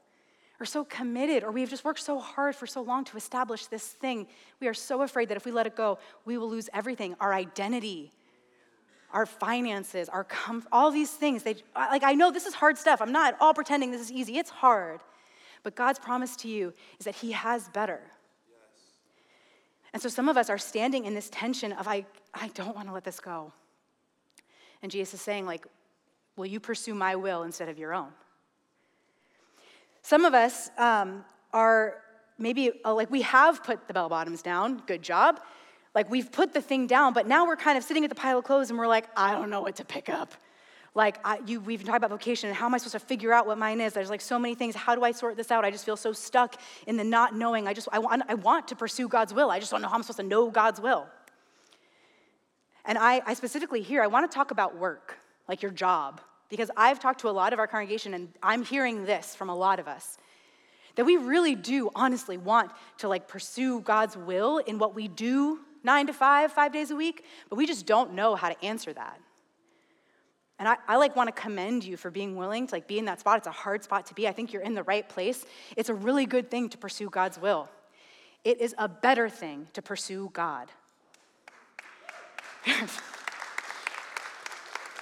or 0.61 0.67
so 0.67 0.85
committed, 0.85 1.43
or 1.43 1.51
we've 1.51 1.71
just 1.71 1.85
worked 1.85 2.01
so 2.01 2.19
hard 2.19 2.55
for 2.55 2.67
so 2.67 2.81
long 2.81 3.05
to 3.05 3.17
establish 3.17 3.67
this 3.67 3.87
thing. 3.87 4.27
We 4.61 4.69
are 4.69 4.75
so 4.75 5.03
afraid 5.03 5.29
that 5.29 5.37
if 5.37 5.45
we 5.45 5.53
let 5.53 5.67
it 5.67 5.75
go, 5.75 5.99
we 6.25 6.39
will 6.39 6.49
lose 6.49 6.69
everything 6.73 7.17
our 7.21 7.35
identity, 7.35 8.13
our 9.13 9.27
finances, 9.27 10.09
our 10.09 10.25
comfort, 10.25 10.69
all 10.71 10.91
these 10.91 11.11
things. 11.11 11.43
They, 11.43 11.57
like, 11.75 12.05
I 12.05 12.15
know 12.15 12.31
this 12.31 12.47
is 12.47 12.55
hard 12.55 12.79
stuff. 12.79 13.03
I'm 13.03 13.13
not 13.13 13.35
at 13.35 13.41
all 13.41 13.53
pretending 13.53 13.91
this 13.91 14.01
is 14.01 14.13
easy, 14.13 14.39
it's 14.39 14.51
hard. 14.51 15.01
But 15.65 15.75
God's 15.75 15.99
promise 15.99 16.37
to 16.37 16.49
you 16.49 16.73
is 16.99 17.07
that 17.07 17.17
He 17.17 17.33
has 17.33 17.69
better. 17.71 18.01
And 19.93 20.03
so 20.03 20.09
some 20.09 20.29
of 20.29 20.37
us 20.37 20.51
are 20.51 20.59
standing 20.59 21.05
in 21.05 21.15
this 21.15 21.31
tension 21.31 21.73
of, 21.73 21.89
I, 21.89 22.05
I 22.35 22.49
don't 22.49 22.75
want 22.75 22.89
to 22.89 22.95
let 22.95 23.05
this 23.05 23.21
go. 23.21 23.53
And 24.83 24.91
Jesus 24.91 25.15
is 25.15 25.21
saying, 25.21 25.47
like, 25.47 25.67
will 26.37 26.47
you 26.47 26.61
pursue 26.61 26.95
my 26.95 27.17
will 27.17 27.43
instead 27.43 27.69
of 27.69 27.79
your 27.79 27.95
own? 27.95 28.09
Some 30.03 30.25
of 30.25 30.35
us 30.35 30.71
um, 30.79 31.25
are 31.53 32.03
maybe 32.39 32.73
uh, 32.85 32.95
like 32.95 33.11
we 33.11 33.23
have 33.23 33.63
put 33.63 33.87
the 33.89 33.95
bell 33.95 34.09
bottoms 34.09 34.43
down, 34.43 34.83
good 34.87 35.03
job. 35.03 35.41
Like 35.95 36.11
we've 36.11 36.31
put 36.31 36.53
the 36.53 36.61
thing 36.61 36.87
down, 36.87 37.13
but 37.13 37.29
now 37.29 37.47
we're 37.47 37.57
kind 37.57 37.79
of 37.79 37.85
sitting 37.85 38.05
at 38.05 38.11
the 38.11 38.17
pile 38.17 38.39
of 38.39 38.45
clothes 38.45 38.71
and 38.71 38.79
we're 38.79 38.89
like, 38.89 39.07
I 39.17 39.33
don't 39.33 39.49
know 39.49 39.63
what 39.63 39.77
to 39.77 39.85
pick 39.85 40.09
up. 40.09 40.33
Like 40.95 41.19
I, 41.25 41.41
you, 41.47 41.61
we've 41.61 41.79
been 41.79 41.87
talking 41.87 41.97
about 41.97 42.11
vocation 42.11 42.49
and 42.49 42.57
how 42.57 42.67
am 42.67 42.75
I 42.75 42.79
supposed 42.79 42.93
to 42.93 42.99
figure 42.99 43.33
out 43.33 43.47
what 43.47 43.59
mine 43.59 43.81
is? 43.81 43.93
There's 43.93 44.11
like 44.11 44.21
so 44.21 44.39
many 44.39 44.55
things. 44.55 44.75
How 44.75 44.95
do 44.95 45.03
I 45.03 45.13
sort 45.13 45.37
this 45.37 45.51
out? 45.51 45.65
I 45.65 45.71
just 45.71 45.85
feel 45.85 45.97
so 45.97 46.13
stuck 46.13 46.61
in 46.87 46.97
the 46.97 47.05
not 47.05 47.35
knowing. 47.37 47.67
I 47.67 47.75
just 47.75 47.89
I 47.93 47.99
want, 47.99 48.23
I 48.29 48.35
want 48.35 48.69
to 48.69 48.77
pursue 48.77 49.09
God's 49.09 49.35
will. 49.35 49.51
I 49.51 49.59
just 49.59 49.71
don't 49.71 49.83
know 49.83 49.89
how 49.89 49.95
I'm 49.95 50.03
supposed 50.03 50.19
to 50.19 50.25
know 50.25 50.51
God's 50.51 50.81
will. 50.81 51.07
And 52.85 52.99
I, 52.99 53.23
I 53.27 53.35
specifically 53.35 53.81
here, 53.81 54.03
I 54.03 54.07
want 54.07 54.31
to 54.31 54.35
talk 54.35 54.51
about 54.51 54.77
work, 54.77 55.19
like 55.49 55.63
your 55.63 55.73
job, 55.73 56.21
because 56.49 56.71
I've 56.77 57.01
talked 57.01 57.21
to 57.21 57.29
a 57.29 57.33
lot 57.33 57.53
of 57.53 57.59
our 57.59 57.67
congregation 57.67 58.15
and 58.15 58.29
I'm 58.43 58.65
hearing 58.65 59.05
this 59.05 59.35
from 59.35 59.49
a 59.51 59.55
lot 59.55 59.79
of 59.79 59.89
us 59.89 60.19
that 60.97 61.05
we 61.05 61.17
really 61.17 61.55
do 61.55 61.91
honestly 61.95 62.37
want 62.37 62.71
to 62.99 63.09
like 63.09 63.29
pursue 63.29 63.81
God's 63.81 64.17
will 64.17 64.59
in 64.59 64.79
what 64.79 64.95
we 64.95 65.09
do 65.09 65.61
9 65.83 66.07
to 66.07 66.13
5 66.13 66.53
5 66.53 66.73
days 66.73 66.91
a 66.91 66.97
week, 66.97 67.25
but 67.51 67.57
we 67.57 67.67
just 67.67 67.87
don't 67.87 68.15
know 68.15 68.35
how 68.37 68.49
to 68.49 68.65
answer 68.65 68.93
that. 68.93 69.21
And 70.59 70.69
I, 70.69 70.77
I 70.87 70.97
like 70.97 71.17
want 71.17 71.35
to 71.35 71.41
commend 71.41 71.85
you 71.85 71.97
for 71.97 72.11
being 72.11 72.37
willing 72.37 72.67
to 72.69 72.75
like 72.75 72.87
be 72.87 72.99
in 72.99 73.07
that 73.07 73.21
spot. 73.21 73.39
It's 73.39 73.47
a 73.47 73.53
hard 73.53 73.83
spot 73.83 74.07
to 74.07 74.15
be. 74.15 74.29
I 74.29 74.33
think 74.33 74.53
you're 74.53 74.63
in 74.63 74.75
the 74.75 74.85
right 74.85 75.09
place. 75.09 75.45
It's 75.77 75.89
a 75.89 75.95
really 75.95 76.27
good 76.27 76.51
thing 76.51 76.69
to 76.71 76.79
pursue 76.79 77.11
God's 77.11 77.39
will. 77.39 77.69
It 78.45 78.61
is 78.61 78.75
a 78.79 78.89
better 78.89 79.29
thing 79.29 79.67
to 79.73 79.83
pursue 79.83 80.31
God. 80.33 80.69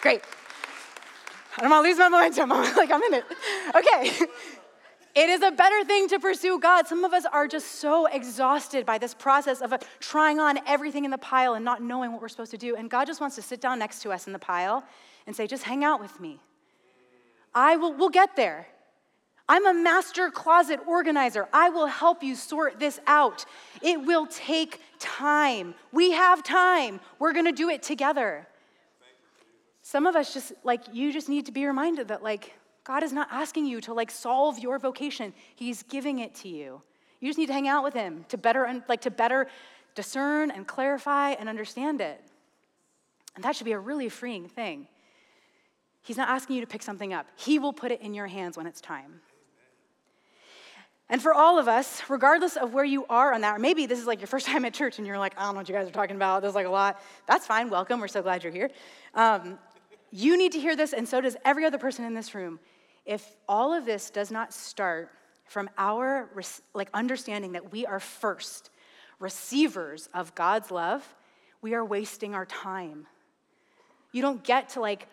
Great. 0.03 0.21
I 1.57 1.63
don't 1.63 1.71
want 1.71 1.85
to 1.85 1.89
lose 1.89 1.99
my 1.99 2.09
momentum. 2.09 2.53
I'm 2.53 2.77
like, 2.77 2.91
I'm 2.91 3.03
in 3.03 3.15
it. 3.15 3.25
Okay. 3.75 4.27
It 5.15 5.29
is 5.29 5.43
a 5.43 5.51
better 5.51 5.85
thing 5.85 6.09
to 6.09 6.19
pursue 6.19 6.59
God. 6.59 6.89
Some 6.89 7.05
of 7.05 7.13
us 7.13 7.27
are 7.27 7.47
just 7.47 7.73
so 7.73 8.07
exhausted 8.07 8.87
by 8.87 8.97
this 8.99 9.13
process 9.15 9.61
of 9.61 9.75
trying 10.01 10.41
on 10.41 10.59
everything 10.67 11.05
in 11.05 11.11
the 11.11 11.19
pile 11.19 11.55
and 11.55 11.65
not 11.65 11.83
knowing 11.83 12.13
what 12.13 12.23
we're 12.23 12.29
supposed 12.29 12.51
to 12.53 12.59
do. 12.59 12.77
And 12.77 12.91
God 12.91 13.07
just 13.07 13.21
wants 13.21 13.37
to 13.37 13.43
sit 13.43 13.61
down 13.61 13.79
next 13.79 14.01
to 14.03 14.11
us 14.11 14.27
in 14.27 14.33
the 14.33 14.39
pile 14.39 14.83
and 15.27 15.37
say, 15.37 15.47
just 15.47 15.65
hang 15.65 15.85
out 15.85 16.01
with 16.01 16.19
me. 16.19 16.41
I 17.55 17.77
will, 17.77 17.93
we'll 17.93 18.09
get 18.09 18.37
there. 18.37 18.67
I'm 19.49 19.67
a 19.67 19.75
master 19.75 20.31
closet 20.31 20.81
organizer. 20.87 21.47
I 21.53 21.69
will 21.69 21.87
help 21.87 22.23
you 22.23 22.35
sort 22.35 22.81
this 22.81 22.99
out. 23.07 23.45
It 23.83 24.01
will 24.01 24.27
take 24.27 24.81
time. 24.99 25.75
We 25.93 26.13
have 26.13 26.43
time. 26.43 27.01
We're 27.19 27.35
going 27.35 27.45
to 27.45 27.53
do 27.53 27.69
it 27.69 27.83
together. 27.83 28.49
Some 29.83 30.07
of 30.07 30.17
us 30.17 30.33
just 30.33 30.53
like 30.65 30.83
you 30.93 31.13
just 31.13 31.29
need 31.29 31.47
to 31.47 31.53
be 31.53 31.67
reminded 31.67 32.09
that 32.09 32.23
like 32.23 32.55
God 32.85 33.03
is 33.03 33.13
not 33.13 33.29
asking 33.31 33.67
you 33.67 33.81
to 33.83 33.95
like 33.95 34.11
solve 34.11 34.59
your 34.59 34.79
vocation. 34.79 35.35
He's 35.55 35.83
giving 35.83 36.21
it 36.21 36.35
to 36.37 36.49
you. 36.49 36.83
You 37.21 37.29
just 37.29 37.39
need 37.39 37.47
to 37.47 37.53
hang 37.53 37.69
out 37.69 37.85
with 37.85 37.95
him 37.95 38.25
to 38.29 38.39
better 38.39 38.83
like 38.89 39.03
to 39.03 39.11
better 39.11 39.49
discern 39.95 40.51
and 40.51 40.67
clarify 40.67 41.31
and 41.31 41.49
understand 41.49 42.01
it. 42.01 42.21
And 43.35 43.45
that 43.45 43.57
should 43.57 43.65
be 43.65 43.73
a 43.73 43.79
really 43.79 44.09
freeing 44.09 44.49
thing. 44.49 44.87
He's 46.03 46.17
not 46.17 46.29
asking 46.29 46.57
you 46.57 46.63
to 46.63 46.67
pick 46.67 46.83
something 46.83 47.13
up. 47.13 47.27
He 47.37 47.59
will 47.59 47.73
put 47.73 47.93
it 47.93 48.01
in 48.01 48.15
your 48.15 48.27
hands 48.27 48.57
when 48.57 48.67
it's 48.67 48.81
time. 48.81 49.21
And 51.09 51.23
for 51.23 51.35
all 51.35 51.59
of 51.59 51.69
us, 51.69 52.03
regardless 52.09 52.57
of 52.57 52.73
where 52.73 52.85
you 52.85 53.05
are 53.09 53.35
on 53.35 53.43
that, 53.43 53.57
or 53.57 53.59
maybe 53.59 53.87
this 53.87 54.01
is 54.01 54.07
like 54.07 54.21
your 54.21 54.27
first 54.27 54.47
time 54.51 54.65
at 54.65 54.75
church 54.75 54.99
and 54.99 55.07
you're 55.07 55.19
like, 55.19 55.35
I 55.39 55.45
don't 55.45 55.55
know 55.55 55.61
what 55.61 55.69
you 55.69 55.75
guys 55.75 55.87
are 55.87 55.93
talking 55.93 56.17
about. 56.17 56.43
There's 56.43 56.55
like 56.55 56.67
a 56.67 56.71
lot. 56.71 57.01
That's 57.27 57.47
fine. 57.47 57.71
Welcome. 57.71 58.01
We're 58.01 58.09
so 58.09 58.23
glad 58.23 58.43
you're 58.43 58.53
here. 58.53 58.71
Um, 59.15 59.59
you 60.13 60.37
need 60.37 60.53
to 60.53 60.61
hear 60.61 60.77
this, 60.77 60.93
and 60.93 61.09
so 61.09 61.21
does 61.21 61.37
every 61.45 61.65
other 61.65 61.79
person 61.79 62.05
in 62.05 62.15
this 62.15 62.35
room. 62.35 62.61
If 63.07 63.35
all 63.49 63.73
of 63.73 63.87
this 63.87 64.11
does 64.11 64.31
not 64.31 64.53
start 64.53 65.11
from 65.47 65.69
our 65.77 66.31
like 66.75 66.91
understanding 66.95 67.53
that 67.53 67.73
we 67.73 67.85
are 67.87 67.99
first 67.99 68.71
receivers 69.19 70.09
of 70.15 70.35
God's 70.35 70.71
love, 70.71 71.03
we 71.63 71.75
are 71.75 71.85
wasting 71.85 72.35
our 72.35 72.45
time. 72.45 73.07
You 74.13 74.21
don't 74.21 74.45
get 74.45 74.71
to 74.71 74.81
like 74.81 75.09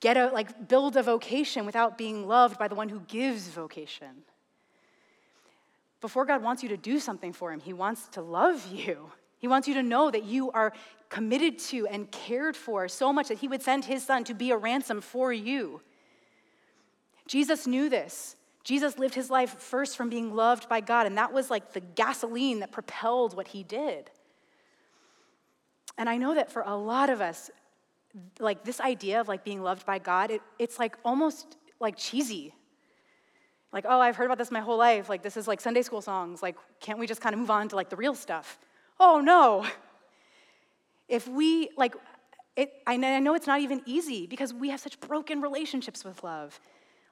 get 0.00 0.16
a 0.16 0.28
like 0.28 0.68
build 0.68 0.96
a 0.96 1.02
vocation 1.02 1.66
without 1.66 1.98
being 1.98 2.26
loved 2.26 2.58
by 2.58 2.68
the 2.68 2.74
one 2.74 2.88
who 2.88 3.00
gives 3.00 3.48
vocation. 3.48 4.24
before 6.00 6.26
God 6.26 6.42
wants 6.42 6.62
you 6.62 6.68
to 6.68 6.76
do 6.76 7.00
something 7.00 7.32
for 7.32 7.50
him, 7.52 7.60
he 7.60 7.72
wants 7.72 8.08
to 8.08 8.20
love 8.20 8.66
you. 8.70 9.10
He 9.44 9.48
wants 9.48 9.68
you 9.68 9.74
to 9.74 9.82
know 9.82 10.10
that 10.10 10.24
you 10.24 10.50
are 10.52 10.72
committed 11.10 11.58
to 11.58 11.86
and 11.88 12.10
cared 12.10 12.56
for 12.56 12.88
so 12.88 13.12
much 13.12 13.28
that 13.28 13.36
he 13.36 13.46
would 13.46 13.60
send 13.60 13.84
his 13.84 14.02
son 14.02 14.24
to 14.24 14.32
be 14.32 14.52
a 14.52 14.56
ransom 14.56 15.02
for 15.02 15.34
you. 15.34 15.82
Jesus 17.26 17.66
knew 17.66 17.90
this. 17.90 18.36
Jesus 18.62 18.98
lived 18.98 19.14
his 19.14 19.28
life 19.28 19.58
first 19.58 19.98
from 19.98 20.08
being 20.08 20.34
loved 20.34 20.66
by 20.66 20.80
God, 20.80 21.06
and 21.06 21.18
that 21.18 21.34
was 21.34 21.50
like 21.50 21.74
the 21.74 21.80
gasoline 21.80 22.60
that 22.60 22.72
propelled 22.72 23.36
what 23.36 23.48
he 23.48 23.62
did. 23.62 24.10
And 25.98 26.08
I 26.08 26.16
know 26.16 26.34
that 26.36 26.50
for 26.50 26.62
a 26.62 26.74
lot 26.74 27.10
of 27.10 27.20
us, 27.20 27.50
like 28.40 28.64
this 28.64 28.80
idea 28.80 29.20
of 29.20 29.28
like 29.28 29.44
being 29.44 29.62
loved 29.62 29.84
by 29.84 29.98
God, 29.98 30.30
it, 30.30 30.40
it's 30.58 30.78
like 30.78 30.96
almost 31.04 31.58
like 31.80 31.98
cheesy. 31.98 32.54
Like, 33.74 33.84
oh, 33.86 34.00
I've 34.00 34.16
heard 34.16 34.24
about 34.24 34.38
this 34.38 34.50
my 34.50 34.60
whole 34.60 34.78
life. 34.78 35.10
Like, 35.10 35.22
this 35.22 35.36
is 35.36 35.46
like 35.46 35.60
Sunday 35.60 35.82
school 35.82 36.00
songs. 36.00 36.42
Like, 36.42 36.56
can't 36.80 36.98
we 36.98 37.06
just 37.06 37.20
kind 37.20 37.34
of 37.34 37.40
move 37.40 37.50
on 37.50 37.68
to 37.68 37.76
like 37.76 37.90
the 37.90 37.96
real 37.96 38.14
stuff? 38.14 38.58
Oh, 38.98 39.20
no. 39.20 39.66
If 41.08 41.28
we, 41.28 41.70
like, 41.76 41.94
it, 42.56 42.72
I 42.86 42.96
know 42.96 43.34
it's 43.34 43.46
not 43.46 43.60
even 43.60 43.82
easy 43.86 44.26
because 44.26 44.54
we 44.54 44.70
have 44.70 44.80
such 44.80 44.98
broken 45.00 45.40
relationships 45.40 46.04
with 46.04 46.22
love. 46.22 46.58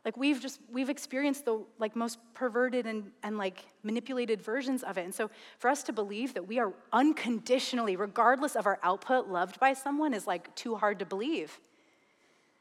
Like 0.05 0.17
we've 0.17 0.41
just 0.41 0.59
we've 0.73 0.91
experienced 0.91 1.45
the 1.45 1.65
like 1.79 1.95
most 1.95 2.19
perverted 2.35 2.87
and, 2.87 3.13
and 3.23 3.39
like 3.39 3.65
manipulated 3.85 4.43
versions 4.43 4.83
of 4.83 4.99
it. 4.99 5.05
And 5.05 5.15
so 5.15 5.31
for 5.59 5.69
us 5.71 5.85
to 5.85 5.93
believe 5.93 6.35
that 6.35 6.49
we 6.49 6.59
are 6.59 6.73
unconditionally, 6.93 7.95
regardless 7.95 8.57
of 8.57 8.67
our 8.67 8.81
output, 8.83 9.29
loved 9.29 9.61
by 9.61 9.75
someone 9.75 10.13
is 10.13 10.27
like 10.27 10.53
too 10.57 10.75
hard 10.75 10.99
to 10.99 11.07
believe. 11.07 11.61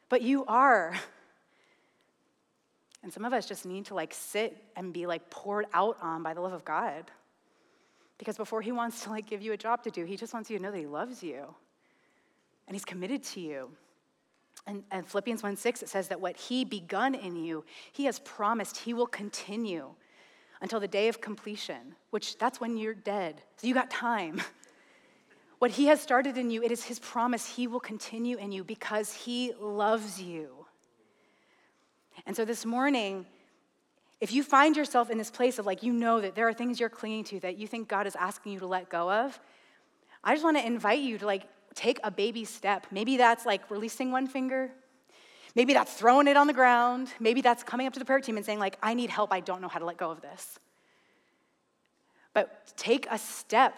But 0.09 0.21
you 0.21 0.45
are. 0.45 0.93
And 3.01 3.11
some 3.11 3.25
of 3.25 3.33
us 3.33 3.47
just 3.47 3.65
need 3.65 3.85
to 3.87 3.95
like 3.95 4.13
sit 4.13 4.63
and 4.75 4.93
be 4.93 5.07
like 5.07 5.31
poured 5.31 5.65
out 5.73 5.97
on 6.01 6.21
by 6.21 6.35
the 6.35 6.41
love 6.41 6.53
of 6.53 6.63
God. 6.63 7.09
Because 8.21 8.37
before 8.37 8.61
he 8.61 8.71
wants 8.71 9.01
to 9.01 9.09
like 9.09 9.25
give 9.25 9.41
you 9.41 9.51
a 9.53 9.57
job 9.57 9.81
to 9.81 9.89
do, 9.89 10.05
he 10.05 10.15
just 10.15 10.31
wants 10.31 10.47
you 10.47 10.55
to 10.59 10.63
know 10.63 10.69
that 10.69 10.77
he 10.77 10.85
loves 10.85 11.23
you. 11.23 11.55
And 12.67 12.75
he's 12.75 12.85
committed 12.85 13.23
to 13.23 13.39
you. 13.39 13.71
And, 14.67 14.83
and 14.91 15.07
Philippians 15.07 15.41
1 15.41 15.57
6, 15.57 15.81
it 15.81 15.89
says 15.89 16.07
that 16.09 16.21
what 16.21 16.37
he 16.37 16.63
begun 16.63 17.15
in 17.15 17.35
you, 17.35 17.65
he 17.91 18.05
has 18.05 18.19
promised 18.19 18.77
he 18.77 18.93
will 18.93 19.07
continue 19.07 19.87
until 20.61 20.79
the 20.79 20.87
day 20.87 21.07
of 21.07 21.19
completion, 21.19 21.95
which 22.11 22.37
that's 22.37 22.61
when 22.61 22.77
you're 22.77 22.93
dead. 22.93 23.41
So 23.57 23.65
you 23.65 23.73
got 23.73 23.89
time. 23.89 24.39
What 25.57 25.69
he 25.69 25.85
has 25.85 26.01
started 26.01 26.39
in 26.39 26.49
you, 26.49 26.63
it 26.63 26.71
is 26.71 26.83
his 26.83 26.97
promise 26.97 27.45
he 27.45 27.67
will 27.67 27.79
continue 27.79 28.35
in 28.37 28.51
you 28.51 28.63
because 28.63 29.13
he 29.13 29.53
loves 29.59 30.19
you. 30.19 30.65
And 32.25 32.35
so 32.35 32.45
this 32.45 32.65
morning, 32.65 33.27
if 34.21 34.31
you 34.31 34.43
find 34.43 34.77
yourself 34.77 35.09
in 35.09 35.17
this 35.17 35.31
place 35.31 35.57
of 35.57 35.65
like, 35.65 35.81
you 35.81 35.91
know 35.91 36.21
that 36.21 36.35
there 36.35 36.47
are 36.47 36.53
things 36.53 36.79
you're 36.79 36.89
clinging 36.89 37.23
to 37.25 37.39
that 37.41 37.57
you 37.57 37.67
think 37.67 37.87
God 37.87 38.05
is 38.05 38.15
asking 38.15 38.53
you 38.53 38.59
to 38.59 38.67
let 38.67 38.87
go 38.87 39.11
of, 39.11 39.37
I 40.23 40.35
just 40.35 40.43
want 40.43 40.57
to 40.57 40.65
invite 40.65 40.99
you 40.99 41.17
to 41.17 41.25
like 41.25 41.43
take 41.73 41.99
a 42.03 42.11
baby 42.11 42.45
step. 42.45 42.85
Maybe 42.91 43.17
that's 43.17 43.45
like 43.45 43.69
releasing 43.71 44.11
one 44.11 44.27
finger. 44.27 44.71
Maybe 45.55 45.73
that's 45.73 45.91
throwing 45.93 46.27
it 46.27 46.37
on 46.37 46.45
the 46.47 46.53
ground. 46.53 47.09
Maybe 47.19 47.41
that's 47.41 47.63
coming 47.63 47.87
up 47.87 47.93
to 47.93 47.99
the 47.99 48.05
prayer 48.05 48.21
team 48.21 48.37
and 48.37 48.45
saying, 48.45 48.59
like, 48.59 48.77
I 48.81 48.93
need 48.93 49.09
help. 49.09 49.33
I 49.33 49.39
don't 49.39 49.59
know 49.59 49.67
how 49.67 49.79
to 49.79 49.85
let 49.85 49.97
go 49.97 50.11
of 50.11 50.21
this. 50.21 50.59
But 52.33 52.71
take 52.77 53.07
a 53.09 53.17
step 53.17 53.77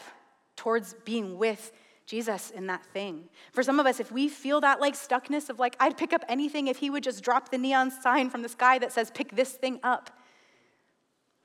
towards 0.56 0.94
being 1.06 1.40
with 1.40 1.72
Jesus 2.06 2.52
in 2.52 2.68
that 2.68 2.86
thing. 2.88 3.24
For 3.54 3.64
some 3.64 3.80
of 3.80 3.88
us, 3.88 4.00
if 4.00 4.12
we 4.12 4.28
feel 4.28 4.62
that 4.62 4.82
like 4.82 4.94
stuckness 4.94 5.50
of 5.50 5.58
like, 5.58 5.76
I'd 5.80 5.98
pick 5.98 6.14
up 6.14 6.24
anything 6.28 6.68
if 6.68 6.78
he 6.78 6.90
would 6.90 7.02
just 7.02 7.24
drop 7.24 7.50
the 7.50 7.58
neon 7.58 7.90
sign 7.90 8.30
from 8.30 8.42
the 8.42 8.50
sky 8.50 8.78
that 8.80 8.92
says, 8.92 9.10
pick 9.10 9.36
this 9.36 9.54
thing 9.54 9.80
up. 9.82 10.12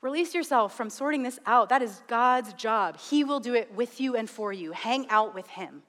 Release 0.01 0.33
yourself 0.33 0.75
from 0.75 0.89
sorting 0.89 1.23
this 1.23 1.39
out. 1.45 1.69
That 1.69 1.81
is 1.81 2.01
God's 2.07 2.53
job. 2.53 2.97
He 2.97 3.23
will 3.23 3.39
do 3.39 3.53
it 3.53 3.73
with 3.75 3.99
you 3.99 4.15
and 4.15 4.29
for 4.29 4.53
you. 4.53 4.71
Hang 4.71 5.09
out 5.09 5.35
with 5.35 5.47
him. 5.47 5.83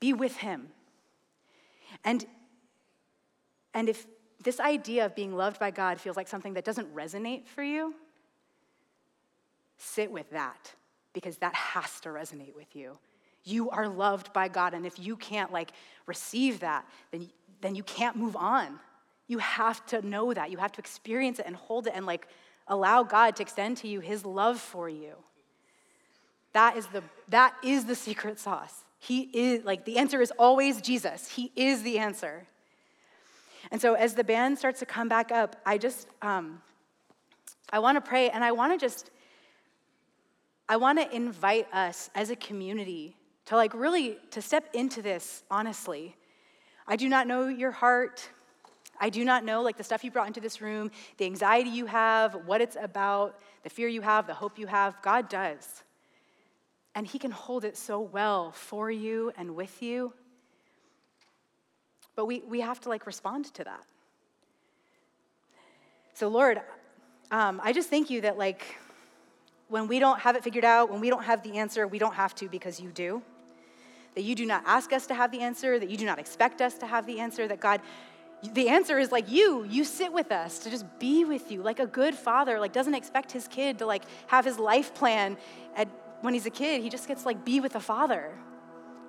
Be 0.00 0.12
with 0.12 0.36
him. 0.36 0.68
And, 2.04 2.24
and 3.74 3.88
if 3.88 4.06
this 4.42 4.58
idea 4.58 5.04
of 5.04 5.14
being 5.14 5.34
loved 5.34 5.58
by 5.58 5.70
God 5.70 6.00
feels 6.00 6.16
like 6.16 6.28
something 6.28 6.54
that 6.54 6.64
doesn't 6.64 6.94
resonate 6.94 7.46
for 7.46 7.62
you, 7.62 7.94
sit 9.76 10.10
with 10.10 10.30
that 10.30 10.74
because 11.12 11.36
that 11.38 11.54
has 11.54 12.00
to 12.00 12.08
resonate 12.10 12.54
with 12.54 12.74
you. 12.74 12.98
You 13.44 13.70
are 13.70 13.88
loved 13.88 14.32
by 14.32 14.48
God, 14.48 14.74
and 14.74 14.84
if 14.84 14.98
you 14.98 15.16
can't 15.16 15.52
like 15.52 15.72
receive 16.06 16.60
that, 16.60 16.86
then, 17.10 17.30
then 17.60 17.74
you 17.74 17.82
can't 17.82 18.16
move 18.16 18.34
on. 18.34 18.80
You 19.28 19.38
have 19.38 19.84
to 19.86 20.02
know 20.02 20.32
that. 20.32 20.50
You 20.50 20.58
have 20.58 20.72
to 20.72 20.80
experience 20.80 21.38
it 21.38 21.46
and 21.46 21.56
hold 21.56 21.86
it 21.86 21.92
and 21.94 22.06
like 22.06 22.28
allow 22.68 23.02
God 23.02 23.36
to 23.36 23.42
extend 23.42 23.76
to 23.78 23.88
you 23.88 24.00
his 24.00 24.24
love 24.24 24.60
for 24.60 24.88
you. 24.88 25.14
That 26.52 26.76
is 26.76 26.86
the, 26.86 27.02
that 27.28 27.54
is 27.62 27.84
the 27.84 27.94
secret 27.94 28.38
sauce. 28.38 28.84
He 28.98 29.22
is, 29.32 29.64
like, 29.64 29.84
the 29.84 29.98
answer 29.98 30.22
is 30.22 30.32
always 30.38 30.80
Jesus. 30.80 31.30
He 31.30 31.52
is 31.54 31.82
the 31.82 31.98
answer. 31.98 32.46
And 33.70 33.80
so 33.80 33.94
as 33.94 34.14
the 34.14 34.24
band 34.24 34.58
starts 34.58 34.80
to 34.80 34.86
come 34.86 35.08
back 35.08 35.30
up, 35.30 35.56
I 35.66 35.78
just, 35.78 36.08
um, 36.22 36.62
I 37.72 37.78
want 37.80 37.96
to 37.96 38.00
pray 38.00 38.30
and 38.30 38.44
I 38.44 38.52
want 38.52 38.72
to 38.72 38.84
just, 38.84 39.10
I 40.68 40.76
want 40.76 40.98
to 40.98 41.14
invite 41.14 41.72
us 41.72 42.10
as 42.14 42.30
a 42.30 42.36
community 42.36 43.16
to 43.46 43.56
like 43.56 43.74
really 43.74 44.18
to 44.32 44.42
step 44.42 44.68
into 44.72 45.02
this 45.02 45.44
honestly. 45.50 46.16
I 46.86 46.96
do 46.96 47.08
not 47.08 47.26
know 47.26 47.48
your 47.48 47.72
heart. 47.72 48.28
I 49.00 49.10
do 49.10 49.24
not 49.24 49.44
know 49.44 49.62
like 49.62 49.76
the 49.76 49.84
stuff 49.84 50.04
you 50.04 50.10
brought 50.10 50.26
into 50.26 50.40
this 50.40 50.60
room, 50.60 50.90
the 51.18 51.24
anxiety 51.24 51.70
you 51.70 51.86
have, 51.86 52.34
what 52.46 52.60
it's 52.60 52.76
about, 52.80 53.38
the 53.62 53.70
fear 53.70 53.88
you 53.88 54.00
have, 54.00 54.26
the 54.26 54.34
hope 54.34 54.58
you 54.58 54.66
have. 54.66 55.00
God 55.02 55.28
does. 55.28 55.82
And 56.94 57.06
He 57.06 57.18
can 57.18 57.30
hold 57.30 57.64
it 57.64 57.76
so 57.76 58.00
well 58.00 58.52
for 58.52 58.90
you 58.90 59.32
and 59.36 59.54
with 59.54 59.82
you. 59.82 60.12
But 62.14 62.26
we, 62.26 62.40
we 62.48 62.60
have 62.60 62.80
to 62.80 62.88
like 62.88 63.06
respond 63.06 63.52
to 63.54 63.64
that. 63.64 63.84
So, 66.14 66.28
Lord, 66.28 66.60
um, 67.30 67.60
I 67.62 67.72
just 67.72 67.90
thank 67.90 68.08
you 68.08 68.22
that 68.22 68.38
like 68.38 68.78
when 69.68 69.88
we 69.88 69.98
don't 69.98 70.20
have 70.20 70.36
it 70.36 70.44
figured 70.44 70.64
out, 70.64 70.90
when 70.90 71.00
we 71.00 71.10
don't 71.10 71.24
have 71.24 71.42
the 71.42 71.58
answer, 71.58 71.86
we 71.86 71.98
don't 71.98 72.14
have 72.14 72.34
to 72.36 72.48
because 72.48 72.80
you 72.80 72.90
do. 72.90 73.22
That 74.14 74.22
you 74.22 74.34
do 74.34 74.46
not 74.46 74.62
ask 74.64 74.92
us 74.92 75.06
to 75.08 75.14
have 75.14 75.30
the 75.30 75.40
answer, 75.40 75.78
that 75.78 75.90
you 75.90 75.96
do 75.96 76.06
not 76.06 76.18
expect 76.18 76.62
us 76.62 76.78
to 76.78 76.86
have 76.86 77.06
the 77.06 77.20
answer, 77.20 77.46
that 77.48 77.60
God, 77.60 77.80
the 78.52 78.68
answer 78.68 78.98
is 78.98 79.12
like 79.12 79.30
you 79.30 79.64
you 79.68 79.84
sit 79.84 80.12
with 80.12 80.30
us 80.32 80.58
to 80.60 80.70
just 80.70 80.84
be 80.98 81.24
with 81.24 81.50
you 81.50 81.62
like 81.62 81.80
a 81.80 81.86
good 81.86 82.14
father 82.14 82.58
like 82.60 82.72
doesn't 82.72 82.94
expect 82.94 83.32
his 83.32 83.48
kid 83.48 83.78
to 83.78 83.86
like 83.86 84.02
have 84.26 84.44
his 84.44 84.58
life 84.58 84.94
plan 84.94 85.36
at 85.74 85.88
when 86.20 86.34
he's 86.34 86.46
a 86.46 86.50
kid, 86.50 86.82
he 86.82 86.88
just 86.88 87.08
gets 87.08 87.26
like 87.26 87.44
be 87.44 87.60
with 87.60 87.74
a 87.74 87.80
Father. 87.80 88.32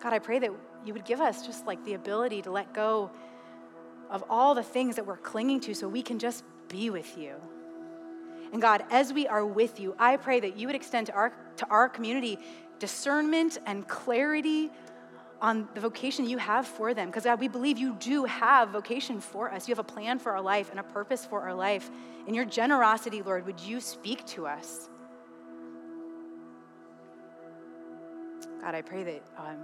God, 0.02 0.14
I 0.14 0.20
pray 0.20 0.40
that 0.40 0.52
you 0.86 0.94
would 0.94 1.06
give 1.06 1.20
us 1.20 1.46
just 1.46 1.66
like 1.66 1.84
the 1.86 1.94
ability 1.94 2.42
to 2.44 2.52
let 2.52 2.74
go 2.74 3.12
of 4.10 4.24
all 4.30 4.56
the 4.56 4.64
things 4.64 4.96
that 4.96 5.06
we're 5.06 5.18
clinging 5.18 5.60
to 5.62 5.74
so 5.74 5.88
we 5.88 6.02
can 6.02 6.20
just 6.20 6.44
be 6.68 6.90
with 6.90 7.18
you. 7.18 7.36
And 8.54 8.62
God, 8.62 8.84
as 8.92 9.12
we 9.12 9.28
are 9.28 9.46
with 9.46 9.80
you, 9.80 9.96
I 10.00 10.18
pray 10.18 10.40
that 10.40 10.58
you 10.58 10.68
would 10.68 10.76
extend 10.76 11.08
to 11.08 11.14
our, 11.14 11.34
to 11.58 11.68
our 11.70 11.90
community 11.90 12.40
discernment 12.80 13.58
and 13.66 13.88
clarity 13.88 14.70
on 15.42 15.68
the 15.74 15.82
vocation 15.82 16.28
you 16.28 16.38
have 16.38 16.66
for 16.66 16.94
them. 16.94 17.08
Because 17.08 17.24
God, 17.24 17.40
we 17.40 17.48
believe 17.48 17.78
you 17.78 17.96
do 18.00 18.26
have 18.26 18.70
vocation 18.70 19.22
for 19.22 19.52
us. 19.52 19.68
You 19.68 19.74
have 19.74 19.80
a 19.80 19.84
plan 19.84 20.20
for 20.20 20.32
our 20.32 20.42
life 20.42 20.72
and 20.72 20.80
a 20.80 20.84
purpose 20.84 21.26
for 21.26 21.42
our 21.42 21.54
life. 21.54 21.90
In 22.26 22.34
your 22.34 22.46
generosity, 22.46 23.22
Lord, 23.22 23.46
would 23.46 23.60
you 23.60 23.80
speak 23.80 24.26
to 24.28 24.48
us? 24.48 24.90
God, 28.62 28.76
I 28.76 28.82
pray 28.82 29.04
that, 29.04 29.24
um, 29.38 29.58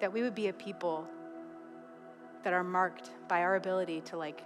that 0.00 0.12
we 0.12 0.22
would 0.22 0.34
be 0.34 0.48
a 0.48 0.52
people 0.52 1.06
that 2.42 2.52
are 2.52 2.64
marked 2.64 3.10
by 3.28 3.42
our 3.42 3.56
ability 3.56 4.00
to 4.02 4.16
like 4.16 4.42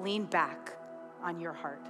lean 0.00 0.24
back 0.24 0.76
on 1.22 1.40
your 1.40 1.52
heart 1.52 1.84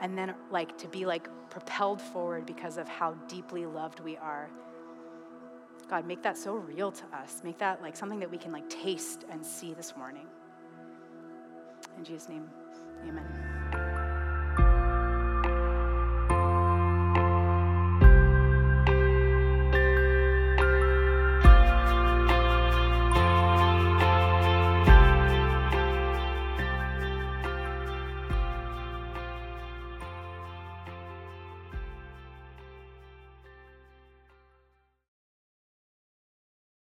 and 0.00 0.16
then 0.16 0.34
like 0.50 0.76
to 0.78 0.88
be 0.88 1.04
like 1.04 1.28
propelled 1.50 2.00
forward 2.00 2.46
because 2.46 2.76
of 2.76 2.88
how 2.88 3.12
deeply 3.26 3.66
loved 3.66 4.00
we 4.00 4.16
are 4.16 4.48
god 5.88 6.06
make 6.06 6.22
that 6.22 6.36
so 6.36 6.54
real 6.54 6.92
to 6.92 7.04
us. 7.16 7.40
Make 7.44 7.58
that 7.58 7.82
like 7.82 7.96
something 7.96 8.20
that 8.20 8.30
we 8.30 8.38
can 8.38 8.52
like 8.52 8.68
taste 8.68 9.24
and 9.30 9.44
see 9.44 9.74
this 9.74 9.96
morning. 9.96 10.26
In 11.96 12.04
jesus 12.04 12.28
name 12.28 12.48
amen 13.06 13.87